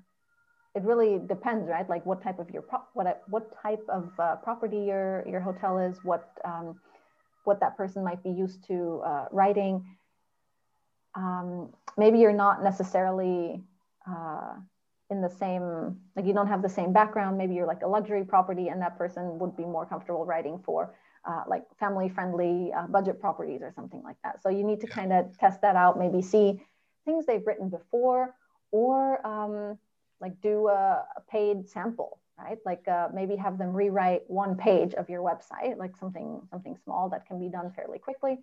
it 0.74 0.82
really 0.82 1.20
depends 1.26 1.68
right? 1.68 1.88
Like 1.88 2.04
what 2.04 2.22
type 2.22 2.38
of 2.38 2.50
your 2.50 2.62
pro- 2.62 2.88
what 2.94 3.22
what 3.28 3.50
type 3.62 3.84
of 3.88 4.10
uh, 4.18 4.36
property 4.36 4.78
your 4.78 5.24
your 5.26 5.40
hotel 5.40 5.78
is 5.78 5.98
what 6.02 6.30
um, 6.44 6.78
what 7.44 7.60
that 7.60 7.76
person 7.76 8.04
might 8.04 8.22
be 8.22 8.30
used 8.30 8.66
to 8.68 9.02
uh, 9.04 9.26
writing. 9.30 9.84
Um, 11.14 11.72
maybe 11.96 12.18
you're 12.18 12.32
not 12.32 12.62
necessarily 12.62 13.62
uh, 14.10 14.54
in 15.10 15.20
the 15.20 15.28
same 15.28 15.96
like 16.16 16.26
you 16.26 16.32
don't 16.32 16.46
have 16.46 16.62
the 16.62 16.68
same 16.68 16.92
background 16.92 17.36
maybe 17.36 17.54
you're 17.54 17.66
like 17.66 17.82
a 17.82 17.86
luxury 17.86 18.24
property 18.24 18.68
and 18.68 18.80
that 18.80 18.96
person 18.96 19.38
would 19.38 19.56
be 19.56 19.64
more 19.64 19.84
comfortable 19.84 20.24
writing 20.24 20.58
for 20.64 20.94
uh, 21.26 21.42
like 21.48 21.62
family 21.78 22.08
friendly 22.08 22.72
uh, 22.72 22.86
budget 22.86 23.20
properties 23.20 23.62
or 23.62 23.72
something 23.74 24.02
like 24.02 24.16
that. 24.22 24.42
So 24.42 24.48
you 24.48 24.62
need 24.62 24.80
to 24.80 24.86
yeah. 24.88 24.94
kind 24.94 25.12
of 25.12 25.36
test 25.38 25.60
that 25.62 25.76
out, 25.76 25.98
maybe 25.98 26.20
see 26.20 26.62
things 27.04 27.26
they've 27.26 27.46
written 27.46 27.68
before 27.68 28.34
or 28.70 29.26
um, 29.26 29.78
like 30.20 30.40
do 30.40 30.68
a, 30.68 31.04
a, 31.16 31.20
paid 31.30 31.68
sample, 31.68 32.20
right? 32.38 32.58
Like 32.64 32.86
uh, 32.88 33.08
maybe 33.14 33.36
have 33.36 33.58
them 33.58 33.72
rewrite 33.72 34.22
one 34.28 34.56
page 34.56 34.94
of 34.94 35.08
your 35.08 35.22
website, 35.22 35.76
like 35.78 35.96
something, 35.96 36.40
something 36.50 36.76
small 36.84 37.08
that 37.10 37.26
can 37.26 37.38
be 37.38 37.48
done 37.48 37.72
fairly 37.74 37.98
quickly. 37.98 38.38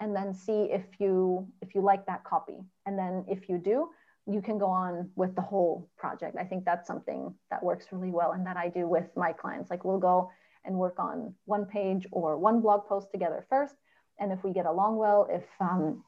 And 0.00 0.14
then 0.14 0.34
see 0.34 0.70
if 0.70 0.84
you, 0.98 1.46
if 1.62 1.74
you 1.74 1.80
like 1.80 2.06
that 2.06 2.24
copy. 2.24 2.58
And 2.86 2.98
then 2.98 3.24
if 3.28 3.48
you 3.48 3.58
do, 3.58 3.90
you 4.26 4.40
can 4.40 4.58
go 4.58 4.66
on 4.66 5.10
with 5.16 5.34
the 5.34 5.42
whole 5.42 5.88
project. 5.96 6.36
I 6.38 6.44
think 6.44 6.64
that's 6.64 6.86
something 6.86 7.34
that 7.50 7.62
works 7.62 7.86
really 7.92 8.10
well 8.10 8.32
and 8.32 8.46
that 8.46 8.56
I 8.56 8.68
do 8.68 8.88
with 8.88 9.04
my 9.16 9.32
clients. 9.32 9.70
Like 9.70 9.84
we'll 9.84 9.98
go 9.98 10.30
and 10.64 10.76
work 10.76 10.98
on 10.98 11.34
one 11.44 11.66
page 11.66 12.06
or 12.10 12.38
one 12.38 12.60
blog 12.60 12.86
post 12.86 13.10
together 13.12 13.44
first. 13.50 13.74
And 14.18 14.32
if 14.32 14.42
we 14.42 14.52
get 14.52 14.66
along 14.66 14.96
well, 14.96 15.28
if 15.30 15.44
um, 15.60 16.02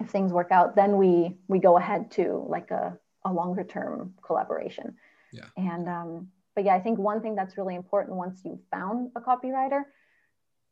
if 0.00 0.10
things 0.10 0.32
work 0.32 0.50
out, 0.50 0.76
then 0.76 0.98
we 0.98 1.36
we 1.48 1.58
go 1.58 1.78
ahead 1.78 2.10
to 2.12 2.44
like 2.48 2.70
a, 2.70 2.98
a 3.24 3.32
longer 3.32 3.64
term 3.64 4.14
collaboration. 4.22 4.96
Yeah. 5.32 5.46
And 5.56 5.88
um, 5.88 6.28
but 6.54 6.64
yeah, 6.64 6.74
I 6.74 6.80
think 6.80 6.98
one 6.98 7.22
thing 7.22 7.34
that's 7.34 7.56
really 7.56 7.74
important 7.74 8.16
once 8.16 8.40
you've 8.44 8.64
found 8.70 9.12
a 9.16 9.20
copywriter 9.20 9.82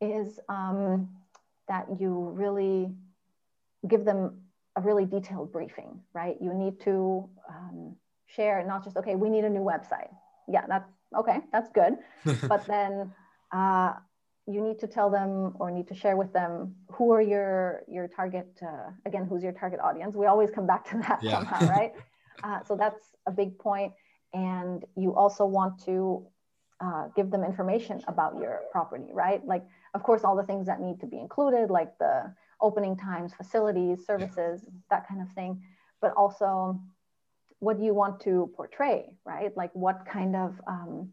is 0.01 0.39
um, 0.49 1.09
that 1.68 1.87
you 1.99 2.30
really 2.35 2.93
give 3.87 4.05
them 4.05 4.41
a 4.76 4.80
really 4.80 5.04
detailed 5.04 5.52
briefing, 5.52 6.00
right? 6.12 6.36
You 6.40 6.52
need 6.52 6.80
to 6.82 7.28
um, 7.48 7.96
share 8.26 8.64
not 8.66 8.84
just 8.84 8.96
okay, 8.96 9.14
we 9.14 9.30
need 9.30 9.44
a 9.44 9.50
new 9.50 9.60
website. 9.60 10.10
Yeah, 10.48 10.64
that's 10.68 10.90
okay, 11.16 11.38
that's 11.52 11.70
good. 11.70 11.94
but 12.48 12.66
then 12.66 13.12
uh, 13.52 13.94
you 14.46 14.60
need 14.60 14.78
to 14.78 14.86
tell 14.86 15.10
them 15.10 15.54
or 15.58 15.70
need 15.70 15.88
to 15.88 15.94
share 15.94 16.16
with 16.16 16.32
them 16.32 16.74
who 16.90 17.12
are 17.12 17.22
your 17.22 17.82
your 17.88 18.08
target 18.08 18.48
uh, 18.62 18.90
again 19.06 19.24
who's 19.24 19.42
your 19.42 19.52
target 19.52 19.80
audience 19.80 20.14
we 20.14 20.26
always 20.26 20.50
come 20.50 20.66
back 20.66 20.84
to 20.90 20.98
that 20.98 21.18
yeah. 21.22 21.32
somehow 21.32 21.66
right 21.76 21.92
uh, 22.42 22.62
so 22.62 22.76
that's 22.76 23.16
a 23.26 23.30
big 23.30 23.58
point 23.58 23.92
and 24.34 24.84
you 24.96 25.14
also 25.14 25.46
want 25.46 25.82
to 25.84 26.26
uh, 26.80 27.06
give 27.16 27.30
them 27.30 27.42
information 27.42 28.02
about 28.06 28.34
your 28.38 28.60
property 28.70 29.10
right 29.12 29.44
like 29.46 29.64
of 29.94 30.02
course 30.02 30.24
all 30.24 30.36
the 30.36 30.42
things 30.42 30.66
that 30.66 30.80
need 30.80 31.00
to 31.00 31.06
be 31.06 31.18
included 31.18 31.70
like 31.70 31.96
the 31.98 32.32
opening 32.61 32.96
times 32.96 33.32
facilities 33.34 34.07
services 34.07 34.62
yeah. 34.64 34.70
that 34.90 35.09
kind 35.09 35.20
of 35.20 35.28
thing. 35.34 35.62
But 36.00 36.12
also 36.16 36.80
what 37.61 37.78
do 37.78 37.84
you 37.84 37.94
want 37.94 38.20
to 38.20 38.50
portray 38.57 39.14
right? 39.24 39.57
Like 39.57 39.70
what 39.74 40.05
kind 40.07 40.36
of 40.36 40.61
um, 40.66 41.12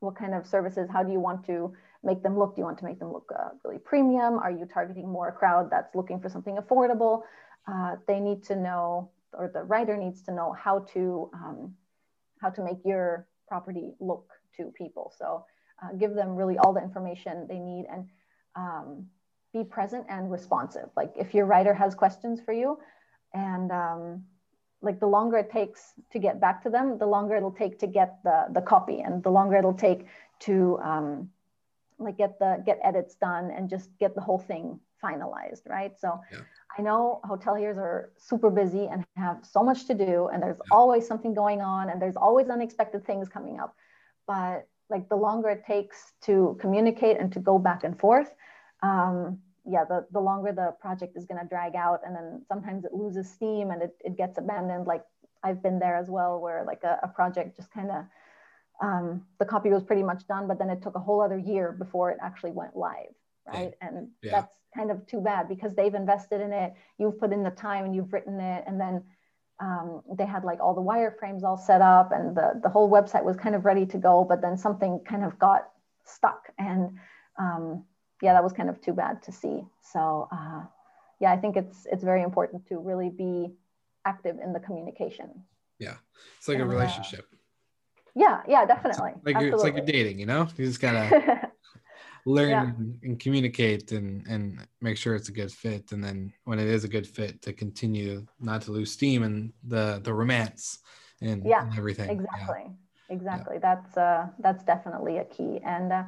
what 0.00 0.16
kind 0.16 0.34
of 0.34 0.46
services 0.46 0.88
how 0.90 1.02
do 1.02 1.12
you 1.12 1.20
want 1.20 1.44
to 1.46 1.74
make 2.02 2.22
them 2.22 2.38
look? 2.38 2.54
Do 2.54 2.60
you 2.60 2.64
want 2.64 2.78
to 2.78 2.84
make 2.84 2.98
them 2.98 3.12
look 3.12 3.30
uh, 3.38 3.50
really 3.64 3.78
premium? 3.78 4.38
Are 4.38 4.50
you 4.50 4.66
targeting 4.72 5.08
more 5.08 5.28
a 5.28 5.32
crowd 5.32 5.70
that's 5.70 5.94
looking 5.94 6.20
for 6.20 6.28
something 6.28 6.56
affordable? 6.56 7.22
Uh, 7.68 7.96
they 8.08 8.18
need 8.18 8.42
to 8.44 8.56
know, 8.56 9.10
or 9.32 9.48
the 9.52 9.62
writer 9.62 9.96
needs 9.96 10.22
to 10.22 10.32
know 10.32 10.52
how 10.52 10.80
to 10.92 11.30
um, 11.34 11.74
how 12.40 12.50
to 12.50 12.62
make 12.62 12.78
your 12.84 13.28
property 13.46 13.92
look 14.00 14.28
to 14.56 14.72
people. 14.76 15.12
So 15.16 15.44
uh, 15.82 15.92
give 15.96 16.14
them 16.14 16.34
really 16.34 16.58
all 16.58 16.72
the 16.72 16.82
information 16.82 17.46
they 17.48 17.58
need. 17.58 17.86
And 17.90 18.08
um, 18.56 19.06
be 19.52 19.64
present 19.64 20.06
and 20.08 20.30
responsive. 20.30 20.88
Like 20.96 21.12
if 21.16 21.34
your 21.34 21.46
writer 21.46 21.74
has 21.74 21.94
questions 21.94 22.40
for 22.40 22.52
you, 22.52 22.78
and 23.34 23.70
um, 23.70 24.24
like 24.80 24.98
the 25.00 25.06
longer 25.06 25.38
it 25.38 25.50
takes 25.50 25.92
to 26.12 26.18
get 26.18 26.40
back 26.40 26.62
to 26.64 26.70
them, 26.70 26.98
the 26.98 27.06
longer 27.06 27.36
it'll 27.36 27.52
take 27.52 27.78
to 27.80 27.86
get 27.86 28.18
the 28.24 28.46
the 28.50 28.62
copy, 28.62 29.00
and 29.00 29.22
the 29.22 29.30
longer 29.30 29.56
it'll 29.56 29.74
take 29.74 30.06
to 30.40 30.78
um, 30.82 31.30
like 31.98 32.18
get 32.18 32.38
the 32.38 32.62
get 32.66 32.78
edits 32.82 33.14
done 33.14 33.50
and 33.50 33.68
just 33.68 33.90
get 33.98 34.14
the 34.14 34.20
whole 34.20 34.38
thing 34.38 34.78
finalized, 35.02 35.68
right? 35.68 35.98
So 35.98 36.20
yeah. 36.32 36.40
I 36.78 36.82
know 36.82 37.20
hoteliers 37.24 37.76
are 37.76 38.12
super 38.16 38.50
busy 38.50 38.86
and 38.86 39.04
have 39.16 39.40
so 39.42 39.62
much 39.62 39.86
to 39.86 39.94
do, 39.94 40.28
and 40.32 40.42
there's 40.42 40.58
yeah. 40.58 40.76
always 40.76 41.06
something 41.06 41.34
going 41.34 41.60
on, 41.60 41.90
and 41.90 42.00
there's 42.00 42.16
always 42.16 42.48
unexpected 42.48 43.04
things 43.06 43.28
coming 43.28 43.60
up. 43.60 43.76
But 44.26 44.66
like 44.88 45.08
the 45.08 45.16
longer 45.16 45.48
it 45.50 45.64
takes 45.66 46.12
to 46.22 46.56
communicate 46.60 47.18
and 47.18 47.32
to 47.32 47.40
go 47.40 47.58
back 47.58 47.84
and 47.84 47.98
forth, 47.98 48.34
um, 48.82 49.38
yeah, 49.64 49.84
the, 49.88 50.06
the 50.12 50.20
longer 50.20 50.52
the 50.52 50.74
project 50.80 51.16
is 51.16 51.24
going 51.24 51.40
to 51.40 51.48
drag 51.48 51.76
out, 51.76 52.00
and 52.04 52.14
then 52.14 52.42
sometimes 52.48 52.84
it 52.84 52.92
loses 52.92 53.30
steam 53.30 53.70
and 53.70 53.82
it, 53.82 53.96
it 54.00 54.16
gets 54.16 54.38
abandoned. 54.38 54.86
Like 54.86 55.04
I've 55.44 55.62
been 55.62 55.78
there 55.78 55.96
as 55.96 56.08
well, 56.10 56.40
where 56.40 56.64
like 56.66 56.82
a, 56.84 56.98
a 57.02 57.08
project 57.08 57.56
just 57.56 57.72
kind 57.72 57.90
of 57.90 58.04
um, 58.82 59.22
the 59.38 59.44
copy 59.44 59.70
was 59.70 59.84
pretty 59.84 60.02
much 60.02 60.26
done, 60.26 60.48
but 60.48 60.58
then 60.58 60.68
it 60.68 60.82
took 60.82 60.96
a 60.96 61.00
whole 61.00 61.20
other 61.20 61.38
year 61.38 61.72
before 61.72 62.10
it 62.10 62.18
actually 62.20 62.50
went 62.50 62.76
live, 62.76 63.14
right? 63.46 63.72
Yeah. 63.80 63.88
And 63.88 64.08
yeah. 64.22 64.30
that's 64.32 64.52
kind 64.74 64.90
of 64.90 65.06
too 65.06 65.20
bad 65.20 65.48
because 65.48 65.74
they've 65.74 65.94
invested 65.94 66.40
in 66.40 66.52
it, 66.52 66.72
you've 66.98 67.18
put 67.20 67.32
in 67.32 67.44
the 67.44 67.50
time 67.50 67.84
and 67.84 67.94
you've 67.94 68.12
written 68.12 68.40
it, 68.40 68.64
and 68.66 68.80
then 68.80 69.04
um, 69.60 70.02
they 70.18 70.26
had 70.26 70.42
like 70.42 70.58
all 70.60 70.74
the 70.74 70.82
wireframes 70.82 71.44
all 71.44 71.56
set 71.56 71.80
up 71.80 72.10
and 72.10 72.36
the, 72.36 72.60
the 72.62 72.68
whole 72.68 72.90
website 72.90 73.22
was 73.22 73.36
kind 73.36 73.54
of 73.54 73.64
ready 73.64 73.86
to 73.86 73.98
go, 73.98 74.24
but 74.28 74.42
then 74.42 74.56
something 74.56 75.00
kind 75.06 75.24
of 75.24 75.38
got 75.38 75.68
stuck. 76.04 76.48
And 76.58 76.98
um, 77.38 77.84
yeah, 78.22 78.32
that 78.32 78.42
was 78.42 78.52
kind 78.52 78.70
of 78.70 78.80
too 78.80 78.92
bad 78.92 79.20
to 79.24 79.32
see. 79.32 79.64
So 79.82 80.28
uh, 80.32 80.62
yeah, 81.20 81.32
I 81.32 81.36
think 81.36 81.56
it's 81.56 81.86
it's 81.90 82.04
very 82.04 82.22
important 82.22 82.66
to 82.68 82.78
really 82.78 83.10
be 83.10 83.52
active 84.06 84.36
in 84.42 84.52
the 84.52 84.60
communication. 84.60 85.28
Yeah, 85.78 85.96
it's 86.38 86.48
like 86.48 86.58
and, 86.58 86.64
a 86.64 86.68
uh, 86.68 86.74
relationship. 86.74 87.26
Uh, 87.32 87.36
yeah, 88.14 88.42
yeah, 88.46 88.64
definitely. 88.64 89.12
It's 89.16 89.26
like 89.26 89.40
you're, 89.40 89.54
it's 89.54 89.62
like 89.62 89.74
you're 89.74 89.84
dating, 89.84 90.18
you 90.20 90.26
know. 90.26 90.48
You 90.56 90.66
just 90.66 90.80
gotta 90.80 91.50
learn 92.26 92.50
yeah. 92.50 93.08
and 93.08 93.18
communicate 93.18 93.90
and 93.90 94.24
and 94.28 94.66
make 94.80 94.96
sure 94.96 95.16
it's 95.16 95.28
a 95.28 95.32
good 95.32 95.50
fit, 95.50 95.90
and 95.92 96.02
then 96.02 96.32
when 96.44 96.60
it 96.60 96.68
is 96.68 96.84
a 96.84 96.88
good 96.88 97.06
fit, 97.06 97.42
to 97.42 97.52
continue 97.52 98.24
not 98.38 98.62
to 98.62 98.72
lose 98.72 98.92
steam 98.92 99.24
and 99.24 99.52
the 99.64 100.00
the 100.04 100.14
romance 100.14 100.78
and, 101.20 101.44
yeah, 101.44 101.62
and 101.64 101.76
everything. 101.76 102.10
Exactly, 102.10 102.66
yeah. 102.66 103.16
exactly. 103.16 103.56
Yeah. 103.56 103.74
That's 103.74 103.96
uh 103.96 104.26
that's 104.38 104.62
definitely 104.62 105.18
a 105.18 105.24
key, 105.24 105.60
and 105.64 105.92
uh, 105.92 106.04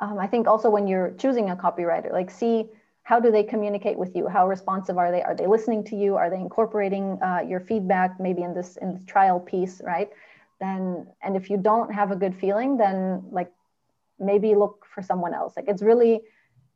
um, 0.00 0.18
I 0.18 0.26
think 0.26 0.46
also 0.48 0.70
when 0.70 0.86
you're 0.86 1.12
choosing 1.12 1.50
a 1.50 1.56
copywriter, 1.56 2.12
like 2.12 2.30
see 2.30 2.66
how 3.02 3.18
do 3.18 3.30
they 3.30 3.42
communicate 3.42 3.98
with 3.98 4.14
you? 4.14 4.28
How 4.28 4.46
responsive 4.48 4.96
are 4.96 5.10
they? 5.10 5.22
Are 5.22 5.34
they 5.34 5.46
listening 5.46 5.84
to 5.84 5.96
you? 5.96 6.16
Are 6.16 6.30
they 6.30 6.36
incorporating 6.36 7.18
uh, 7.22 7.40
your 7.46 7.60
feedback 7.60 8.20
maybe 8.20 8.42
in 8.42 8.54
this 8.54 8.76
in 8.76 8.94
the 8.98 9.04
trial 9.04 9.40
piece 9.40 9.80
right? 9.84 10.10
Then 10.60 11.06
and 11.22 11.36
if 11.36 11.50
you 11.50 11.56
don't 11.56 11.92
have 11.92 12.10
a 12.10 12.16
good 12.16 12.34
feeling 12.34 12.76
then 12.76 13.22
like 13.30 13.50
maybe 14.18 14.54
look 14.54 14.86
for 14.94 15.02
someone 15.02 15.34
else. 15.34 15.54
Like 15.56 15.66
it's 15.68 15.82
really 15.82 16.20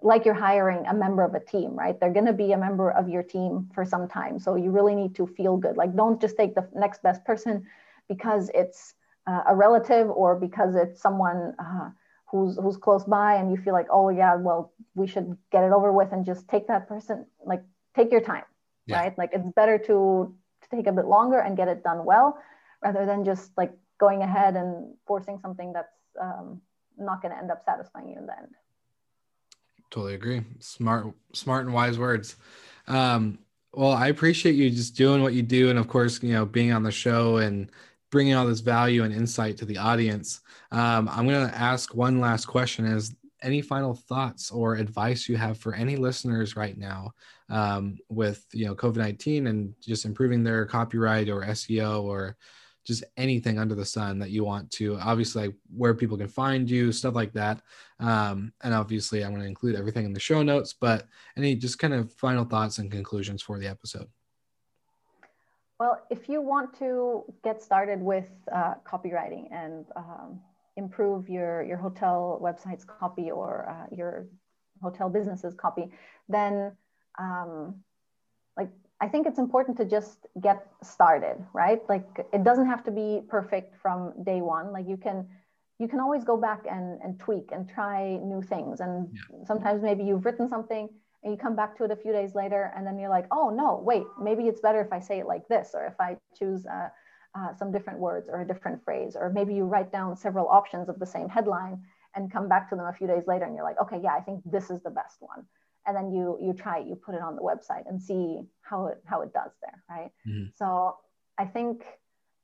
like 0.03 0.25
you're 0.25 0.35
hiring 0.35 0.85
a 0.87 0.95
member 0.95 1.23
of 1.23 1.35
a 1.35 1.41
team 1.41 1.77
right? 1.77 1.99
They're 1.99 2.13
going 2.13 2.27
to 2.27 2.33
be 2.33 2.53
a 2.53 2.59
member 2.59 2.91
of 2.91 3.09
your 3.09 3.23
team 3.23 3.71
for 3.75 3.85
some 3.85 4.09
time. 4.09 4.39
So 4.39 4.57
you 4.57 4.71
really 4.71 4.95
need 4.95 5.15
to 5.17 5.27
feel 5.27 5.57
good. 5.57 5.77
Like 5.77 5.95
don't 5.95 6.21
just 6.21 6.37
take 6.37 6.55
the 6.55 6.69
next 6.75 7.03
best 7.03 7.25
person 7.25 7.67
because 8.09 8.51
it's 8.55 8.95
uh, 9.27 9.43
a 9.47 9.55
relative 9.55 10.11
or 10.11 10.35
because 10.35 10.75
it's 10.75 11.01
someone 11.01 11.55
uh, 11.59 11.91
who's 12.35 12.59
who's 12.61 12.77
close 12.77 13.05
by 13.05 13.35
and 13.35 13.53
you 13.53 13.57
feel 13.57 13.73
like 13.73 13.87
oh 13.91 14.09
yeah 14.09 14.35
well 14.35 14.73
we 14.97 15.07
should 15.07 15.37
get 15.53 15.63
it 15.63 15.71
over 15.71 15.93
with 15.93 16.11
and 16.11 16.27
just 16.27 16.49
take 16.49 16.67
that 16.67 16.89
person 16.89 17.25
like 17.47 17.63
take 17.95 18.11
your 18.11 18.21
time 18.21 18.43
yeah. 18.87 18.99
right 18.99 19.17
like 19.17 19.31
it's 19.33 19.47
better 19.55 19.79
to, 19.79 20.35
to 20.61 20.69
take 20.77 20.89
a 20.89 20.93
bit 20.93 21.05
longer 21.05 21.39
and 21.39 21.57
get 21.57 21.69
it 21.69 21.85
done 21.85 22.05
well 22.05 22.37
rather 22.83 23.07
than 23.07 23.25
just 23.25 23.53
like 23.57 23.73
going 23.99 24.23
ahead 24.23 24.57
and 24.57 24.95
forcing 25.07 25.39
something 25.41 25.73
that's 25.73 25.95
um, 26.21 26.61
not 26.99 27.23
going 27.23 27.33
to 27.33 27.39
end 27.39 27.51
up 27.51 27.63
satisfying 27.65 28.09
you 28.09 28.17
in 28.17 28.27
the 28.27 28.37
end. 28.37 28.49
Totally 29.91 30.15
agree. 30.15 30.43
Smart, 30.59 31.07
smart 31.33 31.67
and 31.67 31.75
wise 31.75 31.99
words. 31.99 32.37
Um, 32.89 33.39
well, 33.73 33.93
I 33.93 34.09
appreciate 34.09 34.55
you 34.57 34.71
just 34.71 34.97
doing 34.97 35.23
what 35.23 35.35
you 35.35 35.43
do, 35.43 35.71
and 35.71 35.79
of 35.79 35.89
course, 35.89 36.23
you 36.23 36.33
know, 36.33 36.45
being 36.45 36.73
on 36.73 36.83
the 36.83 36.93
show 36.93 37.39
and 37.39 37.71
bringing 38.15 38.35
all 38.35 38.47
this 38.47 38.61
value 38.61 39.03
and 39.03 39.13
insight 39.13 39.57
to 39.57 39.65
the 39.65 39.77
audience. 39.77 40.41
Um, 40.71 41.09
I'm 41.11 41.27
going 41.27 41.49
to 41.49 41.59
ask 41.59 41.97
one 41.97 42.21
last 42.21 42.47
question: 42.47 42.87
Is 42.87 43.13
any 43.43 43.61
final 43.61 43.93
thoughts 43.93 44.53
or 44.53 44.77
advice 44.77 45.29
you 45.29 45.37
have 45.37 45.59
for 45.59 45.75
any 45.75 45.97
listeners 45.97 46.55
right 46.55 46.79
now 46.79 47.13
um, 47.51 47.99
with 48.09 48.47
you 48.53 48.67
know 48.67 48.75
COVID 48.77 48.99
nineteen 48.99 49.49
and 49.49 49.75
just 49.81 50.05
improving 50.05 50.45
their 50.45 50.65
copyright 50.65 51.29
or 51.29 51.43
SEO 51.43 52.05
or 52.05 52.37
just 52.85 53.03
anything 53.17 53.59
under 53.59 53.75
the 53.75 53.85
sun 53.85 54.21
that 54.21 54.31
you 54.31 54.45
want 54.45 54.71
to 54.71 54.97
obviously 55.01 55.47
like 55.47 55.55
where 55.75 55.95
people 55.95 56.19
can 56.19 56.29
find 56.29 56.71
you 56.71 56.93
stuff 56.93 57.15
like 57.15 57.33
that 57.33 57.63
um, 57.99 58.53
and 58.63 58.75
obviously 58.75 59.25
i'm 59.25 59.31
going 59.31 59.41
to 59.41 59.49
include 59.49 59.75
everything 59.75 60.05
in 60.05 60.13
the 60.13 60.21
show 60.21 60.43
notes 60.43 60.75
but 60.79 61.07
any 61.39 61.57
just 61.57 61.79
kind 61.79 61.95
of 61.95 62.13
final 62.13 62.45
thoughts 62.45 62.77
and 62.77 62.93
conclusions 62.93 63.41
for 63.41 63.59
the 63.59 63.67
episode 63.67 64.07
well 65.79 66.01
if 66.11 66.29
you 66.29 66.41
want 66.41 66.77
to 66.79 67.25
get 67.43 67.63
started 67.63 68.01
with 68.01 68.29
uh, 68.53 68.75
copywriting 68.85 69.45
and 69.53 69.87
um, 69.97 70.41
improve 70.77 71.29
your 71.29 71.63
your 71.63 71.77
hotel 71.77 72.39
website's 72.43 72.85
copy 72.85 73.31
or 73.31 73.69
uh, 73.69 73.95
your 73.95 74.27
hotel 74.83 75.09
business's 75.09 75.55
copy 75.55 75.91
then 76.29 76.73
um, 77.19 77.75
like 78.57 78.71
I 79.01 79.09
think 79.09 79.27
it's 79.27 79.39
important 79.39 79.77
to 79.79 79.85
just 79.85 80.27
get 80.41 80.67
started, 80.83 81.37
right? 81.53 81.81
Like 81.89 82.07
it 82.33 82.45
doesn't 82.45 82.67
have 82.67 82.85
to 82.85 82.91
be 82.91 83.21
perfect 83.29 83.77
from 83.83 84.13
day 84.25 84.41
one. 84.41 84.73
Like 84.73 84.89
you 84.89 84.97
can 84.97 85.27
you 85.79 85.89
can 85.89 86.01
always 86.01 86.23
go 86.25 86.37
back 86.37 86.61
and, 86.71 87.01
and 87.03 87.19
tweak 87.19 87.51
and 87.53 87.69
try 87.69 88.17
new 88.19 88.41
things. 88.41 88.81
And 88.81 89.09
yeah. 89.13 89.45
sometimes 89.45 89.83
maybe 89.83 90.05
you've 90.05 90.25
written 90.25 90.49
something 90.49 90.89
and 91.25 91.33
you 91.33 91.39
come 91.39 91.57
back 91.57 91.77
to 91.79 91.85
it 91.85 91.91
a 91.91 91.97
few 91.97 92.13
days 92.13 92.35
later 92.35 92.73
and 92.77 92.87
then 92.87 92.99
you're 92.99 93.11
like, 93.11 93.27
oh 93.33 93.51
no, 93.51 93.81
wait, 93.83 94.05
maybe 94.21 94.45
it's 94.45 94.61
better 94.61 94.81
if 94.81 94.93
I 94.93 95.01
say 95.01 95.19
it 95.19 95.27
like 95.27 95.49
this, 95.49 95.71
or 95.75 95.87
if 95.87 95.99
I 95.99 96.17
choose 96.39 96.67
uh, 96.67 96.89
uh, 97.35 97.55
some 97.55 97.73
different 97.73 97.99
words 97.99 98.29
or 98.31 98.43
a 98.43 98.47
different 98.47 98.85
phrase, 98.85 99.17
or 99.19 99.31
maybe 99.31 99.55
you 99.55 99.65
write 99.65 99.91
down 99.91 100.17
several 100.17 100.47
options 100.49 100.89
of 100.89 100.99
the 100.99 101.07
same 101.07 101.29
headline 101.29 101.83
and 102.15 102.31
come 102.33 102.49
back 102.49 102.71
to 102.71 102.77
them 102.77 102.87
a 102.87 102.93
few 102.93 103.09
days 103.09 103.25
later 103.27 103.45
and 103.45 103.57
you're 103.57 103.65
like, 103.65 103.81
okay, 103.83 103.99
yeah, 104.03 104.15
I 104.15 104.21
think 104.21 104.43
this 104.45 104.71
is 104.71 104.83
the 104.83 104.91
best 104.91 105.17
one 105.21 105.45
and 105.87 105.97
then 105.97 106.13
you 106.13 106.39
you 106.41 106.53
try 106.53 106.79
it, 106.79 106.87
you 106.87 106.95
put 106.95 107.15
it 107.15 107.21
on 107.21 107.37
the 107.37 107.43
website 107.43 107.89
and 107.89 108.01
see 108.01 108.41
how 108.63 108.87
it 108.87 109.03
how 109.05 109.23
it 109.23 109.33
does 109.33 109.51
there, 109.61 109.83
right? 109.89 110.11
Mm-hmm. 110.27 110.47
So 110.57 110.97
I 111.39 111.45
think 111.45 111.85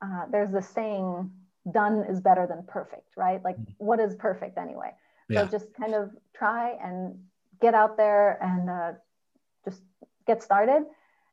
uh, 0.02 0.24
there's 0.30 0.52
this 0.52 0.68
saying, 0.68 1.30
"Done 1.72 2.04
is 2.08 2.20
better 2.20 2.46
than 2.46 2.64
perfect," 2.66 3.16
right? 3.16 3.42
Like, 3.42 3.56
mm-hmm. 3.56 3.72
what 3.78 4.00
is 4.00 4.14
perfect 4.14 4.58
anyway? 4.58 4.90
Yeah. 5.28 5.44
So 5.44 5.50
just 5.58 5.74
kind 5.74 5.94
of 5.94 6.10
try 6.34 6.76
and 6.82 7.18
get 7.60 7.74
out 7.74 7.96
there 7.96 8.42
and 8.42 8.70
uh, 8.70 8.92
just 9.64 9.82
get 10.26 10.42
started, 10.42 10.84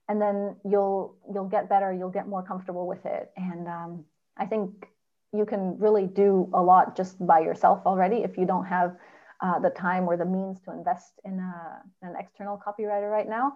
and 0.09 0.21
then 0.21 0.55
you'll 0.63 1.15
you'll 1.33 1.49
get 1.49 1.69
better, 1.69 1.93
you'll 1.93 2.09
get 2.09 2.27
more 2.27 2.43
comfortable 2.43 2.87
with 2.87 3.05
it, 3.05 3.31
and 3.37 3.67
um, 3.67 4.05
I 4.37 4.45
think 4.45 4.87
you 5.33 5.45
can 5.45 5.77
really 5.77 6.07
do 6.07 6.49
a 6.53 6.61
lot 6.61 6.95
just 6.95 7.25
by 7.25 7.39
yourself 7.39 7.81
already 7.85 8.17
if 8.17 8.37
you 8.37 8.45
don't 8.45 8.65
have 8.65 8.95
uh, 9.41 9.59
the 9.59 9.69
time 9.69 10.07
or 10.07 10.17
the 10.17 10.25
means 10.25 10.59
to 10.61 10.71
invest 10.71 11.19
in 11.25 11.39
a, 11.39 11.81
an 12.01 12.15
external 12.17 12.57
copywriter 12.65 13.11
right 13.11 13.27
now. 13.27 13.53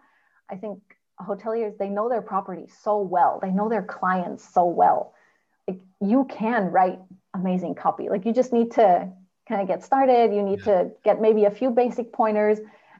I 0.49 0.55
think 0.55 0.79
hoteliers, 1.19 1.77
they 1.77 1.89
know 1.89 2.09
their 2.09 2.21
property 2.21 2.67
so 2.83 2.99
well, 2.99 3.39
they 3.41 3.51
know 3.51 3.69
their 3.69 3.83
clients 3.83 4.47
so 4.53 4.65
well. 4.65 5.13
Like 5.67 5.79
you 6.01 6.25
can 6.29 6.65
write 6.65 6.99
amazing 7.33 7.75
copy. 7.75 8.09
Like 8.09 8.25
you 8.25 8.33
just 8.33 8.51
need 8.51 8.71
to 8.71 9.09
kind 9.51 9.61
of 9.61 9.67
get 9.67 9.83
started. 9.83 10.33
You 10.33 10.43
need 10.43 10.63
to 10.63 10.91
get 11.03 11.21
maybe 11.21 11.43
a 11.45 11.51
few 11.51 11.69
basic 11.69 12.13
pointers 12.13 12.59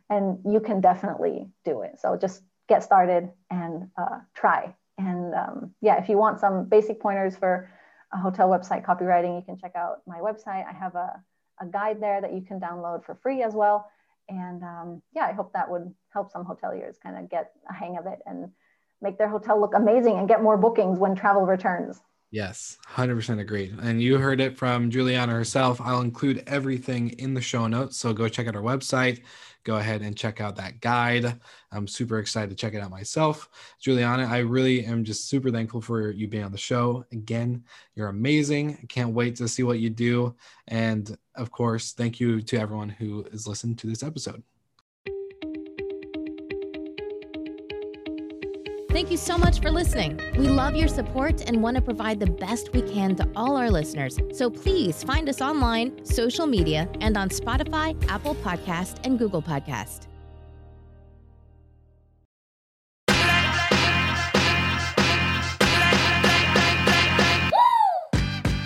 and 0.10 0.38
you 0.46 0.60
can 0.60 0.82
definitely 0.82 1.48
do 1.64 1.82
it. 1.82 2.00
So 2.00 2.18
just 2.18 2.44
get 2.68 2.84
started 2.84 3.30
and 3.50 3.88
uh, 3.98 4.20
try. 4.34 4.76
And 4.98 5.34
um, 5.34 5.74
yeah, 5.82 6.02
if 6.02 6.10
you 6.10 6.18
want 6.18 6.42
some 6.42 6.66
basic 6.66 7.00
pointers 7.00 7.38
for 7.38 7.72
a 8.12 8.18
hotel 8.18 8.50
website 8.50 8.86
copywriting, 8.86 9.40
you 9.40 9.46
can 9.46 9.58
check 9.58 9.76
out 9.76 10.02
my 10.06 10.20
website. 10.20 10.68
I 10.68 10.74
have 10.78 10.96
a 10.96 11.24
a 11.62 11.66
guide 11.66 12.02
there 12.02 12.20
that 12.22 12.34
you 12.34 12.42
can 12.42 12.60
download 12.60 13.06
for 13.06 13.16
free 13.16 13.44
as 13.44 13.54
well. 13.54 13.90
And 14.30 14.64
um, 14.64 15.02
yeah, 15.14 15.26
I 15.26 15.34
hope 15.34 15.54
that 15.54 15.70
would 15.70 15.94
help 16.10 16.32
some 16.32 16.44
hoteliers 16.44 16.96
kind 17.02 17.18
of 17.18 17.30
get 17.30 17.52
a 17.70 17.74
hang 17.74 17.98
of 17.98 18.06
it 18.08 18.20
and 18.26 18.50
make 19.02 19.18
their 19.18 19.28
hotel 19.28 19.60
look 19.60 19.74
amazing 19.76 20.18
and 20.18 20.28
get 20.28 20.42
more 20.42 20.58
bookings 20.58 21.00
when 21.00 21.16
travel 21.16 21.46
returns. 21.46 22.02
Yes, 22.32 22.78
100% 22.88 23.42
agreed. 23.42 23.78
And 23.82 24.02
you 24.02 24.18
heard 24.18 24.40
it 24.40 24.58
from 24.58 24.90
Juliana 24.90 25.34
herself. 25.34 25.82
I'll 25.82 26.00
include 26.00 26.44
everything 26.48 27.10
in 27.20 27.34
the 27.34 27.42
show 27.42 27.68
notes. 27.68 27.98
So 27.98 28.14
go 28.14 28.30
check 28.30 28.48
out 28.48 28.56
our 28.56 28.62
website. 28.62 29.24
Go 29.66 29.76
ahead 29.76 30.02
and 30.02 30.18
check 30.18 30.40
out 30.40 30.56
that 30.56 30.80
guide. 30.80 31.40
I'm 31.74 31.90
super 31.90 32.20
excited 32.20 32.50
to 32.50 32.56
check 32.56 32.74
it 32.74 32.80
out 32.80 32.90
myself. 32.90 33.50
Juliana, 33.82 34.24
I 34.24 34.38
really 34.40 34.86
am 34.86 35.04
just 35.04 35.28
super 35.28 35.52
thankful 35.52 35.82
for 35.82 36.10
you 36.10 36.30
being 36.30 36.46
on 36.46 36.54
the 36.54 36.58
show. 36.58 37.06
Again, 37.12 37.66
you're 37.96 38.08
amazing. 38.08 38.80
I 38.82 38.86
can't 38.86 39.14
wait 39.14 39.36
to 39.36 39.48
see 39.50 39.64
what 39.64 39.80
you 39.80 39.90
do. 39.90 40.34
And 40.70 41.18
of 41.36 41.52
course, 41.52 41.92
thank 41.92 42.22
you 42.22 42.42
to 42.44 42.58
everyone 42.58 42.90
who 42.90 43.26
is 43.34 43.46
listening 43.46 43.76
to 43.76 43.88
this 43.88 44.04
episode. 44.04 44.42
Thank 49.02 49.10
you 49.10 49.18
so 49.18 49.36
much 49.36 49.60
for 49.60 49.72
listening. 49.72 50.20
We 50.38 50.48
love 50.48 50.76
your 50.76 50.88
support 50.88 51.42
and 51.48 51.64
want 51.64 51.74
to 51.74 51.82
provide 51.82 52.20
the 52.20 52.28
best 52.28 52.72
we 52.72 52.84
can 52.84 53.16
to 53.16 53.28
all 53.36 53.58
our 53.58 53.72
listeners. 53.72 54.20
So 54.32 54.48
please 54.48 55.04
find 55.04 55.28
us 55.28 55.42
online, 55.42 56.06
social 56.06 56.46
media, 56.46 56.88
and 57.02 57.18
on 57.18 57.30
Spotify, 57.30 58.00
Apple 58.08 58.36
Podcast, 58.36 59.04
and 59.04 59.18
Google 59.18 59.42
Podcast. 59.42 60.06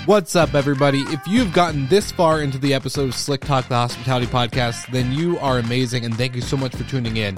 What's 0.05 0.35
up, 0.35 0.53
everybody? 0.53 0.99
If 1.03 1.25
you've 1.27 1.53
gotten 1.53 1.87
this 1.87 2.11
far 2.11 2.41
into 2.41 2.57
the 2.57 2.73
episode 2.73 3.07
of 3.07 3.15
Slick 3.15 3.39
Talk, 3.39 3.69
the 3.69 3.75
Hospitality 3.75 4.27
Podcast, 4.27 4.91
then 4.91 5.13
you 5.13 5.39
are 5.39 5.59
amazing, 5.59 6.03
and 6.03 6.13
thank 6.13 6.35
you 6.35 6.41
so 6.41 6.57
much 6.57 6.75
for 6.75 6.83
tuning 6.83 7.15
in. 7.15 7.37